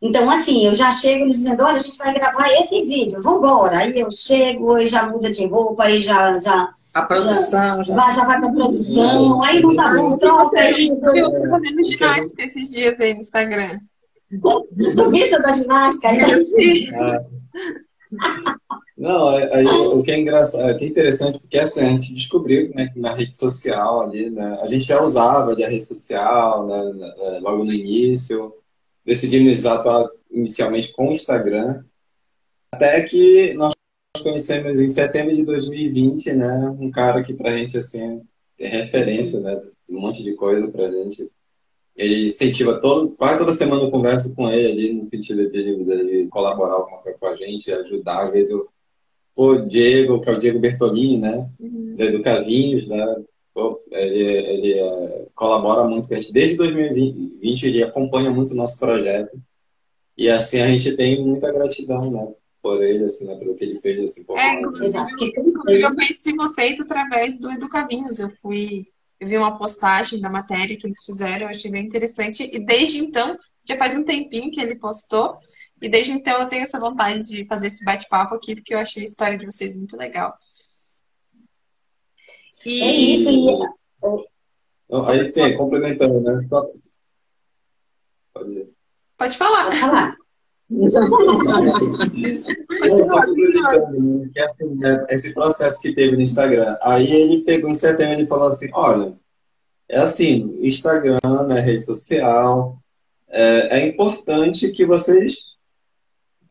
então, 0.02 0.30
assim, 0.32 0.66
eu 0.66 0.74
já 0.74 0.92
chego 0.92 1.28
dizendo, 1.28 1.64
olha, 1.64 1.78
a 1.78 1.82
gente 1.82 1.98
vai 1.98 2.14
gravar 2.14 2.50
esse 2.50 2.84
vídeo, 2.84 3.22
vamos 3.22 3.40
embora. 3.40 3.78
Aí 3.78 4.00
eu 4.00 4.10
chego 4.10 4.80
e 4.80 4.88
já 4.88 5.08
muda 5.08 5.32
de 5.32 5.46
roupa, 5.46 5.84
aí 5.84 6.02
já... 6.02 6.40
já 6.40 6.74
a 6.94 7.04
produção 7.04 7.78
já, 7.78 7.84
já. 7.84 7.96
Vai, 7.96 8.14
já 8.14 8.26
vai 8.26 8.40
pra 8.40 8.52
produção, 8.52 9.42
aí 9.44 9.62
não 9.62 9.76
tá 9.76 9.94
bom, 9.94 10.18
troca 10.18 10.60
aí. 10.60 10.88
Eu 10.88 11.14
vi 11.14 11.22
você 11.22 11.50
fazendo 11.50 11.84
ginástica 11.84 12.44
esses 12.44 12.72
dias 12.72 13.00
aí 13.00 13.14
no 13.14 13.20
Instagram. 13.20 13.78
Tu 14.32 15.10
viu 15.12 15.42
da 15.42 15.52
ginástica? 15.52 16.08
Aí? 16.08 16.88
É. 16.90 17.26
Não, 18.98 19.30
aí, 19.30 19.66
o 19.66 20.02
que 20.04 20.12
é 20.12 20.20
engraçado, 20.20 20.72
o 20.72 20.78
que 20.78 20.86
é 20.86 20.88
interessante, 20.88 21.40
porque 21.40 21.58
assim, 21.58 21.82
a 21.82 21.90
gente 21.90 22.14
descobriu 22.14 22.72
né, 22.74 22.88
que 22.88 23.00
na 23.00 23.14
rede 23.14 23.36
social 23.36 24.02
ali, 24.02 24.30
né, 24.30 24.58
a 24.62 24.68
gente 24.68 24.86
já 24.86 25.02
usava 25.02 25.52
a 25.52 25.56
rede 25.56 25.86
social, 25.86 26.68
né, 26.68 27.40
logo 27.42 27.64
no 27.64 27.74
início, 27.74 28.54
decidimos 29.06 29.66
atuar 29.66 30.10
inicialmente 30.30 30.92
com 30.94 31.10
o 31.10 31.12
Instagram, 31.12 31.84
até 32.72 33.02
que 33.04 33.54
nós 33.54 33.74
conhecemos 34.22 34.80
em 34.80 34.88
setembro 34.88 35.36
de 35.36 35.44
2020, 35.44 36.34
né, 36.34 36.76
um 36.80 36.90
cara 36.90 37.22
que 37.22 37.34
pra 37.34 37.58
gente, 37.58 37.78
assim, 37.78 38.22
é 38.60 38.68
referência, 38.68 39.40
né, 39.40 39.62
um 39.90 40.00
monte 40.00 40.24
de 40.24 40.34
coisa 40.34 40.72
pra 40.72 40.92
gente. 40.92 41.30
Ele 41.96 42.28
incentiva 42.28 42.80
todo, 42.80 43.10
quase 43.12 43.38
toda 43.38 43.52
semana 43.52 43.84
eu 43.84 43.92
converso 43.92 44.34
com 44.34 44.50
ele 44.50 44.72
ali, 44.72 44.94
no 44.94 45.10
sentido 45.10 45.48
de, 45.50 46.24
de 46.24 46.28
colaborar 46.28 46.76
alguma 46.76 47.00
coisa 47.00 47.18
com 47.20 47.28
a 47.28 47.36
gente, 47.36 47.72
ajudar, 47.72 48.26
às 48.26 48.32
vezes 48.32 48.52
eu 48.52 48.70
o 49.36 49.56
Diego, 49.56 50.20
que 50.20 50.30
é 50.30 50.34
o 50.34 50.38
Diego 50.38 50.60
Bertolini, 50.60 51.18
né? 51.18 51.50
Uhum. 51.60 51.96
Da 51.96 52.06
Educavinhos, 52.06 52.90
né? 52.90 53.04
Ele, 53.92 54.24
ele 54.24 54.80
é, 54.80 55.28
colabora 55.36 55.88
muito 55.88 56.08
com 56.08 56.14
a 56.14 56.20
gente. 56.20 56.34
Desde 56.34 56.56
2020 56.58 57.64
ele 57.68 57.84
acompanha 57.84 58.32
muito 58.32 58.54
o 58.54 58.58
nosso 58.58 58.80
projeto. 58.80 59.40
E 60.18 60.30
assim 60.30 60.62
a 60.62 60.68
gente 60.68 60.96
tem 60.96 61.24
muita 61.24 61.52
gratidão, 61.52 62.02
né? 62.12 62.34
Por 62.62 62.84
ele, 62.84 63.06
assim, 63.06 63.26
né? 63.26 63.36
Pelo 63.36 63.56
que 63.56 63.64
ele 63.64 63.80
fez, 63.80 64.00
assim, 64.04 64.24
por 64.24 64.38
é, 64.38 64.54
inclusive, 64.60 64.98
inclusive, 65.38 65.82
eu 65.82 65.96
conheci 65.96 66.36
vocês 66.36 66.80
através 66.80 67.40
do 67.40 67.52
Educavinhos. 67.52 68.20
Eu 68.20 68.30
fui... 68.30 68.88
eu 69.20 69.28
vi 69.28 69.38
uma 69.38 69.58
postagem 69.58 70.22
da 70.22 70.30
matéria 70.30 70.78
que 70.78 70.86
eles 70.86 71.04
fizeram, 71.04 71.46
eu 71.46 71.50
achei 71.50 71.72
bem 71.72 71.86
interessante. 71.86 72.50
E 72.54 72.60
desde 72.64 73.00
então, 73.00 73.36
já 73.68 73.78
faz 73.78 73.96
um 73.96 74.04
tempinho 74.04 74.52
que 74.52 74.62
ele 74.62 74.76
postou, 74.76 75.36
e 75.82 75.90
desde 75.90 76.14
então 76.14 76.40
eu 76.40 76.48
tenho 76.48 76.64
essa 76.64 76.80
vontade 76.80 77.24
de 77.24 77.46
fazer 77.46 77.68
esse 77.68 77.84
bate-papo 77.84 78.36
aqui, 78.36 78.56
porque 78.56 78.74
eu 78.74 78.80
achei 78.80 79.02
a 79.02 79.06
história 79.06 79.38
de 79.38 79.46
vocês 79.46 79.76
muito 79.76 79.98
legal. 79.98 80.38
E... 82.66 82.82
É 82.82 82.92
isso, 82.92 83.30
e... 83.30 83.60
Aí 85.08 85.26
sim, 85.32 85.56
complementando, 85.56 86.20
né? 86.22 86.46
Pode, 86.50 86.72
Pode 89.18 89.38
falar. 89.38 89.66
Pode 89.66 89.78
falar. 89.78 90.16
que 94.34 94.40
assim, 94.40 94.76
né, 94.76 95.06
esse 95.10 95.34
processo 95.34 95.82
que 95.82 95.94
teve 95.94 96.16
no 96.16 96.22
Instagram. 96.22 96.78
Aí 96.82 97.12
ele 97.12 97.44
pegou 97.44 97.70
em 97.70 97.76
setembro 97.76 98.24
e 98.24 98.28
falou 98.28 98.48
assim, 98.48 98.70
olha, 98.74 99.14
é 99.88 100.00
assim, 100.00 100.58
Instagram, 100.62 101.20
né, 101.48 101.60
rede 101.60 101.86
social, 101.86 102.78
é, 103.30 103.80
é 103.80 103.88
importante 103.88 104.72
que 104.72 104.86
vocês 104.86 105.58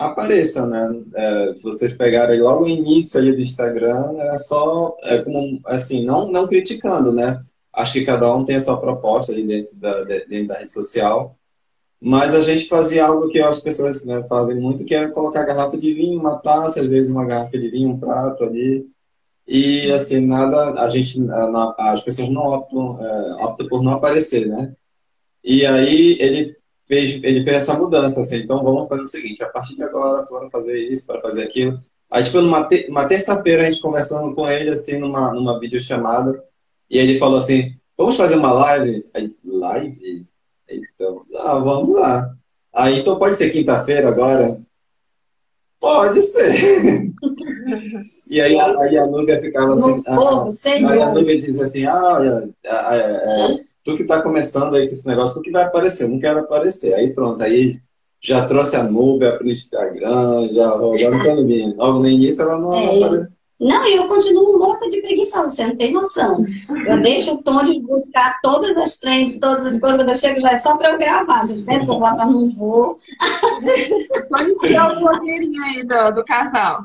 apareçam, 0.01 0.67
né? 0.67 1.03
É, 1.15 1.55
se 1.55 1.63
vocês 1.63 1.95
pegarem 1.95 2.41
logo 2.41 2.65
o 2.65 2.69
início 2.69 3.21
ali 3.21 3.33
do 3.33 3.43
Instagram, 3.43 4.15
era 4.19 4.39
só, 4.39 4.97
é, 5.03 5.19
como, 5.19 5.61
assim, 5.67 6.07
não, 6.07 6.33
não 6.33 6.47
criticando, 6.47 7.13
né? 7.13 7.43
Acho 7.73 7.93
que 7.93 8.05
cada 8.07 8.35
um 8.35 8.45
tem 8.45 8.57
a 8.57 8.61
sua 8.63 8.81
proposta 8.81 9.31
ali 9.31 9.47
dentro 9.47 9.77
da, 9.77 10.05
dentro 10.05 10.47
da 10.47 10.55
rede 10.55 10.73
social, 10.73 11.37
mas 12.01 12.35
a 12.35 12.41
gente 12.41 12.67
fazia 12.67 13.07
algo 13.07 13.29
que 13.29 13.41
as 13.41 13.61
pessoas 13.61 14.05
né, 14.07 14.25
fazem 14.27 14.59
muito, 14.59 14.87
que 14.87 14.95
é 14.95 15.07
colocar 15.09 15.45
garrafa 15.45 15.77
de 15.77 15.93
vinho, 15.93 16.19
uma 16.19 16.39
taça, 16.39 16.81
às 16.81 16.87
vezes 16.89 17.11
uma 17.11 17.27
garrafa 17.27 17.59
de 17.59 17.69
vinho, 17.69 17.91
um 17.91 18.01
prato 18.01 18.45
ali. 18.45 18.89
E 19.47 19.93
assim, 19.93 20.21
nada, 20.21 20.81
a 20.81 20.89
gente, 20.89 21.19
as 21.79 22.03
pessoas 22.03 22.31
não 22.31 22.43
optam, 22.47 23.05
é, 23.05 23.45
optam 23.45 23.69
por 23.69 23.83
não 23.83 23.93
aparecer, 23.93 24.47
né? 24.47 24.75
E 25.45 25.67
aí 25.67 26.17
ele 26.21 26.57
fez, 26.91 27.23
ele 27.23 27.45
fez 27.45 27.57
essa 27.57 27.79
mudança, 27.79 28.21
assim, 28.21 28.39
então 28.39 28.65
vamos 28.65 28.89
fazer 28.89 29.03
o 29.03 29.07
seguinte, 29.07 29.45
a 29.45 29.49
partir 29.49 29.77
de 29.77 29.85
agora, 29.85 30.25
vamos 30.29 30.51
fazer 30.51 30.77
isso, 30.77 31.07
para 31.07 31.21
fazer 31.21 31.45
aquilo. 31.45 31.81
Aí, 32.11 32.25
tipo, 32.25 32.41
numa, 32.41 32.65
te, 32.65 32.89
uma 32.91 33.07
terça-feira, 33.07 33.63
a 33.63 33.71
gente 33.71 33.81
conversando 33.81 34.35
com 34.35 34.51
ele, 34.51 34.71
assim, 34.71 34.99
numa, 34.99 35.33
numa 35.33 35.61
videochamada, 35.61 36.43
e 36.91 36.99
ele 36.99 37.17
falou 37.17 37.37
assim, 37.37 37.77
vamos 37.97 38.17
fazer 38.17 38.35
uma 38.35 38.53
live? 38.53 39.07
Aí, 39.15 39.33
live? 39.45 40.27
Então, 40.69 41.23
ah, 41.37 41.59
vamos 41.61 41.95
lá. 41.95 42.35
Aí, 42.75 42.99
então 42.99 43.17
pode 43.17 43.37
ser 43.37 43.51
quinta-feira 43.51 44.09
agora? 44.09 44.61
Pode 45.79 46.21
ser. 46.23 46.53
e 48.29 48.41
aí, 48.41 48.59
aí 48.59 48.99
a 48.99 49.07
Nubia 49.07 49.41
ficava 49.41 49.75
assim. 49.75 50.03
fogo, 50.03 50.51
ah, 50.51 50.91
aí 50.91 51.03
a 51.03 51.13
Nubia 51.13 51.39
dizia 51.39 51.65
assim: 51.65 51.85
ah, 51.87 52.43
é, 52.65 53.70
tu 53.85 53.97
que 53.97 54.05
tá 54.05 54.23
começando 54.23 54.75
aí 54.75 54.87
com 54.87 54.93
esse 54.93 55.07
negócio, 55.07 55.37
tu 55.37 55.43
que 55.43 55.51
vai 55.51 55.65
aparecer, 55.65 56.05
eu 56.05 56.11
não 56.11 56.19
quero 56.19 56.41
aparecer. 56.41 56.95
Aí 56.95 57.13
pronto, 57.13 57.43
aí 57.43 57.73
já 58.21 58.47
trouxe 58.47 58.77
a 58.77 58.83
Nubia 58.83 59.37
pro 59.37 59.49
Instagram, 59.49 60.49
já, 60.53 60.69
agora 60.69 61.11
não 61.11 61.25
tá 61.25 61.35
no 61.35 61.77
Logo 61.77 61.99
no 62.01 62.09
início 62.09 62.43
ela 62.43 62.59
não 62.59 62.75
é, 62.75 62.85
apareceu. 62.85 63.29
Não, 63.61 63.87
eu 63.87 64.09
continuo 64.09 64.59
morta 64.59 64.89
de 64.89 65.03
preguiça, 65.03 65.43
você 65.43 65.67
não 65.67 65.77
tem 65.77 65.93
noção. 65.93 66.39
Eu 66.87 67.03
deixo 67.03 67.35
o 67.35 67.43
Tony 67.43 67.79
buscar 67.83 68.41
todas 68.43 68.75
as 68.79 68.97
trends, 68.97 69.39
todas 69.39 69.67
as 69.67 69.79
coisas, 69.79 69.99
quando 69.99 70.09
eu 70.09 70.17
chego 70.17 70.41
já 70.41 70.53
é 70.53 70.57
só 70.57 70.79
para 70.79 70.93
eu 70.93 70.99
gravar. 70.99 71.47
Vocês 71.47 71.61
pensam 71.61 71.85
que 71.85 71.91
eu 71.91 71.99
vou 71.99 72.17
não 72.17 72.49
vou. 72.49 72.99
Tony 74.31 74.75
é 74.75 74.83
o 74.83 75.01
blogueirinho 75.01 75.63
aí 75.63 75.85
do, 75.85 76.11
do 76.13 76.25
casal. 76.25 76.81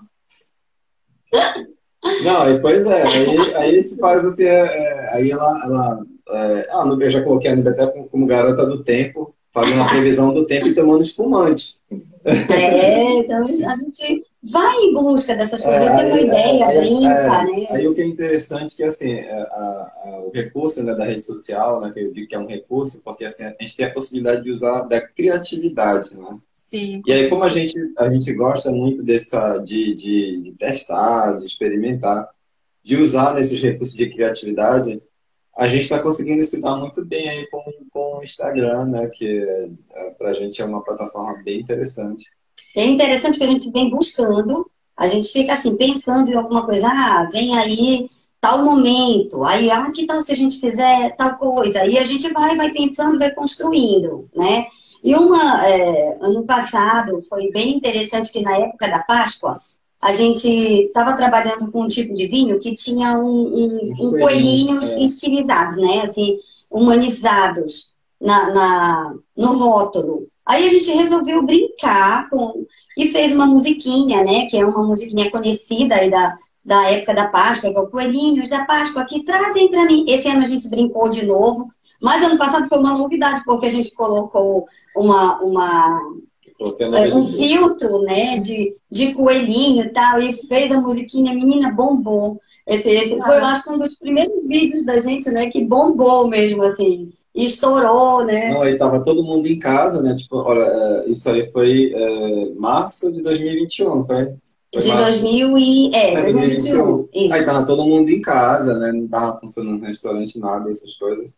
Não, 2.23 2.41
aí, 2.41 2.59
pois 2.59 2.85
é, 2.85 3.03
aí, 3.03 3.53
aí 3.55 3.79
a 3.79 3.81
gente 3.81 3.95
faz 3.95 4.23
assim, 4.25 4.43
é, 4.43 4.65
é, 4.65 5.09
aí 5.13 5.31
ela, 5.31 5.61
ela 5.63 6.05
é, 6.29 6.67
ah, 6.71 6.97
eu 6.99 7.11
já 7.11 7.21
coloquei 7.21 7.51
a 7.51 7.55
Nubia 7.55 7.71
até 7.71 7.87
como 7.87 8.25
garota 8.25 8.65
do 8.65 8.83
tempo, 8.83 9.33
fazendo 9.53 9.81
a 9.81 9.87
previsão 9.87 10.33
do 10.33 10.45
tempo 10.45 10.67
e 10.67 10.75
tomando 10.75 11.01
espumante. 11.01 11.79
É, 12.25 13.19
então 13.19 13.43
a 13.43 13.75
gente 13.75 14.25
vai 14.41 14.75
em 14.77 14.93
busca 14.93 15.35
dessas 15.35 15.61
coisas, 15.61 15.81
é, 15.81 15.95
tem 15.97 16.05
uma 16.07 16.21
ideia, 16.21 16.67
aí, 16.67 16.79
brinca, 16.79 17.13
é, 17.13 17.45
né? 17.45 17.67
Aí 17.69 17.87
o 17.87 17.93
que 17.93 18.01
é 18.01 18.05
interessante 18.05 18.73
é 18.73 18.77
que, 18.77 18.83
assim, 18.83 19.13
é, 19.13 19.31
a, 19.31 19.91
a, 20.05 20.21
o 20.25 20.31
recurso 20.31 20.83
né, 20.83 20.93
da 20.93 21.05
rede 21.05 21.21
social, 21.21 21.81
né, 21.81 21.91
que 21.91 21.99
eu 21.99 22.11
digo 22.11 22.27
que 22.27 22.35
é 22.35 22.39
um 22.39 22.47
recurso, 22.47 23.01
porque 23.03 23.25
assim, 23.25 23.43
a 23.43 23.55
gente 23.59 23.77
tem 23.77 23.85
a 23.85 23.93
possibilidade 23.93 24.43
de 24.43 24.51
usar 24.51 24.81
da 24.81 25.01
criatividade, 25.07 26.15
né? 26.15 26.37
Sim. 26.51 27.01
E 27.05 27.13
aí, 27.13 27.29
como 27.29 27.43
a 27.43 27.49
gente, 27.49 27.75
a 27.97 28.09
gente 28.09 28.33
gosta 28.33 28.71
muito 28.71 29.03
dessa, 29.03 29.57
de, 29.59 29.95
de, 29.95 30.41
de 30.41 30.51
testar, 30.53 31.39
de 31.39 31.45
experimentar, 31.45 32.27
de 32.83 32.97
usar 32.97 33.33
nesses 33.33 33.61
recursos 33.61 33.95
de 33.95 34.09
criatividade, 34.09 35.01
a 35.57 35.67
gente 35.67 35.83
está 35.83 35.99
conseguindo 35.99 36.43
se 36.43 36.61
dar 36.61 36.75
muito 36.75 37.05
bem 37.05 37.29
aí 37.29 37.47
com, 37.47 37.63
com 37.91 38.17
o 38.17 38.23
Instagram, 38.23 38.87
né? 38.87 39.09
Que 39.09 39.39
é, 39.93 40.09
para 40.11 40.29
a 40.29 40.33
gente 40.33 40.61
é 40.61 40.65
uma 40.65 40.83
plataforma 40.83 41.41
bem 41.43 41.61
interessante. 41.61 42.29
É 42.75 42.85
interessante 42.85 43.37
que 43.37 43.43
a 43.43 43.47
gente 43.47 43.71
vem 43.71 43.89
buscando, 43.89 44.69
a 44.97 45.07
gente 45.07 45.31
fica 45.31 45.53
assim, 45.53 45.77
pensando 45.77 46.29
em 46.29 46.35
alguma 46.35 46.65
coisa, 46.65 46.87
ah, 46.87 47.29
vem 47.31 47.57
aí 47.57 48.09
tal 48.41 48.63
momento, 48.63 49.43
aí, 49.43 49.71
ah, 49.71 49.89
que 49.91 50.05
tal 50.05 50.21
se 50.21 50.31
a 50.31 50.35
gente 50.35 50.59
fizer 50.59 51.15
tal 51.15 51.37
coisa? 51.37 51.79
Aí 51.79 51.97
a 51.97 52.05
gente 52.05 52.31
vai, 52.31 52.55
vai 52.55 52.71
pensando, 52.71 53.17
vai 53.17 53.33
construindo, 53.33 54.29
né? 54.35 54.67
E 55.03 55.15
uma, 55.15 55.67
é, 55.67 56.17
ano 56.21 56.43
passado, 56.45 57.23
foi 57.29 57.49
bem 57.51 57.75
interessante 57.75 58.31
que 58.31 58.41
na 58.41 58.57
época 58.57 58.87
da 58.87 58.99
Páscoa, 58.99 59.55
a 60.01 60.13
gente 60.13 60.47
estava 60.47 61.15
trabalhando 61.15 61.71
com 61.71 61.83
um 61.83 61.87
tipo 61.87 62.13
de 62.13 62.27
vinho 62.27 62.59
que 62.59 62.75
tinha 62.75 63.17
um, 63.17 63.25
um, 63.25 63.93
um 63.99 64.11
coelhinhos 64.11 64.93
é. 64.93 65.03
estilizados, 65.03 65.77
né? 65.77 66.01
Assim, 66.01 66.37
humanizados 66.71 67.93
na, 68.19 68.49
na, 68.51 69.15
no 69.35 69.57
rótulo. 69.57 70.27
Aí 70.45 70.65
a 70.65 70.69
gente 70.69 70.91
resolveu 70.91 71.43
brincar 71.43 72.29
com, 72.29 72.65
e 72.97 73.07
fez 73.07 73.33
uma 73.33 73.47
musiquinha, 73.47 74.23
né? 74.23 74.45
Que 74.45 74.57
é 74.57 74.65
uma 74.65 74.83
musiquinha 74.83 75.31
conhecida 75.31 75.95
aí 75.95 76.09
da, 76.09 76.37
da 76.63 76.91
época 76.91 77.13
da 77.13 77.27
Páscoa, 77.29 77.71
que 77.71 77.77
é 77.77 77.81
o 77.81 77.87
Coelhinhos 77.87 78.49
da 78.49 78.65
Páscoa, 78.65 79.05
que 79.05 79.23
trazem 79.23 79.69
para 79.69 79.85
mim. 79.85 80.05
Esse 80.07 80.27
ano 80.27 80.43
a 80.43 80.45
gente 80.45 80.69
brincou 80.69 81.09
de 81.09 81.25
novo, 81.25 81.71
mas 82.01 82.23
ano 82.23 82.37
passado 82.37 82.67
foi 82.67 82.77
uma 82.77 82.93
novidade, 82.93 83.43
porque 83.43 83.65
a 83.65 83.71
gente 83.71 83.93
colocou 83.95 84.67
uma, 84.95 85.39
uma 85.39 85.99
um 86.59 87.25
filtro, 87.25 88.01
né, 88.01 88.37
de, 88.37 88.75
de 88.89 89.13
coelhinho 89.13 89.83
e 89.83 89.89
tal, 89.89 90.21
e 90.21 90.33
fez 90.33 90.71
a 90.71 90.79
musiquinha 90.79 91.33
Menina 91.33 91.71
Bombom. 91.71 92.37
Esse, 92.65 92.89
esse 92.89 93.21
foi, 93.21 93.37
eu 93.37 93.45
acho, 93.45 93.73
um 93.73 93.77
dos 93.77 93.95
primeiros 93.95 94.45
vídeos 94.45 94.85
da 94.85 94.99
gente, 94.99 95.29
né, 95.29 95.47
que 95.49 95.63
bombou 95.63 96.27
mesmo, 96.27 96.63
assim 96.63 97.11
estourou, 97.35 98.23
né? 98.23 98.51
Não, 98.51 98.61
aí 98.61 98.77
tava 98.77 99.03
todo 99.03 99.23
mundo 99.23 99.45
em 99.45 99.59
casa, 99.59 100.01
né? 100.01 100.15
Tipo, 100.15 100.37
olha, 100.37 100.63
é, 100.63 101.09
isso 101.09 101.29
aí 101.29 101.51
foi 101.51 101.91
é, 101.93 102.53
março 102.55 103.11
de 103.11 103.21
2021, 103.21 104.05
foi? 104.05 104.25
foi 104.73 104.81
de 104.81 104.87
março. 104.87 105.21
2000 105.21 105.57
e... 105.57 105.93
É, 105.93 106.13
é 106.13 106.21
2021. 106.21 106.77
2021. 106.85 107.33
Aí 107.33 107.45
tava 107.45 107.65
todo 107.65 107.85
mundo 107.85 108.09
em 108.09 108.21
casa, 108.21 108.77
né? 108.79 108.91
Não 108.93 109.07
tava 109.07 109.39
funcionando 109.41 109.83
restaurante, 109.83 110.39
nada, 110.39 110.69
essas 110.69 110.93
coisas. 110.93 111.35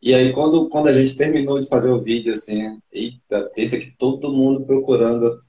E 0.00 0.14
aí, 0.14 0.32
quando, 0.32 0.68
quando 0.68 0.88
a 0.88 0.92
gente 0.92 1.16
terminou 1.16 1.58
de 1.58 1.68
fazer 1.68 1.90
o 1.90 2.00
vídeo, 2.00 2.32
assim, 2.32 2.78
eita, 2.92 3.50
pensa 3.54 3.78
que 3.78 3.92
todo 3.98 4.32
mundo 4.32 4.64
procurando 4.64 5.40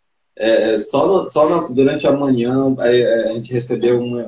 é, 0.41 0.71
é, 0.71 0.77
só 0.77 1.05
no, 1.05 1.27
só 1.27 1.49
no, 1.49 1.75
durante 1.75 2.07
a 2.07 2.13
manhã 2.13 2.73
a, 2.79 2.85
a 2.85 3.33
gente 3.33 3.51
recebeu 3.51 4.01
uma, 4.01 4.25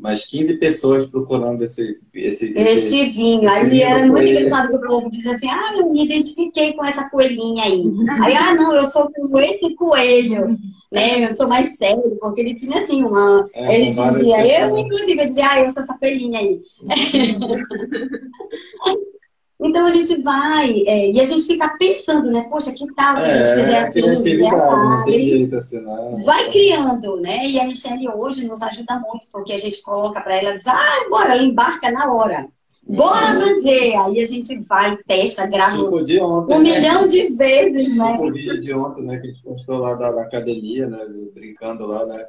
mais 0.00 0.24
15 0.24 0.56
pessoas 0.56 1.06
procurando 1.06 1.62
esse 1.62 1.98
esse, 2.14 2.54
esse, 2.56 2.56
esse 2.56 3.10
vinho. 3.10 3.44
Esse 3.44 3.56
aí 3.58 3.68
vinho 3.68 3.82
era 3.82 4.06
muito 4.06 4.24
engraçado 4.24 4.70
que 4.70 4.76
o 4.76 4.88
povo 4.88 5.10
dizia 5.10 5.32
assim: 5.32 5.50
ah, 5.50 5.74
eu 5.76 5.92
me 5.92 6.02
identifiquei 6.02 6.72
com 6.72 6.82
essa 6.82 7.10
coelhinha 7.10 7.64
aí. 7.64 7.84
aí, 8.22 8.34
ah, 8.34 8.54
não, 8.54 8.74
eu 8.74 8.86
sou 8.86 9.12
com 9.12 9.38
esse 9.38 9.74
coelho. 9.74 10.58
Né? 10.90 11.30
Eu 11.30 11.36
sou 11.36 11.46
mais 11.46 11.76
sério, 11.76 12.16
porque 12.18 12.40
ele 12.40 12.54
tinha 12.54 12.78
assim 12.78 13.04
uma. 13.04 13.46
É, 13.52 13.74
ele 13.74 13.90
dizia, 13.90 14.62
eu, 14.62 14.78
inclusive, 14.78 15.20
eu 15.20 15.26
dizia, 15.26 15.46
ah, 15.46 15.60
eu 15.60 15.70
sou 15.70 15.82
essa 15.82 15.98
coelhinha 15.98 16.40
aí. 16.40 16.58
Então 19.62 19.86
a 19.86 19.90
gente 19.90 20.22
vai, 20.22 20.82
é, 20.86 21.10
e 21.10 21.20
a 21.20 21.24
gente 21.26 21.46
fica 21.46 21.76
pensando, 21.78 22.32
né? 22.32 22.46
Poxa, 22.48 22.72
que 22.72 22.86
tal 22.94 23.16
se 23.18 23.24
a 23.24 23.36
gente 23.36 23.62
fizer 23.62 23.72
é, 23.72 23.82
assim, 23.82 24.02
fizer 24.20 24.48
assim, 24.48 25.56
assim 25.56 25.80
né? 25.80 26.22
Vai 26.24 26.50
criando, 26.50 27.20
né? 27.20 27.46
E 27.46 27.60
a 27.60 27.66
Michelle 27.66 28.08
hoje 28.08 28.48
nos 28.48 28.62
ajuda 28.62 28.98
muito, 28.98 29.28
porque 29.30 29.52
a 29.52 29.58
gente 29.58 29.82
coloca 29.82 30.22
para 30.22 30.38
ela, 30.38 30.54
diz, 30.54 30.66
ah, 30.66 31.06
bora, 31.10 31.34
ela 31.34 31.42
embarca 31.42 31.90
na 31.90 32.10
hora. 32.10 32.48
Bora 32.88 33.34
uhum. 33.34 33.40
fazer! 33.40 33.94
Aí 33.96 34.20
a 34.20 34.26
gente 34.26 34.58
vai, 34.60 34.96
testa, 35.06 35.46
grava 35.46 35.76
tipo 35.76 36.02
de 36.02 36.18
ontem, 36.20 36.54
um 36.54 36.62
né? 36.62 36.70
milhão 36.70 37.06
de 37.06 37.36
vezes, 37.36 37.96
né? 37.96 38.12
Tipo 38.12 38.28
o 38.28 38.32
vídeo 38.32 38.60
de 38.60 38.72
ontem, 38.72 39.04
né? 39.04 39.18
Que 39.18 39.28
a 39.28 39.30
gente 39.30 39.42
postou 39.42 39.78
lá 39.78 39.94
da, 39.94 40.10
da 40.10 40.22
academia, 40.22 40.88
né? 40.88 40.98
Brincando 41.34 41.86
lá, 41.86 42.06
né? 42.06 42.26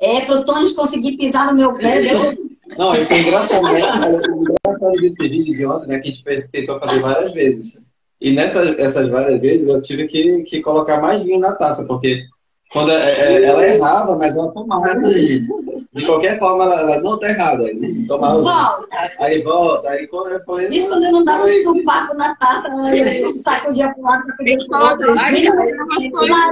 É, 0.00 0.20
pro 0.22 0.44
Tony 0.44 0.74
conseguir 0.74 1.16
pisar 1.16 1.46
no 1.46 1.54
meu 1.54 1.74
pé, 1.74 2.02
deu... 2.02 2.48
Não, 2.76 2.94
isso 2.94 3.12
é 3.12 3.20
engraçado, 3.20 3.62
né? 3.62 3.80
engraçado 3.80 4.92
desse 5.00 5.28
vídeo 5.28 5.54
de 5.54 5.66
ontem, 5.66 5.88
né? 5.88 5.98
Que 5.98 6.08
a 6.08 6.12
gente 6.12 6.22
fez, 6.22 6.48
tentou 6.48 6.78
fazer 6.78 7.00
várias 7.00 7.32
vezes. 7.32 7.80
E 8.20 8.32
nessas 8.32 8.76
essas 8.78 9.08
várias 9.08 9.40
vezes 9.40 9.68
eu 9.68 9.80
tive 9.80 10.06
que, 10.06 10.42
que 10.42 10.60
colocar 10.60 11.00
mais 11.00 11.22
vinho 11.22 11.38
na 11.38 11.54
taça, 11.54 11.84
porque 11.84 12.24
quando 12.70 12.90
é, 12.90 13.12
é, 13.12 13.44
ela 13.44 13.66
errava, 13.66 14.16
mas 14.16 14.34
ela 14.34 14.52
tomava. 14.52 14.92
de 15.08 16.04
qualquer 16.04 16.38
forma, 16.38 16.64
ela, 16.64 16.80
ela 16.80 17.00
não 17.00 17.18
tá 17.18 17.30
errada. 17.30 17.64
Tomar 18.06 18.34
Volta. 18.34 18.86
Aí 19.20 19.42
volta, 19.42 19.88
aí 19.88 20.06
quando 20.08 20.32
eu 20.32 20.44
falei. 20.44 20.68
Isso 20.68 20.88
quando 20.90 21.04
eu 21.04 21.12
não 21.12 21.24
dava 21.24 21.44
um 21.44 21.48
supaco 21.48 22.16
na 22.16 22.34
taça, 22.36 22.68
eu 22.68 23.36
sacudia 23.38 23.92
pro 23.94 24.02
lado, 24.02 24.26
sacudia 24.26 24.58
pro 24.66 24.84
outro. 24.84 25.14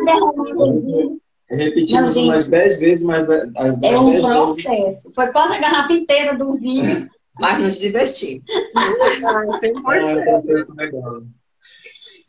Derramando 0.05 0.81
vinho. 0.81 1.21
Repetimos 1.49 2.03
Não, 2.03 2.09
gente. 2.09 2.25
umas 2.29 2.49
10 2.49 2.79
vezes, 2.79 3.03
mas 3.05 3.31
as 3.31 3.45
É 3.57 3.73
dez 3.73 4.01
um 4.01 4.11
vezes. 4.11 4.27
processo. 4.27 5.13
Foi 5.15 5.33
quase 5.33 5.55
a 5.57 5.61
garrafa 5.61 5.93
inteira 5.93 6.35
do 6.37 6.53
vinho. 6.55 7.09
Mas 7.39 7.59
nos 7.59 7.79
divertimos. 7.79 8.43
É 8.51 9.39
um 9.39 10.23
processo 10.25 10.75
legal. 10.75 11.23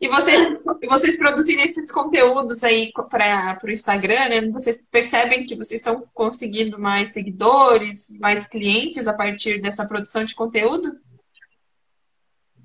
E 0.00 0.06
vocês, 0.06 0.58
e 0.82 0.86
vocês 0.86 1.16
produzirem 1.16 1.64
esses 1.64 1.90
conteúdos 1.90 2.62
aí 2.62 2.92
para 3.08 3.58
o 3.64 3.70
Instagram, 3.70 4.28
né? 4.28 4.50
Vocês 4.50 4.86
percebem 4.90 5.46
que 5.46 5.56
vocês 5.56 5.80
estão 5.80 6.04
conseguindo 6.12 6.78
mais 6.78 7.08
seguidores, 7.08 8.08
mais 8.20 8.46
clientes 8.46 9.08
a 9.08 9.14
partir 9.14 9.60
dessa 9.62 9.86
produção 9.86 10.24
de 10.24 10.34
conteúdo? 10.34 10.92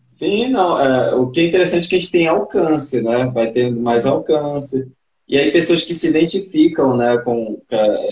Sim, 0.10 0.50
não. 0.50 0.78
é, 0.78 1.16
o 1.16 1.32
que 1.32 1.40
é 1.40 1.44
interessante 1.46 1.86
é 1.86 1.90
que 1.90 1.96
a 1.96 2.00
gente 2.00 2.12
tem 2.12 2.28
alcance, 2.28 3.02
né? 3.02 3.26
Vai 3.34 3.52
tendo 3.52 3.82
mais 3.82 4.06
alcance. 4.06 4.92
E 5.34 5.40
aí 5.40 5.52
pessoas 5.52 5.84
que 5.84 5.96
se 5.96 6.08
identificam, 6.08 6.96
né, 6.96 7.18
com, 7.18 7.60
é, 7.72 8.10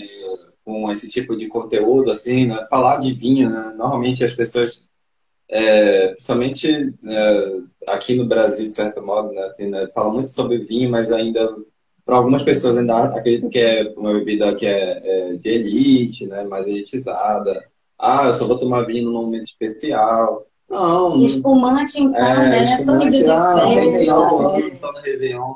com 0.64 0.90
esse 0.90 1.08
tipo 1.08 1.36
de 1.36 1.46
conteúdo, 1.46 2.10
assim, 2.10 2.48
né? 2.48 2.66
Falar 2.68 2.96
de 2.96 3.14
vinho, 3.14 3.48
né? 3.48 3.72
Normalmente 3.76 4.24
as 4.24 4.34
pessoas, 4.34 4.82
é, 5.48 6.08
principalmente 6.08 6.92
é, 7.06 7.58
aqui 7.86 8.16
no 8.16 8.26
Brasil, 8.26 8.66
de 8.66 8.74
certo 8.74 9.00
modo, 9.00 9.32
né, 9.32 9.40
assim, 9.42 9.68
né, 9.68 9.86
falam 9.94 10.14
muito 10.14 10.30
sobre 10.30 10.64
vinho, 10.64 10.90
mas 10.90 11.12
ainda, 11.12 11.48
para 12.04 12.16
algumas 12.16 12.42
pessoas 12.42 12.76
ainda 12.76 13.04
acreditam 13.04 13.48
que 13.48 13.60
é 13.60 13.94
uma 13.96 14.14
bebida 14.14 14.52
que 14.56 14.66
é, 14.66 15.00
é 15.04 15.32
de 15.34 15.48
elite, 15.48 16.26
né? 16.26 16.42
Mais 16.42 16.66
elitizada. 16.66 17.64
Ah, 17.96 18.26
eu 18.26 18.34
só 18.34 18.48
vou 18.48 18.58
tomar 18.58 18.82
vinho 18.82 19.04
num 19.04 19.22
momento 19.22 19.44
especial. 19.44 20.44
Não, 20.68 21.22
Espumante, 21.22 22.02
então, 22.02 22.18
é, 22.18 22.48
né? 22.48 22.80
Espumante, 22.80 23.24
ah, 23.30 23.60
ano, 23.60 24.04
só 24.74 24.92
no 24.92 25.00
Réveillon. 25.02 25.54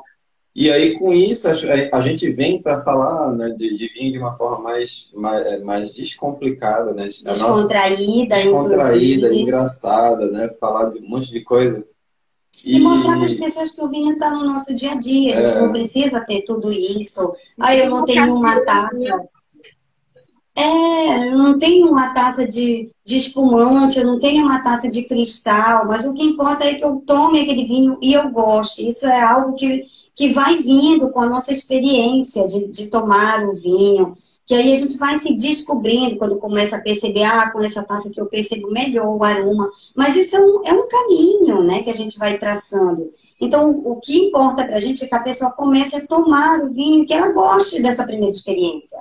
E 0.59 0.71
aí, 0.71 0.97
com 0.97 1.13
isso, 1.13 1.47
a, 1.47 2.01
gente 2.01 2.31
vem 2.31 2.59
para 2.59 2.83
falar 2.83 3.31
né, 3.31 3.51
de, 3.51 3.77
de 3.77 3.89
vinho 3.89 4.13
de 4.13 4.17
uma 4.17 4.35
forma 4.35 4.63
mais, 4.63 5.07
mais, 5.13 5.61
mais 5.61 5.91
descomplicada, 5.91 6.93
né? 6.93 7.03
Descontraída, 7.03 8.35
descontraída, 8.35 9.27
inclusive. 9.27 9.39
engraçada, 9.39 10.31
né? 10.31 10.49
Falar 10.59 10.89
de 10.89 10.97
um 10.97 11.07
monte 11.07 11.29
de 11.29 11.41
coisa. 11.41 11.85
E 12.65 12.79
mostrar 12.79 13.17
para 13.17 13.25
as 13.25 13.35
pessoas 13.35 13.71
que 13.71 13.83
o 13.83 13.87
vinho 13.87 14.13
está 14.13 14.31
no 14.31 14.43
nosso 14.43 14.73
dia 14.73 14.93
a 14.93 14.95
dia. 14.95 15.37
A 15.37 15.41
gente 15.45 15.57
É. 15.57 15.61
não 15.61 15.71
precisa 15.71 16.25
ter 16.25 16.41
tudo 16.41 16.71
isso. 16.73 17.35
Ah, 17.59 17.75
eu 17.75 17.91
não 17.91 18.03
tenho 18.03 18.33
uma 18.33 18.59
taça. 18.61 19.29
É, 20.55 21.29
eu 21.29 21.37
não 21.37 21.59
tenho 21.59 21.87
uma 21.87 22.15
taça 22.15 22.47
de, 22.47 22.89
de 23.05 23.15
espumante, 23.15 23.99
eu 23.99 24.07
não 24.07 24.17
tenho 24.17 24.43
uma 24.43 24.63
taça 24.63 24.89
de 24.89 25.03
cristal, 25.03 25.85
mas 25.85 26.03
o 26.03 26.15
que 26.15 26.23
importa 26.23 26.63
é 26.63 26.73
que 26.73 26.83
eu 26.83 26.95
tome 27.05 27.41
aquele 27.41 27.65
vinho 27.65 27.99
e 28.01 28.11
eu 28.11 28.31
goste. 28.31 28.89
Isso 28.89 29.05
é 29.05 29.21
algo 29.21 29.53
que, 29.53 29.85
que 30.17 30.33
vai 30.33 30.57
vindo 30.57 31.11
com 31.11 31.21
a 31.21 31.29
nossa 31.29 31.53
experiência 31.53 32.47
de, 32.47 32.67
de 32.69 32.87
tomar 32.87 33.47
o 33.47 33.53
vinho. 33.53 34.17
Que 34.47 34.55
aí 34.55 34.73
a 34.73 34.75
gente 34.75 34.97
vai 34.97 35.19
se 35.19 35.35
descobrindo 35.35 36.17
quando 36.17 36.37
começa 36.37 36.77
a 36.77 36.81
perceber, 36.81 37.23
ah, 37.23 37.51
com 37.51 37.61
essa 37.61 37.83
taça 37.83 38.09
que 38.09 38.19
eu 38.19 38.25
percebo 38.25 38.71
melhor 38.71 39.15
o 39.15 39.23
aroma. 39.23 39.69
Mas 39.95 40.15
isso 40.15 40.35
é 40.35 40.39
um, 40.39 40.61
é 40.65 40.73
um 40.73 40.87
caminho, 40.87 41.63
né, 41.63 41.83
que 41.83 41.91
a 41.91 41.93
gente 41.93 42.17
vai 42.17 42.39
traçando. 42.39 43.13
Então, 43.39 43.69
o 43.85 43.97
que 43.97 44.17
importa 44.17 44.65
para 44.65 44.77
a 44.77 44.79
gente 44.79 45.03
é 45.03 45.07
que 45.07 45.13
a 45.13 45.21
pessoa 45.23 45.51
comece 45.51 45.97
a 45.97 46.07
tomar 46.07 46.61
o 46.61 46.73
vinho, 46.73 47.05
que 47.05 47.13
ela 47.13 47.31
goste 47.31 47.81
dessa 47.81 48.03
primeira 48.03 48.33
experiência. 48.33 48.97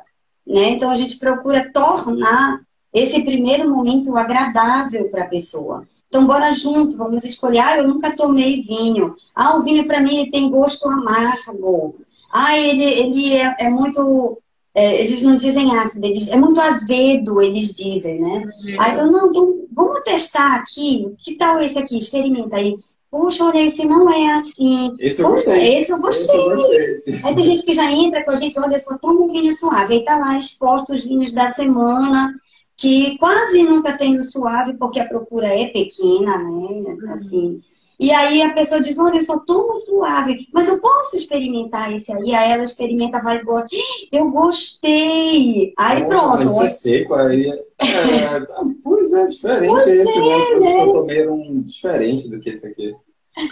Né? 0.46 0.70
Então, 0.70 0.90
a 0.90 0.96
gente 0.96 1.18
procura 1.18 1.72
tornar 1.72 2.60
esse 2.92 3.22
primeiro 3.22 3.70
momento 3.70 4.14
agradável 4.16 5.08
para 5.08 5.22
a 5.22 5.28
pessoa. 5.28 5.86
Então, 6.08 6.26
bora 6.26 6.52
junto, 6.52 6.96
vamos 6.96 7.24
escolher. 7.24 7.58
Ah, 7.60 7.76
eu 7.78 7.88
nunca 7.88 8.14
tomei 8.16 8.62
vinho. 8.62 9.14
Ah, 9.34 9.56
o 9.56 9.62
vinho 9.62 9.86
para 9.86 10.00
mim 10.00 10.28
tem 10.30 10.50
gosto 10.50 10.88
amargo. 10.88 11.96
Ah, 12.32 12.58
ele, 12.58 12.84
ele 12.84 13.34
é, 13.34 13.56
é 13.60 13.70
muito. 13.70 14.38
é, 14.74 15.02
eles 15.02 15.22
não 15.22 15.36
dizem 15.36 15.76
ácido, 15.78 16.06
eles, 16.06 16.28
é 16.28 16.36
muito 16.36 16.60
azedo, 16.60 17.40
eles 17.42 17.72
dizem, 17.72 18.20
né? 18.20 18.44
Aí 18.78 18.96
eu, 18.98 19.10
não, 19.10 19.28
então, 19.30 19.66
vamos 19.72 20.00
testar 20.04 20.56
aqui. 20.56 21.14
Que 21.18 21.36
tal 21.36 21.60
esse 21.60 21.78
aqui? 21.78 21.98
Experimenta 21.98 22.56
aí. 22.56 22.76
Puxa, 23.10 23.44
olha, 23.44 23.64
esse 23.66 23.84
não 23.86 24.10
é 24.12 24.34
assim. 24.38 24.94
Esse 24.98 25.22
eu 25.22 25.28
Poxa, 25.28 25.56
gostei. 25.56 25.74
esse 25.78 25.92
eu 25.92 25.98
Esse 26.08 26.26
gostei. 26.26 26.40
eu 26.40 26.44
gostei. 26.44 27.02
Aí 27.22 27.34
tem 27.34 27.44
gente 27.44 27.64
que 27.64 27.72
já 27.74 27.90
entra 27.90 28.24
com 28.24 28.30
a 28.30 28.36
gente, 28.36 28.58
olha 28.58 28.78
só, 28.78 28.98
toma 28.98 29.22
um 29.22 29.32
vinho 29.32 29.52
suave. 29.52 29.94
Aí 29.94 30.04
tá 30.04 30.16
lá 30.18 30.38
exposto 30.38 30.92
os 30.92 31.04
vinhos 31.04 31.32
da 31.32 31.48
semana, 31.50 32.34
que 32.76 33.16
quase 33.18 33.62
nunca 33.62 33.96
tem 33.96 34.14
no 34.14 34.22
suave, 34.22 34.74
porque 34.74 35.00
a 35.00 35.08
procura 35.08 35.48
é 35.48 35.68
pequena, 35.68 36.38
né? 36.38 36.96
Assim. 37.14 37.62
E 37.98 38.12
aí 38.12 38.42
a 38.42 38.52
pessoa 38.52 38.80
diz, 38.80 38.98
olha, 38.98 39.16
eu 39.16 39.24
só 39.24 39.38
tomo 39.38 39.74
suave, 39.74 40.46
mas 40.52 40.68
eu 40.68 40.78
posso 40.80 41.16
experimentar 41.16 41.90
esse 41.94 42.12
aí? 42.12 42.34
Aí 42.34 42.52
ela 42.52 42.64
experimenta, 42.64 43.22
vai 43.22 43.40
embora. 43.40 43.66
Eu 44.12 44.30
gostei. 44.30 45.72
Aí 45.78 46.04
pronto. 46.04 46.44
Mas 46.44 46.60
é 46.60 46.68
seco, 46.68 47.14
aí. 47.14 47.48
É, 47.48 47.56
pois 48.84 49.12
é, 49.14 49.26
diferente 49.28 49.70
Pois 49.70 49.86
esse, 49.86 50.20
né? 50.20 50.28
é, 50.28 50.46
Todos 50.46 50.60
né? 50.60 50.72
que 50.72 50.80
eu 50.80 50.92
tomei 50.92 51.20
eram 51.20 51.62
diferente 51.62 52.28
do 52.28 52.38
que 52.38 52.50
esse 52.50 52.66
aqui. 52.66 52.94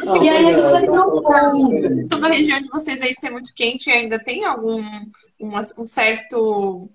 Não, 0.05 0.23
E 0.23 0.29
aí 0.29 0.47
a 0.47 0.53
gente 0.53 0.67
é, 0.67 0.71
vai 0.71 0.81
diferente. 0.81 2.09
Toda 2.09 2.27
a 2.27 2.31
região 2.31 2.61
de 2.61 2.69
vocês 2.69 3.01
aí 3.01 3.15
ser 3.15 3.31
muito 3.31 3.55
quente 3.55 3.91
ainda 3.91 4.19
tem 4.19 4.45
algum 4.45 4.83
um, 5.41 5.59
um 5.79 5.85
certo. 5.85 6.91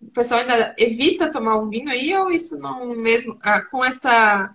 O 0.00 0.10
pessoal 0.10 0.40
ainda 0.40 0.74
evita 0.78 1.30
tomar 1.30 1.56
o 1.56 1.68
vinho 1.68 1.90
aí, 1.90 2.14
ou 2.16 2.30
isso 2.30 2.58
não 2.60 2.94
mesmo. 2.94 3.38
ah, 3.42 3.62
com 3.62 3.84
essa 3.84 4.54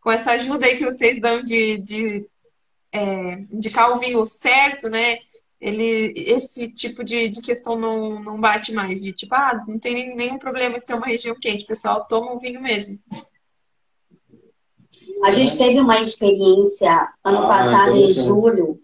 com 0.00 0.10
essa 0.10 0.32
ajuda 0.32 0.64
aí 0.64 0.78
que 0.78 0.84
vocês 0.84 1.20
dão 1.20 1.42
de, 1.42 1.76
de 1.76 2.26
é, 2.90 3.32
indicar 3.52 3.92
o 3.92 3.98
vinho 3.98 4.24
certo, 4.24 4.88
né? 4.88 5.18
Ele, 5.60 6.14
esse 6.16 6.72
tipo 6.72 7.04
de, 7.04 7.28
de 7.28 7.42
questão 7.42 7.78
não, 7.78 8.18
não 8.22 8.40
bate 8.40 8.72
mais, 8.72 9.02
de 9.02 9.12
tipo, 9.12 9.34
ah, 9.34 9.62
não 9.68 9.78
tem 9.78 10.16
nenhum 10.16 10.38
problema 10.38 10.80
de 10.80 10.86
ser 10.86 10.94
uma 10.94 11.06
região 11.06 11.36
quente, 11.38 11.64
o 11.64 11.68
pessoal 11.68 12.06
toma 12.08 12.32
o 12.32 12.38
vinho 12.38 12.62
mesmo. 12.62 12.98
A 15.22 15.30
gente 15.30 15.56
teve 15.58 15.78
uma 15.78 16.00
experiência 16.00 17.08
ano 17.22 17.42
Ah, 17.44 17.46
passado, 17.46 17.94
em 17.94 18.06
julho, 18.06 18.80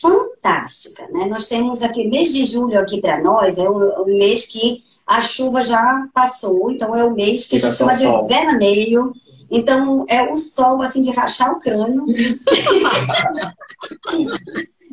fantástica, 0.00 1.08
né? 1.08 1.26
Nós 1.26 1.48
temos 1.48 1.82
aqui, 1.82 2.06
mês 2.06 2.32
de 2.32 2.46
julho 2.46 2.78
aqui 2.78 3.00
para 3.00 3.20
nós, 3.20 3.58
é 3.58 3.68
o, 3.68 4.02
o 4.02 4.06
mês 4.06 4.46
que 4.46 4.84
a 5.10 5.20
chuva 5.20 5.64
já 5.64 6.06
passou, 6.14 6.70
então 6.70 6.94
é 6.94 7.02
o 7.02 7.10
mês 7.10 7.46
que 7.46 7.56
a 7.56 7.58
gente 7.58 7.74
só 7.74 7.92
chama 7.92 8.28
de 8.28 8.28
veraneio. 8.32 9.12
Então, 9.50 10.04
é 10.08 10.22
o 10.30 10.36
sol, 10.36 10.80
assim, 10.80 11.02
de 11.02 11.10
rachar 11.10 11.50
o 11.50 11.58
crânio. 11.58 12.04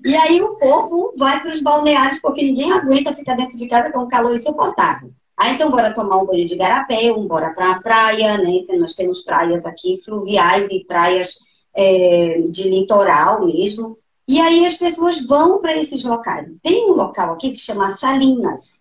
e 0.03 0.15
aí 0.15 0.41
o 0.41 0.55
povo 0.55 1.13
vai 1.15 1.39
para 1.39 1.51
os 1.51 1.61
balneários, 1.61 2.19
porque 2.19 2.41
ninguém 2.41 2.71
aguenta 2.71 3.13
ficar 3.13 3.35
dentro 3.35 3.55
de 3.55 3.67
casa 3.67 3.91
com 3.91 3.99
um 3.99 4.07
calor 4.07 4.35
insuportável. 4.35 5.11
Aí, 5.37 5.53
então, 5.53 5.69
bora 5.69 5.93
tomar 5.93 6.17
um 6.17 6.25
banho 6.25 6.47
de 6.47 6.55
garapé, 6.55 7.11
um 7.11 7.27
bora 7.27 7.51
para 7.51 7.73
a 7.73 7.79
praia, 7.79 8.39
né? 8.39 8.49
Então, 8.49 8.79
nós 8.79 8.95
temos 8.95 9.21
praias 9.21 9.67
aqui 9.67 10.01
fluviais 10.03 10.67
e 10.71 10.83
praias 10.83 11.35
é, 11.75 12.41
de 12.49 12.67
litoral 12.67 13.45
mesmo. 13.45 13.99
E 14.27 14.41
aí 14.41 14.65
as 14.65 14.73
pessoas 14.73 15.23
vão 15.23 15.59
para 15.59 15.77
esses 15.77 16.03
locais. 16.03 16.51
Tem 16.63 16.89
um 16.89 16.95
local 16.95 17.33
aqui 17.33 17.51
que 17.51 17.59
chama 17.59 17.91
Salinas. 17.91 18.76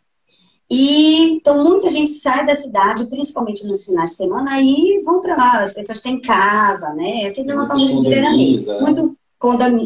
E 0.69 1.31
então 1.31 1.63
muita 1.63 1.89
gente 1.91 2.11
sai 2.11 2.45
da 2.45 2.57
cidade, 2.57 3.09
principalmente 3.09 3.67
nos 3.67 3.85
finais 3.85 4.11
de 4.11 4.17
semana, 4.17 4.61
e 4.61 5.01
vão 5.05 5.21
para 5.21 5.37
lá. 5.37 5.63
As 5.63 5.73
pessoas 5.73 6.01
têm 6.01 6.21
casa, 6.21 6.93
né? 6.95 7.27
Aquele 7.27 7.47
Tem 7.47 7.57
local 7.57 7.79
muitos 7.79 7.95
muito 7.95 8.09
de 8.09 8.15
veraneio, 8.15 8.71
é. 8.71 8.81
muito 8.81 9.17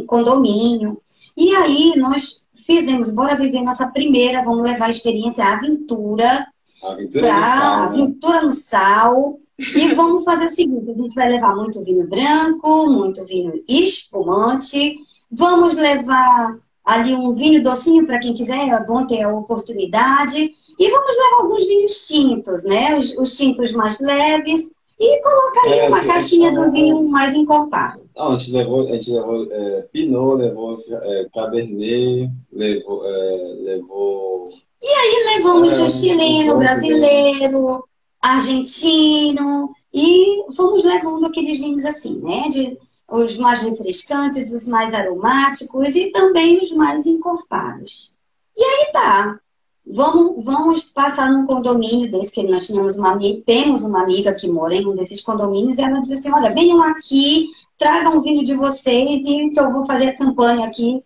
condomínio. 0.07 1.01
E 1.37 1.55
aí 1.55 1.95
nós 1.97 2.43
fizemos, 2.55 3.11
bora 3.11 3.37
viver 3.37 3.63
nossa 3.63 3.89
primeira, 3.89 4.43
vamos 4.43 4.63
levar 4.63 4.87
a 4.87 4.91
experiência, 4.91 5.45
a 5.45 5.55
aventura, 5.55 6.47
Aventura 6.83 7.27
para 7.27 7.37
no 7.37 7.45
sal, 7.45 7.81
né? 7.81 7.87
aventura 7.87 8.43
no 8.43 8.53
sal. 8.53 9.41
E 9.59 9.89
vamos 9.95 10.25
fazer 10.25 10.47
o 10.47 10.51
seguinte: 10.51 10.91
a 10.91 10.95
gente 10.95 11.15
vai 11.15 11.29
levar 11.29 11.55
muito 11.55 11.85
vinho 11.85 12.07
branco, 12.09 12.87
muito 12.87 13.25
vinho 13.27 13.63
espumante. 13.69 14.97
Vamos 15.31 15.77
levar 15.77 16.59
ali 16.85 17.15
um 17.15 17.33
vinho 17.33 17.63
docinho 17.63 18.07
para 18.07 18.19
quem 18.19 18.35
quiser, 18.35 18.69
é 18.69 18.85
bom 18.85 19.07
ter 19.07 19.23
a 19.23 19.33
oportunidade. 19.33 20.53
E 20.81 20.91
vamos 20.91 21.17
levar 21.17 21.43
alguns 21.43 21.67
vinhos 21.67 22.09
tintos, 22.09 22.65
né? 22.65 22.99
Os, 22.99 23.15
os 23.19 23.37
tintos 23.37 23.73
mais 23.75 24.01
leves. 24.01 24.71
E 24.99 25.23
colocar 25.23 25.67
aí 25.67 25.79
É, 25.81 25.89
uma 25.89 26.03
caixinha 26.05 26.53
do 26.53 26.73
vinho 26.73 27.07
mais 27.09 27.37
encorpado. 27.37 28.01
Não, 28.17 28.33
a 28.33 28.39
gente 28.39 28.53
levou, 28.53 28.89
a 28.89 28.93
gente 28.93 29.13
levou 29.13 29.47
é, 29.51 29.83
Pinot, 29.93 30.37
levou 30.37 30.75
é, 30.91 31.27
Cabernet, 31.35 32.31
levou, 32.51 33.07
é, 33.07 33.55
levou 33.61 34.45
E 34.83 35.37
levamos 35.37 35.79
É, 35.79 35.83
o 35.83 35.91
chileno, 35.91 36.47
vamos 36.49 36.65
brasileiro, 36.65 37.85
argentino, 38.23 39.71
e 39.93 40.45
vamos 40.57 40.83
levando 40.83 41.27
aqueles 41.27 41.59
vinhos 41.59 41.85
assim, 41.85 42.21
né? 42.21 42.49
De, 42.49 42.79
os 43.11 43.37
mais 43.37 43.61
refrescantes, 43.63 44.53
os 44.53 44.67
mais 44.69 44.95
aromáticos 44.95 45.95
e 45.97 46.11
também 46.11 46.59
os 46.63 46.73
mais 46.73 47.05
encorpados. 47.07 48.15
E 48.57 48.63
aí 48.63 48.93
tá. 48.93 49.41
Vamos, 49.87 50.45
vamos 50.45 50.85
passar 50.85 51.31
num 51.31 51.47
condomínio 51.47 52.11
desse, 52.11 52.33
que 52.33 52.43
nós 52.43 52.67
tínhamos 52.67 52.97
uma, 52.97 53.19
temos 53.45 53.85
uma 53.85 54.03
amiga 54.03 54.35
que 54.35 54.49
mora 54.49 54.75
em 54.75 54.87
um 54.87 54.95
desses 54.95 55.23
condomínios, 55.23 55.79
e 55.79 55.83
ela 55.83 56.01
disse 56.01 56.15
assim, 56.15 56.33
olha, 56.33 56.53
venham 56.53 56.83
aqui, 56.83 57.49
tragam 57.79 58.19
o 58.19 58.23
vinho 58.23 58.45
de 58.45 58.55
vocês, 58.55 59.23
e 59.25 59.51
que 59.51 59.61
eu 59.61 59.73
vou 59.73 59.87
fazer 59.87 60.11
a 60.11 60.17
campanha 60.17 60.67
aqui. 60.67 61.03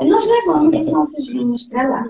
E 0.00 0.04
nós 0.04 0.26
levamos 0.26 0.74
os 0.74 0.88
nossos 0.88 1.26
vinhos 1.26 1.68
para 1.68 1.88
lá. 1.88 2.08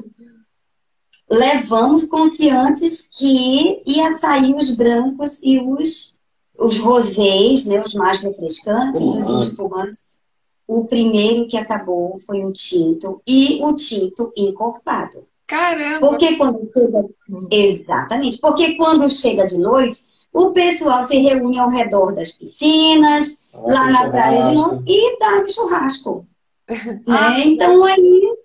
Levamos 1.31 2.07
confiantes 2.07 3.09
que 3.19 3.83
ia 3.87 4.19
sair 4.19 4.55
os 4.55 4.75
brancos 4.75 5.41
e 5.43 5.59
os, 5.59 6.19
os 6.59 6.79
rosés, 6.79 7.67
né, 7.67 7.83
os 7.83 7.95
mais 7.95 8.21
refrescantes, 8.21 9.01
uhum. 9.01 9.39
os 9.39 9.49
espumantes. 9.49 10.19
O 10.67 10.85
primeiro 10.85 11.47
que 11.47 11.57
acabou 11.57 12.19
foi 12.19 12.45
o 12.45 12.53
tinto, 12.53 13.23
e 13.27 13.59
o 13.63 13.75
tinto 13.75 14.33
encorpado. 14.37 15.27
Caramba! 15.49 16.07
Porque 16.07 16.37
quando 16.37 16.71
chega. 16.73 17.09
Exatamente. 17.51 18.39
Porque 18.39 18.77
quando 18.77 19.09
chega 19.11 19.47
de 19.47 19.59
noite, 19.59 20.07
o 20.31 20.53
pessoal 20.53 21.03
se 21.03 21.19
reúne 21.19 21.59
ao 21.59 21.71
redor 21.71 22.15
das 22.15 22.33
piscinas, 22.33 23.43
ah, 23.53 23.59
lá 23.65 23.91
na 23.91 24.11
praia 24.11 24.49
de 24.51 24.55
novo, 24.55 24.85
e 24.87 25.19
dá 25.19 25.49
churrasco. 25.49 26.27
Ah, 27.09 27.31
né? 27.31 27.47
Então 27.47 27.83
aí. 27.83 28.37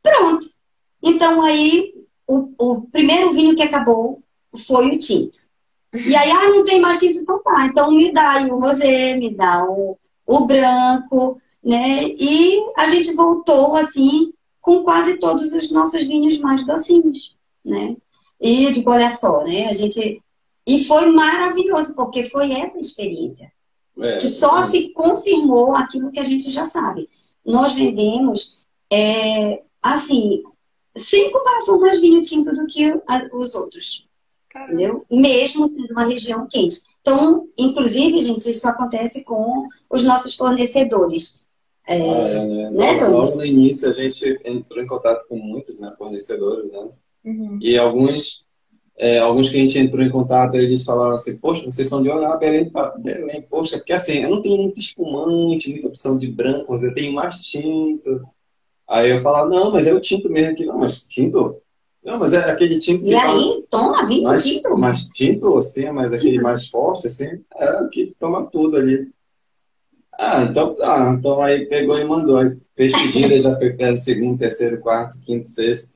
Pronto. 0.00 0.46
Então 1.02 1.42
aí, 1.42 1.92
o, 2.24 2.52
o 2.56 2.82
primeiro 2.82 3.32
vinho 3.32 3.56
que 3.56 3.62
acabou 3.64 4.22
foi 4.56 4.90
o 4.90 4.98
tinto. 4.98 5.40
E 5.92 6.14
aí, 6.14 6.30
ah, 6.30 6.50
não 6.50 6.64
tem 6.64 6.80
mais 6.80 7.00
tinto, 7.00 7.18
então 7.18 7.42
tá. 7.42 7.66
Então 7.66 7.90
me 7.90 8.12
dá 8.12 8.34
aí 8.34 8.48
o 8.48 8.60
rosé, 8.60 9.16
me 9.16 9.34
dá 9.34 9.64
o, 9.64 9.98
o 10.24 10.46
branco, 10.46 11.40
né? 11.64 12.04
E 12.04 12.60
a 12.76 12.88
gente 12.88 13.12
voltou 13.12 13.74
assim 13.74 14.32
com 14.70 14.84
quase 14.84 15.18
todos 15.18 15.52
os 15.52 15.72
nossos 15.72 16.06
vinhos 16.06 16.38
mais 16.38 16.64
docinhos, 16.64 17.36
né? 17.64 17.96
E 18.40 18.72
tipo, 18.72 18.88
olha 18.90 19.10
só, 19.16 19.42
né? 19.42 19.68
A 19.68 19.74
gente 19.74 20.22
e 20.64 20.84
foi 20.84 21.10
maravilhoso 21.10 21.92
porque 21.94 22.22
foi 22.22 22.52
essa 22.52 22.78
experiência 22.78 23.50
é, 23.98 24.18
que 24.18 24.28
só 24.28 24.62
é. 24.62 24.66
se 24.68 24.90
confirmou 24.90 25.74
aquilo 25.74 26.12
que 26.12 26.20
a 26.20 26.24
gente 26.24 26.48
já 26.52 26.66
sabe. 26.66 27.08
Nós 27.44 27.72
vendemos 27.72 28.58
é, 28.92 29.62
assim 29.82 30.44
sem 30.96 31.32
comparação 31.32 31.80
mais 31.80 32.00
vinho 32.00 32.22
tinto 32.22 32.54
do 32.54 32.66
que 32.66 32.94
os 33.32 33.56
outros. 33.56 34.08
Caramba. 34.48 34.72
Entendeu? 34.72 35.04
Mesmo 35.10 35.68
sendo 35.68 35.90
uma 35.90 36.04
região 36.04 36.46
quente. 36.48 36.76
Então, 37.00 37.48
inclusive, 37.58 38.22
gente, 38.22 38.48
isso 38.48 38.68
acontece 38.68 39.24
com 39.24 39.66
os 39.88 40.04
nossos 40.04 40.36
fornecedores. 40.36 41.44
É, 41.86 41.96
ah, 41.96 42.44
né? 42.44 42.70
né 42.70 43.06
logo, 43.08 43.36
no 43.36 43.44
início 43.44 43.90
a 43.90 43.92
gente 43.92 44.38
entrou 44.44 44.82
em 44.82 44.86
contato 44.86 45.26
com 45.28 45.36
muitos 45.36 45.78
né, 45.80 45.92
fornecedores, 45.98 46.70
né? 46.70 46.88
Uhum. 47.24 47.58
E 47.60 47.76
alguns, 47.76 48.46
é, 48.96 49.18
alguns 49.18 49.48
que 49.48 49.56
a 49.56 49.60
gente 49.60 49.78
entrou 49.78 50.04
em 50.04 50.10
contato, 50.10 50.54
eles 50.54 50.84
falaram 50.84 51.12
assim, 51.12 51.36
poxa, 51.36 51.64
vocês 51.64 51.88
são 51.88 52.02
de 52.02 52.10
onde? 52.10 52.24
Ah, 52.24 52.36
Belém, 52.36 52.70
Belém, 52.98 53.42
poxa, 53.42 53.78
porque 53.78 53.92
assim, 53.92 54.22
eu 54.22 54.30
não 54.30 54.42
tenho 54.42 54.58
muito 54.62 54.78
espumante, 54.78 55.70
muita 55.70 55.88
opção 55.88 56.16
de 56.16 56.28
branco, 56.28 56.66
mas 56.68 56.82
eu 56.82 56.94
tenho 56.94 57.12
mais 57.12 57.36
tinto. 57.38 58.28
Aí 58.88 59.10
eu 59.10 59.20
falava, 59.20 59.48
não, 59.48 59.70
mas 59.70 59.86
é 59.86 59.94
o 59.94 60.00
tinto 60.00 60.30
mesmo 60.30 60.52
aqui. 60.52 60.66
Não, 60.66 60.78
mas 60.78 61.06
tinto? 61.06 61.60
Não, 62.02 62.18
mas 62.18 62.32
é 62.32 62.38
aquele 62.50 62.78
tinto 62.78 63.04
E 63.04 63.14
aí, 63.14 63.64
toma 63.70 64.06
vinho 64.06 64.24
mais, 64.24 64.44
tinto. 64.44 64.76
Mais 64.76 65.04
tinto, 65.06 65.58
assim, 65.58 65.90
mas 65.90 66.12
aquele 66.12 66.40
mais 66.40 66.68
forte, 66.68 67.06
assim, 67.06 67.28
é 67.56 67.82
o 67.82 67.88
que 67.88 68.06
toma 68.18 68.46
tudo 68.46 68.76
ali. 68.76 69.08
Ah, 70.22 70.42
então 70.42 70.74
tá. 70.74 71.16
Então 71.18 71.42
aí 71.42 71.64
pegou 71.64 71.98
e 71.98 72.04
mandou. 72.04 72.36
Aí 72.36 72.54
fez 72.76 72.92
pedida, 72.92 73.40
já 73.40 73.56
foi 73.56 73.96
segundo, 73.96 74.38
terceiro, 74.38 74.78
quarto, 74.78 75.18
quinto, 75.22 75.48
sexto. 75.48 75.94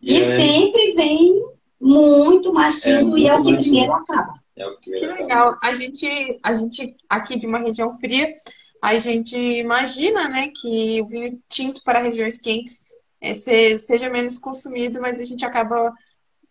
E, 0.00 0.16
e 0.16 0.22
aí... 0.22 0.40
sempre 0.40 0.92
vem 0.92 1.44
muito 1.80 2.52
mais 2.52 2.86
é, 2.86 3.02
e 3.02 3.26
é 3.26 3.34
o 3.34 3.42
que 3.42 3.56
primeiro 3.56 3.92
acaba. 3.92 4.34
É 4.56 4.64
o 4.64 4.78
que, 4.78 4.92
que 4.92 5.06
legal. 5.06 5.58
A 5.60 5.74
gente, 5.74 6.38
a 6.44 6.54
gente 6.54 6.96
aqui 7.08 7.36
de 7.36 7.48
uma 7.48 7.58
região 7.58 7.96
fria, 7.96 8.32
a 8.80 8.96
gente 8.96 9.36
imagina, 9.36 10.28
né, 10.28 10.52
que 10.54 11.02
o 11.02 11.06
vinho 11.06 11.40
tinto 11.48 11.82
para 11.82 12.00
regiões 12.00 12.40
quentes 12.40 12.84
é, 13.20 13.34
seja 13.34 14.08
menos 14.08 14.38
consumido, 14.38 15.00
mas 15.00 15.20
a 15.20 15.24
gente 15.24 15.44
acaba 15.44 15.92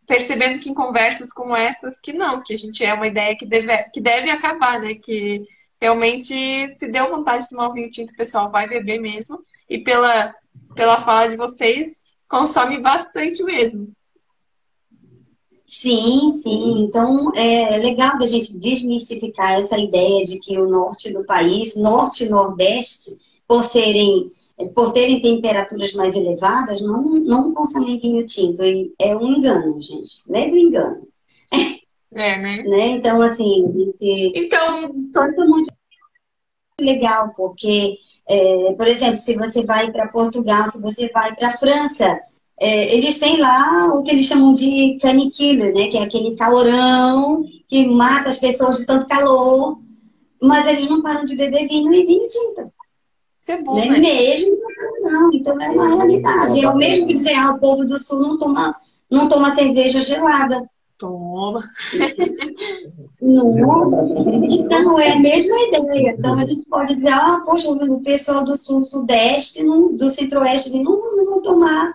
percebendo 0.05 0.59
que 0.59 0.69
em 0.69 0.73
conversas 0.73 1.31
como 1.31 1.55
essas 1.55 1.97
que 1.97 2.11
não, 2.11 2.43
que 2.43 2.53
a 2.53 2.57
gente 2.57 2.83
é 2.83 2.93
uma 2.93 3.07
ideia 3.07 3.35
que 3.37 3.45
deve, 3.45 3.77
que 3.93 4.01
deve 4.01 4.29
acabar, 4.29 4.81
né? 4.81 4.95
Que 4.95 5.45
realmente, 5.81 6.67
se 6.69 6.87
deu 6.91 7.09
vontade 7.09 7.43
de 7.43 7.49
tomar 7.49 7.69
um 7.69 7.73
vinho 7.73 7.89
tinto, 7.89 8.15
pessoal 8.15 8.51
vai 8.51 8.67
beber 8.67 8.99
mesmo. 8.99 9.39
E 9.69 9.79
pela, 9.79 10.33
pela 10.75 10.99
fala 10.99 11.29
de 11.29 11.37
vocês, 11.37 12.03
consome 12.27 12.79
bastante 12.79 13.43
mesmo. 13.43 13.91
Sim, 15.63 16.29
sim. 16.29 16.83
Então 16.83 17.31
é 17.35 17.77
legal 17.77 18.17
da 18.17 18.25
gente 18.25 18.57
desmistificar 18.57 19.59
essa 19.59 19.77
ideia 19.77 20.23
de 20.23 20.39
que 20.39 20.57
o 20.57 20.67
norte 20.67 21.11
do 21.11 21.25
país, 21.25 21.75
norte 21.75 22.23
e 22.23 22.29
nordeste, 22.29 23.17
por 23.45 23.63
serem 23.63 24.31
por 24.73 24.91
terem 24.91 25.21
temperaturas 25.21 25.93
mais 25.93 26.15
elevadas, 26.15 26.81
não, 26.81 27.03
não 27.19 27.53
consomem 27.53 27.97
vinho 27.97 28.25
tinto. 28.25 28.63
É 28.99 29.15
um 29.15 29.33
engano, 29.33 29.79
gente. 29.79 30.23
Leve 30.27 30.59
engano. 30.59 31.07
É, 32.13 32.41
né? 32.41 32.63
né? 32.63 32.87
Então, 32.91 33.21
assim, 33.21 33.89
esse... 33.89 34.31
Então, 34.35 34.91
torna 35.13 35.45
muito 35.45 35.71
legal, 36.79 37.33
porque, 37.35 37.97
é, 38.27 38.73
por 38.73 38.87
exemplo, 38.87 39.19
se 39.19 39.35
você 39.35 39.65
vai 39.65 39.91
para 39.91 40.07
Portugal, 40.07 40.67
se 40.67 40.81
você 40.81 41.09
vai 41.09 41.35
para 41.35 41.57
França, 41.57 42.19
é, 42.59 42.95
eles 42.95 43.19
têm 43.19 43.37
lá 43.37 43.91
o 43.93 44.03
que 44.03 44.11
eles 44.11 44.25
chamam 44.25 44.53
de 44.53 44.97
caniquila, 45.01 45.71
né? 45.71 45.89
Que 45.89 45.97
é 45.97 46.03
aquele 46.03 46.35
calorão 46.35 47.43
que 47.67 47.85
mata 47.87 48.29
as 48.29 48.39
pessoas 48.39 48.79
de 48.79 48.85
tanto 48.85 49.07
calor, 49.07 49.79
mas 50.41 50.65
eles 50.67 50.89
não 50.89 51.01
param 51.01 51.25
de 51.25 51.35
beber 51.35 51.67
vinho 51.67 51.93
e 51.93 52.05
vinho 52.05 52.27
tinto. 52.27 52.71
Isso 53.39 53.51
é 53.51 53.61
bom, 53.61 53.75
né? 53.75 53.87
né? 53.87 53.99
Mesmo 53.99 54.57
não, 55.01 55.31
então 55.31 55.59
é 55.61 55.69
uma 55.69 55.95
realidade. 55.95 56.63
É 56.63 56.69
o 56.69 56.75
mesmo 56.75 57.07
que 57.07 57.13
dizer, 57.13 57.35
ah, 57.35 57.51
o 57.51 57.59
povo 57.59 57.85
do 57.85 57.97
sul 57.97 58.19
não 58.19 58.37
toma, 58.37 58.75
não 59.09 59.29
toma 59.29 59.53
cerveja 59.53 60.01
gelada. 60.01 60.67
Toma. 60.97 61.69
Não. 63.21 64.45
Então, 64.49 64.99
é 64.99 65.11
a 65.13 65.19
mesma 65.19 65.55
ideia. 65.59 66.15
Então, 66.17 66.39
a 66.39 66.45
gente 66.45 66.67
pode 66.67 66.95
dizer, 66.95 67.09
ah, 67.09 67.41
poxa, 67.45 67.69
o 67.69 68.01
pessoal 68.01 68.43
do 68.43 68.57
sul, 68.57 68.83
sudeste, 68.83 69.63
do 69.63 70.09
centro-oeste, 70.09 70.71
não, 70.71 71.15
não 71.15 71.25
vão 71.25 71.41
tomar 71.41 71.93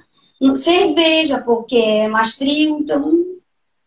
cerveja, 0.57 1.40
porque 1.40 1.76
é 1.76 2.09
mais 2.09 2.34
frio. 2.34 2.78
Então, 2.78 3.24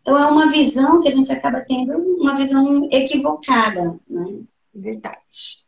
então, 0.02 0.18
é 0.20 0.28
uma 0.28 0.52
visão 0.52 1.02
que 1.02 1.08
a 1.08 1.12
gente 1.12 1.32
acaba 1.32 1.62
tendo, 1.62 1.98
uma 1.98 2.38
visão 2.38 2.88
equivocada. 2.92 4.00
Né? 4.08 4.40
Verdade. 4.72 5.66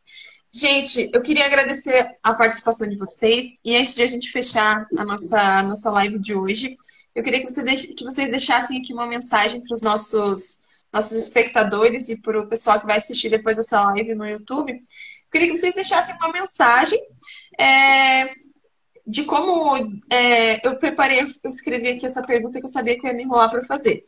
Gente, 0.54 1.10
eu 1.12 1.22
queria 1.24 1.48
agradecer 1.48 2.18
a 2.22 2.34
participação 2.36 2.88
de 2.88 2.96
vocês. 2.98 3.60
E 3.66 3.76
antes 3.76 3.96
de 3.96 4.04
a 4.04 4.08
gente 4.08 4.30
fechar 4.30 4.88
a 4.96 5.04
nossa, 5.04 5.40
a 5.40 5.64
nossa 5.64 5.90
live 5.90 6.20
de 6.20 6.36
hoje, 6.36 6.78
eu 7.18 7.24
queria 7.24 7.44
que, 7.44 7.52
você 7.52 7.64
que 7.96 8.04
vocês 8.04 8.30
deixassem 8.30 8.80
aqui 8.80 8.94
uma 8.94 9.08
mensagem 9.08 9.60
para 9.60 9.74
os 9.74 9.82
nossos, 9.82 10.66
nossos 10.94 11.18
espectadores 11.18 12.10
e 12.10 12.22
para 12.22 12.40
o 12.40 12.48
pessoal 12.48 12.80
que 12.80 12.86
vai 12.86 12.98
assistir 12.98 13.28
depois 13.28 13.58
dessa 13.58 13.84
live 13.86 14.14
no 14.14 14.24
YouTube. 14.24 14.72
Eu 14.72 15.32
queria 15.32 15.48
que 15.48 15.56
vocês 15.56 15.74
deixassem 15.74 16.16
uma 16.16 16.32
mensagem 16.32 17.00
é, 17.60 18.30
de 19.06 19.24
como. 19.24 19.78
É, 20.12 20.68
eu 20.68 20.78
preparei, 20.78 21.22
eu 21.22 21.50
escrevi 21.50 21.88
aqui 21.88 22.06
essa 22.06 22.22
pergunta 22.22 22.60
que 22.60 22.66
eu 22.66 22.70
sabia 22.70 22.96
que 22.96 23.08
eu 23.08 23.10
ia 23.10 23.18
me 23.18 23.24
enrolar 23.24 23.50
para 23.50 23.64
fazer. 23.64 24.06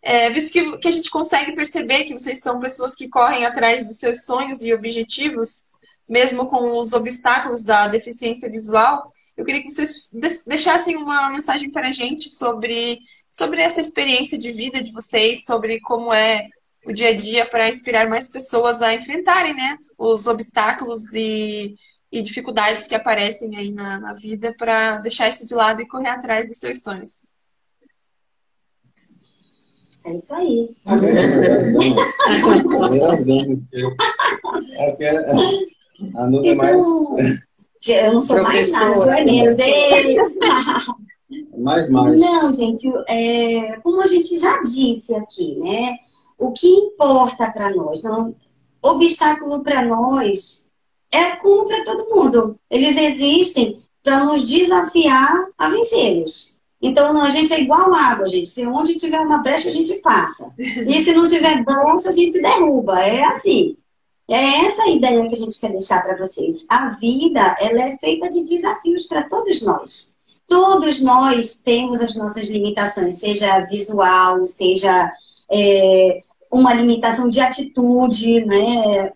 É, 0.00 0.30
visto 0.30 0.50
que, 0.50 0.78
que 0.78 0.88
a 0.88 0.92
gente 0.92 1.10
consegue 1.10 1.52
perceber 1.52 2.04
que 2.04 2.14
vocês 2.14 2.40
são 2.40 2.58
pessoas 2.58 2.94
que 2.94 3.06
correm 3.06 3.44
atrás 3.44 3.86
dos 3.86 3.98
seus 3.98 4.24
sonhos 4.24 4.62
e 4.62 4.72
objetivos, 4.72 5.69
mesmo 6.10 6.46
com 6.46 6.76
os 6.76 6.92
obstáculos 6.92 7.62
da 7.62 7.86
deficiência 7.86 8.50
visual, 8.50 9.08
eu 9.36 9.44
queria 9.44 9.62
que 9.62 9.70
vocês 9.70 10.10
deixassem 10.44 10.96
uma 10.96 11.30
mensagem 11.30 11.70
para 11.70 11.88
a 11.88 11.92
gente 11.92 12.28
sobre, 12.28 12.98
sobre 13.30 13.62
essa 13.62 13.80
experiência 13.80 14.36
de 14.36 14.50
vida 14.50 14.82
de 14.82 14.90
vocês, 14.90 15.44
sobre 15.44 15.78
como 15.80 16.12
é 16.12 16.48
o 16.84 16.92
dia 16.92 17.10
a 17.10 17.16
dia 17.16 17.46
para 17.46 17.68
inspirar 17.68 18.08
mais 18.08 18.28
pessoas 18.28 18.82
a 18.82 18.92
enfrentarem 18.92 19.54
né, 19.54 19.78
os 19.96 20.26
obstáculos 20.26 21.14
e, 21.14 21.76
e 22.10 22.20
dificuldades 22.22 22.88
que 22.88 22.94
aparecem 22.96 23.56
aí 23.56 23.70
na, 23.70 24.00
na 24.00 24.12
vida 24.12 24.52
para 24.58 24.96
deixar 24.96 25.28
isso 25.28 25.46
de 25.46 25.54
lado 25.54 25.80
e 25.80 25.86
correr 25.86 26.08
atrás 26.08 26.48
dos 26.48 26.58
seus 26.58 26.82
sonhos. 26.82 27.28
É 30.04 30.14
isso 30.14 30.34
aí. 30.34 30.74
A 36.14 36.28
então, 36.28 36.54
mais. 36.56 37.40
Eu 37.86 38.12
não 38.12 38.20
sou 38.20 38.42
mais 38.42 38.72
nada, 38.72 38.96
sou 38.96 39.12
é 39.12 39.24
menos. 39.24 39.56
mais, 41.58 41.90
mais. 41.90 42.20
Não, 42.20 42.52
gente, 42.52 42.90
é, 43.08 43.78
como 43.82 44.02
a 44.02 44.06
gente 44.06 44.38
já 44.38 44.60
disse 44.62 45.14
aqui, 45.14 45.56
né? 45.56 45.96
O 46.38 46.52
que 46.52 46.66
importa 46.66 47.50
para 47.50 47.74
nós, 47.74 48.02
não, 48.02 48.34
obstáculo 48.82 49.62
para 49.62 49.84
nós 49.84 50.66
é 51.12 51.36
como 51.36 51.66
para 51.66 51.84
todo 51.84 52.08
mundo. 52.08 52.56
Eles 52.70 52.96
existem 52.96 53.82
para 54.02 54.24
nos 54.24 54.48
desafiar 54.48 55.46
a 55.58 55.68
vencê-los. 55.68 56.58
Então, 56.82 57.12
não, 57.12 57.22
a 57.22 57.30
gente 57.30 57.52
é 57.52 57.60
igual 57.60 57.92
água, 57.92 58.26
gente. 58.26 58.48
Se 58.48 58.66
onde 58.66 58.94
tiver 58.94 59.20
uma 59.20 59.38
brecha, 59.38 59.68
a 59.68 59.72
gente 59.72 60.00
passa. 60.00 60.50
E 60.58 61.02
se 61.02 61.12
não 61.12 61.26
tiver 61.26 61.62
bolsa, 61.62 62.08
a 62.08 62.12
gente 62.12 62.40
derruba. 62.40 63.00
É 63.00 63.22
assim. 63.22 63.76
É 64.30 64.66
essa 64.66 64.84
a 64.84 64.90
ideia 64.90 65.28
que 65.28 65.34
a 65.34 65.38
gente 65.38 65.58
quer 65.58 65.72
deixar 65.72 66.02
para 66.02 66.16
vocês. 66.16 66.64
A 66.68 66.90
vida, 66.90 67.56
ela 67.60 67.82
é 67.88 67.96
feita 67.96 68.30
de 68.30 68.44
desafios 68.44 69.06
para 69.06 69.28
todos 69.28 69.62
nós. 69.62 70.14
Todos 70.46 71.00
nós 71.00 71.56
temos 71.56 72.00
as 72.00 72.14
nossas 72.14 72.46
limitações, 72.46 73.18
seja 73.18 73.60
visual, 73.66 74.44
seja 74.46 75.12
é, 75.50 76.22
uma 76.50 76.72
limitação 76.72 77.28
de 77.28 77.40
atitude, 77.40 78.44
né? 78.44 79.12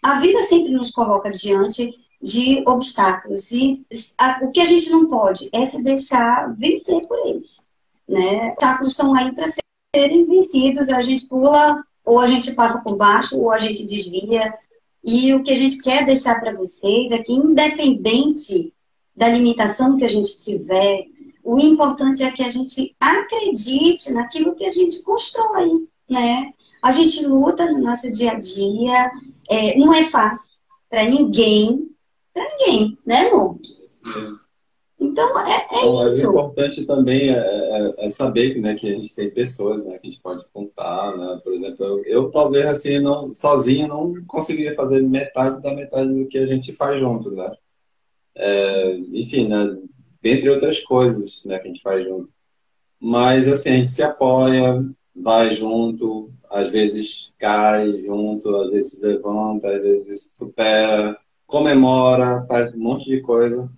A 0.00 0.20
vida 0.20 0.42
sempre 0.44 0.72
nos 0.72 0.92
coloca 0.92 1.30
diante 1.30 1.92
de 2.22 2.62
obstáculos. 2.66 3.50
E 3.50 3.84
a, 4.18 4.40
o 4.42 4.52
que 4.52 4.60
a 4.60 4.66
gente 4.66 4.88
não 4.90 5.08
pode 5.08 5.48
é 5.52 5.66
se 5.66 5.82
deixar 5.82 6.54
vencer 6.56 7.04
por 7.08 7.18
eles. 7.26 7.60
Né? 8.08 8.50
Obstáculos 8.52 8.92
estão 8.92 9.14
aí 9.14 9.32
para 9.32 9.48
serem 9.94 10.24
vencidos, 10.24 10.88
a 10.90 11.02
gente 11.02 11.26
pula, 11.26 11.82
ou 12.04 12.20
a 12.20 12.26
gente 12.26 12.52
passa 12.52 12.80
por 12.80 12.96
baixo, 12.96 13.38
ou 13.38 13.50
a 13.50 13.58
gente 13.58 13.86
desvia. 13.86 14.52
E 15.02 15.34
o 15.34 15.42
que 15.42 15.52
a 15.52 15.56
gente 15.56 15.82
quer 15.82 16.04
deixar 16.04 16.40
para 16.40 16.54
vocês 16.54 17.10
é 17.12 17.18
que, 17.22 17.32
independente 17.32 18.72
da 19.16 19.28
limitação 19.28 19.96
que 19.96 20.04
a 20.04 20.08
gente 20.08 20.38
tiver, 20.38 21.06
o 21.42 21.58
importante 21.58 22.22
é 22.22 22.30
que 22.30 22.42
a 22.42 22.50
gente 22.50 22.94
acredite 22.98 24.12
naquilo 24.12 24.54
que 24.54 24.64
a 24.64 24.70
gente 24.70 25.02
constrói, 25.02 25.86
né? 26.08 26.52
A 26.82 26.90
gente 26.90 27.26
luta 27.26 27.70
no 27.70 27.80
nosso 27.80 28.12
dia 28.12 28.32
a 28.32 28.40
dia, 28.40 29.10
é, 29.50 29.78
não 29.78 29.92
é 29.92 30.04
fácil 30.04 30.60
para 30.88 31.04
ninguém, 31.04 31.90
para 32.32 32.46
ninguém, 32.50 32.98
né, 33.04 33.28
amor? 33.28 33.58
Então, 35.14 35.46
é, 35.46 35.66
é 35.70 36.06
isso. 36.08 36.26
O 36.26 36.30
importante 36.30 36.84
também 36.84 37.30
é, 37.30 37.38
é, 37.38 37.94
é, 37.98 38.10
saber 38.10 38.52
que, 38.52 38.58
né, 38.58 38.74
que 38.74 38.88
a 38.88 38.96
gente 38.96 39.14
tem 39.14 39.30
pessoas 39.30 39.84
né, 39.84 39.96
que 39.96 40.08
a 40.08 40.10
gente 40.10 40.20
pode 40.20 40.44
contar, 40.52 41.16
né? 41.16 41.40
Por 41.44 41.54
exemplo, 41.54 41.84
eu, 41.84 42.04
eu 42.04 42.30
talvez 42.32 42.66
assim, 42.66 42.98
não, 42.98 43.32
sozinho, 43.32 43.86
não 43.86 44.12
conseguiria 44.26 44.74
fazer 44.74 45.00
metade 45.02 45.62
da 45.62 45.72
metade 45.72 46.12
do 46.12 46.26
que 46.26 46.36
a 46.36 46.46
gente 46.46 46.72
faz 46.72 46.98
junto, 46.98 47.30
né? 47.30 47.52
É, 48.34 48.96
enfim, 49.12 49.46
né, 49.46 49.78
dentre 50.20 50.50
outras 50.50 50.80
coisas 50.80 51.44
né, 51.44 51.60
que 51.60 51.68
a 51.68 51.72
gente 51.72 51.82
faz 51.82 52.04
junto. 52.04 52.32
Mas, 52.98 53.46
assim, 53.46 53.70
a 53.70 53.76
gente 53.76 53.90
se 53.90 54.02
apoia, 54.02 54.84
vai 55.14 55.54
junto, 55.54 56.32
às 56.50 56.70
vezes 56.70 57.32
cai 57.38 58.00
junto, 58.00 58.52
às 58.56 58.70
vezes 58.70 59.00
levanta, 59.00 59.68
às 59.68 59.80
vezes 59.80 60.32
supera 60.32 61.16
comemora, 61.46 62.44
faz 62.48 62.74
um 62.74 62.78
monte 62.78 63.04
de 63.04 63.20
coisa. 63.20 63.70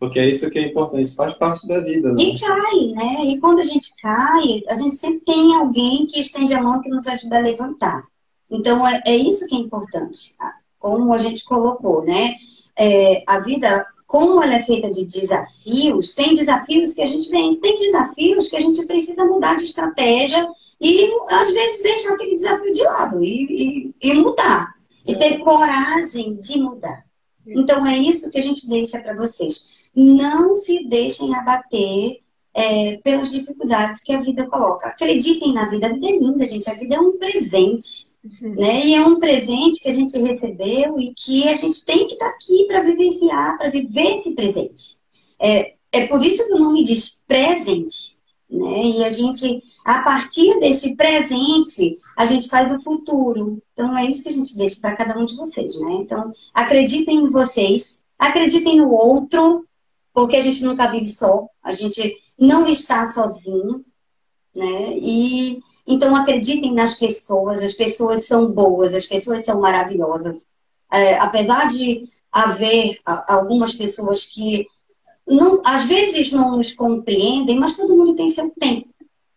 Porque 0.00 0.18
é 0.18 0.26
isso 0.26 0.50
que 0.50 0.58
é 0.58 0.62
importante, 0.62 1.02
isso 1.02 1.16
faz 1.16 1.34
parte 1.34 1.68
da 1.68 1.78
vida, 1.78 2.10
né? 2.10 2.22
E 2.22 2.38
cai, 2.40 2.86
né? 2.94 3.24
E 3.26 3.38
quando 3.38 3.58
a 3.60 3.64
gente 3.64 3.90
cai, 4.00 4.62
a 4.66 4.74
gente 4.74 4.96
sempre 4.96 5.20
tem 5.20 5.54
alguém 5.54 6.06
que 6.06 6.18
estende 6.18 6.54
a 6.54 6.62
mão 6.62 6.80
que 6.80 6.88
nos 6.88 7.06
ajuda 7.06 7.36
a 7.36 7.42
levantar. 7.42 8.02
Então, 8.50 8.88
é, 8.88 9.02
é 9.04 9.14
isso 9.14 9.46
que 9.46 9.54
é 9.54 9.58
importante. 9.58 10.34
Tá? 10.38 10.54
Como 10.78 11.12
a 11.12 11.18
gente 11.18 11.44
colocou, 11.44 12.02
né? 12.02 12.36
É, 12.78 13.22
a 13.26 13.40
vida, 13.40 13.86
como 14.06 14.42
ela 14.42 14.54
é 14.54 14.62
feita 14.62 14.90
de 14.90 15.04
desafios, 15.04 16.14
tem 16.14 16.32
desafios 16.32 16.94
que 16.94 17.02
a 17.02 17.06
gente 17.06 17.28
vence, 17.28 17.60
tem 17.60 17.76
desafios 17.76 18.48
que 18.48 18.56
a 18.56 18.60
gente 18.60 18.86
precisa 18.86 19.26
mudar 19.26 19.58
de 19.58 19.64
estratégia 19.64 20.48
e, 20.80 21.10
às 21.28 21.52
vezes, 21.52 21.82
deixar 21.82 22.14
aquele 22.14 22.36
desafio 22.36 22.72
de 22.72 22.82
lado 22.84 23.22
e, 23.22 23.92
e, 24.00 24.10
e 24.10 24.14
mudar. 24.14 24.74
E 25.06 25.14
ter 25.14 25.40
coragem 25.40 26.36
de 26.36 26.58
mudar. 26.58 27.04
Então, 27.46 27.86
é 27.86 27.98
isso 27.98 28.30
que 28.30 28.38
a 28.38 28.42
gente 28.42 28.66
deixa 28.66 28.98
para 29.02 29.14
vocês. 29.14 29.68
Não 29.94 30.54
se 30.54 30.88
deixem 30.88 31.34
abater 31.34 32.20
é, 32.54 32.96
pelas 32.98 33.30
dificuldades 33.30 34.02
que 34.02 34.12
a 34.12 34.20
vida 34.20 34.46
coloca. 34.48 34.88
Acreditem 34.88 35.52
na 35.52 35.68
vida. 35.68 35.86
A 35.86 35.92
vida 35.92 36.08
é 36.08 36.18
linda, 36.18 36.46
gente. 36.46 36.68
A 36.68 36.74
vida 36.74 36.96
é 36.96 37.00
um 37.00 37.16
presente. 37.16 38.10
Uhum. 38.24 38.54
Né? 38.54 38.86
E 38.86 38.94
é 38.94 39.06
um 39.06 39.18
presente 39.18 39.82
que 39.82 39.88
a 39.88 39.92
gente 39.92 40.18
recebeu 40.18 41.00
e 41.00 41.14
que 41.14 41.48
a 41.48 41.56
gente 41.56 41.84
tem 41.84 42.06
que 42.06 42.14
estar 42.14 42.28
tá 42.28 42.32
aqui 42.32 42.64
para 42.66 42.82
vivenciar, 42.82 43.56
para 43.56 43.70
viver 43.70 44.16
esse 44.16 44.32
presente. 44.32 44.98
É, 45.38 45.74
é 45.92 46.06
por 46.06 46.24
isso 46.24 46.46
que 46.46 46.54
o 46.54 46.58
nome 46.58 46.82
diz 46.82 47.22
presente. 47.26 48.20
Né? 48.50 48.84
E 48.84 49.04
a 49.04 49.12
gente, 49.12 49.62
a 49.84 50.02
partir 50.02 50.58
deste 50.58 50.96
presente, 50.96 51.98
a 52.16 52.26
gente 52.26 52.48
faz 52.48 52.72
o 52.72 52.82
futuro. 52.82 53.62
Então 53.72 53.96
é 53.96 54.10
isso 54.10 54.24
que 54.24 54.28
a 54.28 54.32
gente 54.32 54.56
deixa 54.56 54.80
para 54.80 54.96
cada 54.96 55.16
um 55.18 55.24
de 55.24 55.36
vocês, 55.36 55.78
né? 55.80 55.92
Então 55.92 56.32
acreditem 56.52 57.18
em 57.18 57.30
vocês, 57.30 58.02
acreditem 58.18 58.78
no 58.78 58.90
outro, 58.90 59.64
porque 60.12 60.36
a 60.36 60.42
gente 60.42 60.64
nunca 60.64 60.88
vive 60.88 61.08
só, 61.08 61.46
a 61.62 61.74
gente 61.74 62.16
não 62.38 62.68
está 62.68 63.10
sozinho, 63.10 63.84
né? 64.54 64.98
E 64.98 65.60
então 65.86 66.14
acreditem 66.14 66.72
nas 66.72 66.98
pessoas, 66.98 67.62
as 67.62 67.74
pessoas 67.74 68.26
são 68.26 68.50
boas, 68.50 68.94
as 68.94 69.06
pessoas 69.06 69.44
são 69.44 69.60
maravilhosas. 69.60 70.46
É, 70.92 71.18
apesar 71.18 71.66
de 71.68 72.08
haver 72.30 73.00
algumas 73.04 73.74
pessoas 73.74 74.24
que 74.26 74.66
não, 75.26 75.60
às 75.64 75.84
vezes 75.84 76.32
não 76.32 76.52
nos 76.52 76.74
compreendem, 76.74 77.58
mas 77.58 77.76
todo 77.76 77.96
mundo 77.96 78.14
tem 78.14 78.30
seu 78.30 78.50
tempo, 78.50 78.88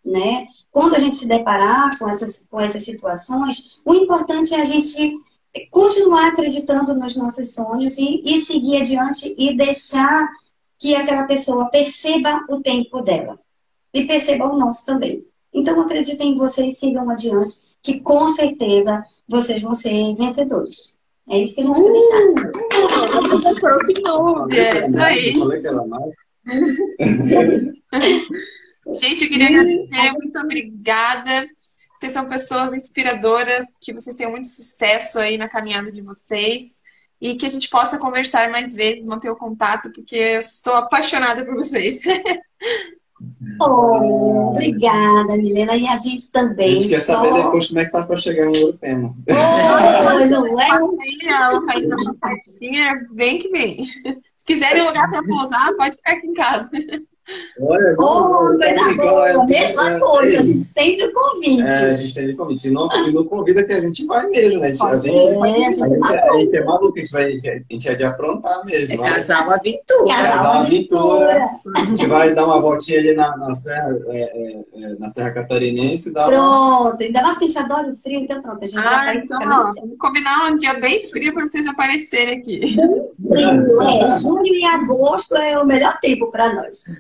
né? 0.04 0.48
Quando 0.72 0.96
a 0.96 1.00
gente 1.00 1.16
se 1.16 1.28
deparar 1.28 1.98
com 1.98 2.10
essas, 2.10 2.46
com 2.50 2.60
essas 2.60 2.84
situações, 2.84 3.80
o 3.86 3.94
importante 3.94 4.54
é 4.54 4.62
a 4.62 4.66
gente 4.66 5.14
continuar 5.70 6.30
acreditando 6.30 6.96
nos 6.96 7.16
nossos 7.16 7.54
sonhos 7.54 7.98
e, 7.98 8.22
e 8.26 8.42
seguir 8.44 8.82
adiante 8.82 9.36
e 9.38 9.56
deixar 9.56 10.28
que 10.84 10.94
aquela 10.96 11.24
pessoa 11.24 11.70
perceba 11.70 12.46
o 12.50 12.60
tempo 12.60 13.02
dela 13.02 13.40
e 13.94 14.06
perceba 14.06 14.52
o 14.52 14.58
nosso 14.58 14.86
também. 14.86 15.26
Então 15.54 15.80
acreditem 15.80 16.34
em 16.34 16.38
vocês, 16.38 16.78
sigam 16.78 17.10
adiante, 17.10 17.54
que 17.82 18.02
com 18.02 18.28
certeza 18.28 19.02
vocês 19.26 19.62
vão 19.62 19.74
ser 19.74 20.14
vencedores. 20.16 20.98
É 21.30 21.38
isso 21.38 21.56
que 21.56 21.62
a 21.62 21.64
gente 21.64 21.80
uh, 21.80 21.84
quer 21.86 21.94
deixar. 21.94 22.18
É 24.52 24.90
isso 24.90 25.00
aí. 25.00 25.34
gente, 28.94 29.24
eu 29.24 29.30
queria 29.30 29.48
agradecer, 29.48 30.12
muito 30.12 30.38
obrigada. 30.38 31.48
Vocês 31.96 32.12
são 32.12 32.28
pessoas 32.28 32.74
inspiradoras, 32.74 33.78
que 33.82 33.94
vocês 33.94 34.18
tenham 34.18 34.32
muito 34.32 34.50
sucesso 34.50 35.18
aí 35.20 35.38
na 35.38 35.48
caminhada 35.48 35.94
de 35.94 36.02
vocês 36.02 36.83
e 37.24 37.36
que 37.36 37.46
a 37.46 37.50
gente 37.50 37.70
possa 37.70 37.98
conversar 37.98 38.52
mais 38.52 38.76
vezes, 38.76 39.08
manter 39.08 39.30
o 39.30 39.36
contato, 39.38 39.90
porque 39.94 40.14
eu 40.14 40.42
estou 40.42 40.76
apaixonada 40.76 41.46
por 41.46 41.56
vocês. 41.56 42.04
Oh, 43.62 44.50
obrigada, 44.50 45.38
Milena. 45.38 45.78
E 45.78 45.88
a 45.88 45.98
gente 45.98 46.30
também. 46.30 46.76
A 46.76 46.80
gente 46.80 46.90
quer 46.90 47.00
só... 47.00 47.24
saber 47.24 47.42
depois 47.42 47.68
como 47.68 47.80
é 47.80 47.86
que 47.86 47.92
faz 47.92 48.06
para 48.06 48.18
chegar 48.18 48.46
em 48.48 48.64
Urupema. 48.64 49.16
Oh, 49.30 50.26
não 50.26 50.60
é? 50.60 50.80
Não, 51.24 51.66
faz 51.66 51.86
uma 51.86 52.14
certinha, 52.14 53.08
vem 53.14 53.40
que 53.40 53.48
vem. 53.48 53.86
Se 53.86 54.46
quiserem 54.46 54.82
um 54.82 54.88
lugar 54.88 55.10
para 55.10 55.24
pousar, 55.24 55.74
pode 55.78 55.96
ficar 55.96 56.12
aqui 56.12 56.28
em 56.28 56.34
casa. 56.34 56.70
Olha, 57.62 57.96
oh, 58.00 58.58
coisa 58.58 58.94
boa, 58.96 59.30
é, 59.30 59.46
mesma 59.46 59.92
é, 59.92 60.00
coisa, 60.00 60.36
é, 60.36 60.40
a 60.40 60.44
gente 60.44 60.58
estende 60.58 61.04
o 61.04 61.14
convite. 61.14 61.62
É, 61.62 61.92
a 61.92 61.94
gente 61.94 62.10
estende 62.10 62.34
o 62.34 62.38
convite. 62.38 62.68
E 62.68 62.72
não, 62.72 62.90
não 63.14 63.26
convida 63.26 63.64
que 63.64 63.72
a 63.72 63.80
gente 63.80 64.06
vai 64.06 64.28
mesmo, 64.28 64.60
né? 64.60 64.70
A 64.70 64.74
gente, 64.74 64.84
a 64.84 64.98
gente, 64.98 65.22
é, 65.22 65.32
a 65.32 65.72
gente, 65.72 65.84
a 65.84 65.88
gente, 65.88 66.04
a 66.04 66.38
gente 66.38 66.58
é 66.58 66.64
maluco, 66.66 66.94
a 66.98 67.00
gente, 67.00 67.12
vai, 67.12 67.26
a 67.32 67.74
gente 67.74 67.90
é 67.90 67.96
de 67.96 68.04
aprontar 68.04 68.66
mesmo. 68.66 68.94
É 68.94 69.10
casal 69.10 69.52
aventura. 69.52 70.14
Casal 70.14 70.52
aventura. 70.54 71.50
A 71.76 71.86
gente 71.86 72.08
vai 72.08 72.34
dar 72.36 72.46
uma 72.46 72.60
voltinha 72.60 73.00
ali 73.00 73.14
na, 73.14 73.38
na, 73.38 73.54
Serra, 73.54 73.98
é, 74.08 74.60
é, 74.74 74.96
na 75.00 75.08
Serra 75.08 75.32
Catarinense. 75.32 76.12
Dar 76.12 76.28
pronto, 76.28 76.42
uma... 76.42 76.98
ainda 77.00 77.22
mais 77.22 77.38
que 77.38 77.46
a 77.46 77.48
gente 77.48 77.60
adora 77.60 77.90
o 77.90 77.96
frio, 77.96 78.20
então 78.20 78.42
pronto, 78.42 78.66
a 78.66 78.68
gente 78.68 78.80
ah, 78.80 78.84
já 78.84 78.98
vai 78.98 79.18
então, 79.18 79.40
ó, 79.42 79.74
Vamos 79.80 79.98
combinar 79.98 80.52
um 80.52 80.58
dia 80.58 80.74
bem 80.80 81.02
frio 81.02 81.34
para 81.34 81.48
vocês 81.48 81.66
aparecerem 81.66 82.40
aqui. 82.40 82.76
É, 83.32 84.18
julho 84.20 84.46
e 84.46 84.66
agosto 84.66 85.36
é 85.36 85.58
o 85.58 85.66
melhor 85.66 85.98
tempo 86.02 86.30
para 86.30 86.54
nós. 86.54 86.98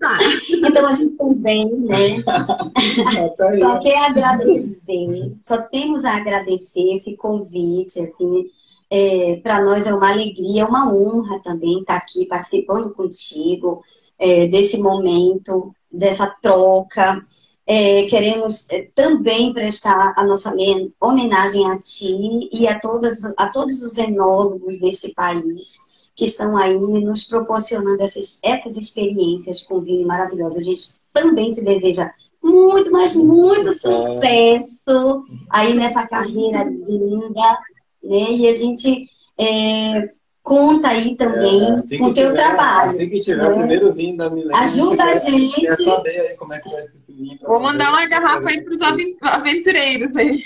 Tá. 0.00 0.18
Então 0.50 0.86
a 0.86 0.92
gente 0.92 1.16
também, 1.16 1.66
né? 1.80 2.22
Tá 3.36 3.58
só 3.58 3.78
quer 3.78 3.98
agradecer, 3.98 5.32
só 5.42 5.62
temos 5.62 6.04
a 6.04 6.16
agradecer 6.16 6.94
esse 6.94 7.16
convite, 7.16 8.00
assim, 8.00 8.50
é, 8.90 9.40
para 9.42 9.62
nós 9.62 9.86
é 9.86 9.94
uma 9.94 10.10
alegria, 10.10 10.62
é 10.62 10.64
uma 10.64 10.92
honra 10.94 11.40
também 11.42 11.80
estar 11.80 11.96
aqui 11.96 12.26
participando 12.26 12.90
contigo 12.94 13.82
é, 14.18 14.46
desse 14.46 14.78
momento, 14.78 15.74
dessa 15.90 16.26
troca. 16.40 17.24
É, 17.66 18.04
queremos 18.04 18.68
é, 18.70 18.88
também 18.94 19.52
prestar 19.52 20.14
a 20.16 20.24
nossa 20.24 20.54
homenagem 21.00 21.68
a 21.70 21.78
ti 21.78 22.48
e 22.52 22.66
a, 22.68 22.78
todas, 22.78 23.24
a 23.36 23.48
todos 23.48 23.82
os 23.82 23.98
enólogos 23.98 24.78
desse 24.78 25.12
país 25.14 25.84
que 26.16 26.24
estão 26.24 26.56
aí 26.56 26.74
nos 26.78 27.24
proporcionando 27.24 28.02
essas, 28.02 28.40
essas 28.42 28.74
experiências 28.76 29.62
com 29.62 29.80
vinho 29.80 30.06
maravilhoso. 30.08 30.58
A 30.58 30.62
gente 30.62 30.94
também 31.12 31.50
te 31.50 31.62
deseja 31.62 32.10
muito, 32.42 32.90
mas 32.90 33.14
muito 33.14 33.72
sucesso 33.74 35.24
aí 35.50 35.74
nessa 35.74 36.06
carreira 36.06 36.64
linda, 36.64 37.58
né? 38.02 38.32
E 38.32 38.48
a 38.48 38.52
gente 38.54 39.08
é, 39.38 40.10
conta 40.46 40.90
aí 40.90 41.16
também 41.16 41.68
é, 41.68 41.72
assim 41.72 41.98
com 41.98 42.04
o 42.04 42.12
teu 42.12 42.30
tiver, 42.30 42.36
trabalho. 42.36 42.86
Assim 42.86 43.10
que 43.10 43.18
tiver 43.18 43.42
né? 43.42 43.48
o 43.48 43.56
primeiro 43.56 43.92
vinho 43.92 44.16
da 44.16 44.30
Milena, 44.30 44.60
ajuda 44.60 45.02
a 45.02 45.16
gente. 45.16 45.60
Quer 45.60 45.74
saber 45.74 46.20
aí 46.20 46.36
como 46.36 46.54
é 46.54 46.60
que 46.60 46.70
vai 46.70 46.82
ser 46.82 46.98
esse 46.98 47.12
vinho. 47.12 47.36
Vou 47.42 47.58
mandar 47.58 47.90
uma 47.90 48.06
garrafa 48.06 48.48
aí 48.48 48.62
para 48.62 48.72
os 48.72 48.80
aventureiros 49.22 50.16
aí. 50.16 50.40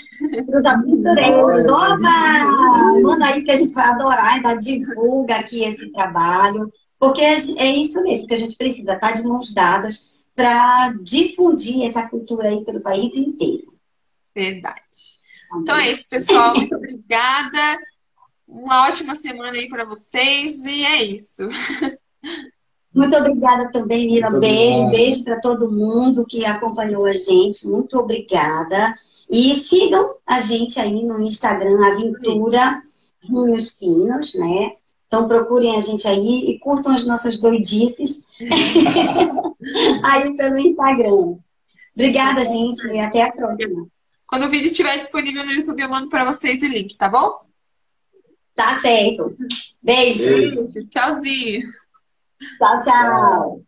Para 0.47 0.59
os 0.59 0.65
aventureiros. 0.65 1.71
Oba! 1.71 2.99
Manda 3.03 3.25
aí 3.27 3.43
que 3.43 3.51
a 3.51 3.55
gente 3.57 3.73
vai 3.73 3.89
adorar, 3.89 4.33
ainda 4.33 4.55
divulga 4.55 5.35
aqui 5.35 5.63
esse 5.63 5.91
trabalho. 5.91 6.73
Porque 6.99 7.21
é 7.21 7.35
isso 7.37 8.01
mesmo 8.01 8.27
que 8.27 8.33
a 8.33 8.37
gente 8.37 8.57
precisa, 8.57 8.93
estar 8.93 9.09
tá 9.09 9.11
de 9.13 9.23
mãos 9.23 9.53
dadas 9.53 10.09
para 10.35 10.93
difundir 11.03 11.85
essa 11.85 12.09
cultura 12.09 12.49
aí 12.49 12.65
pelo 12.65 12.81
país 12.81 13.15
inteiro. 13.15 13.71
Verdade. 14.35 15.21
Então 15.57 15.75
é 15.75 15.91
isso, 15.91 16.09
pessoal. 16.09 16.55
Muito 16.55 16.75
obrigada. 16.75 17.79
Uma 18.51 18.89
ótima 18.89 19.15
semana 19.15 19.57
aí 19.57 19.69
para 19.69 19.85
vocês 19.85 20.65
e 20.65 20.83
é 20.83 21.03
isso. 21.05 21.43
Muito 22.93 23.15
obrigada 23.15 23.71
também, 23.71 24.05
Mira. 24.05 24.29
Muito 24.29 24.41
beijo, 24.41 24.81
obrigado. 24.81 24.91
beijo 24.91 25.23
para 25.23 25.39
todo 25.39 25.71
mundo 25.71 26.25
que 26.25 26.45
acompanhou 26.45 27.05
a 27.05 27.13
gente. 27.13 27.65
Muito 27.65 27.97
obrigada. 27.97 28.93
E 29.29 29.55
sigam 29.55 30.15
a 30.27 30.41
gente 30.41 30.77
aí 30.81 31.01
no 31.01 31.21
Instagram, 31.21 31.79
Aventura 31.81 32.83
Vinhos 33.23 33.77
Finos, 33.77 34.35
né? 34.35 34.73
Então 35.07 35.29
procurem 35.29 35.77
a 35.77 35.81
gente 35.81 36.05
aí 36.05 36.49
e 36.49 36.59
curtam 36.59 36.93
as 36.93 37.05
nossas 37.05 37.39
doidices 37.39 38.25
aí 40.03 40.35
pelo 40.35 40.57
Instagram. 40.57 41.37
Obrigada, 41.95 42.43
gente, 42.43 42.85
e 42.87 42.99
até 42.99 43.23
a 43.23 43.31
próxima. 43.31 43.87
Quando 44.27 44.45
o 44.45 44.49
vídeo 44.49 44.67
estiver 44.67 44.97
disponível 44.97 45.45
no 45.45 45.51
YouTube, 45.51 45.81
eu 45.81 45.89
mando 45.89 46.09
para 46.09 46.25
vocês 46.25 46.61
o 46.63 46.67
link, 46.67 46.97
tá 46.97 47.07
bom? 47.07 47.50
Tá 48.55 48.79
certo. 48.81 49.35
Beijo. 49.81 50.25
Beijo. 50.25 50.87
Tchauzinho. 50.87 51.69
Tchau, 52.57 52.79
tchau. 52.81 53.63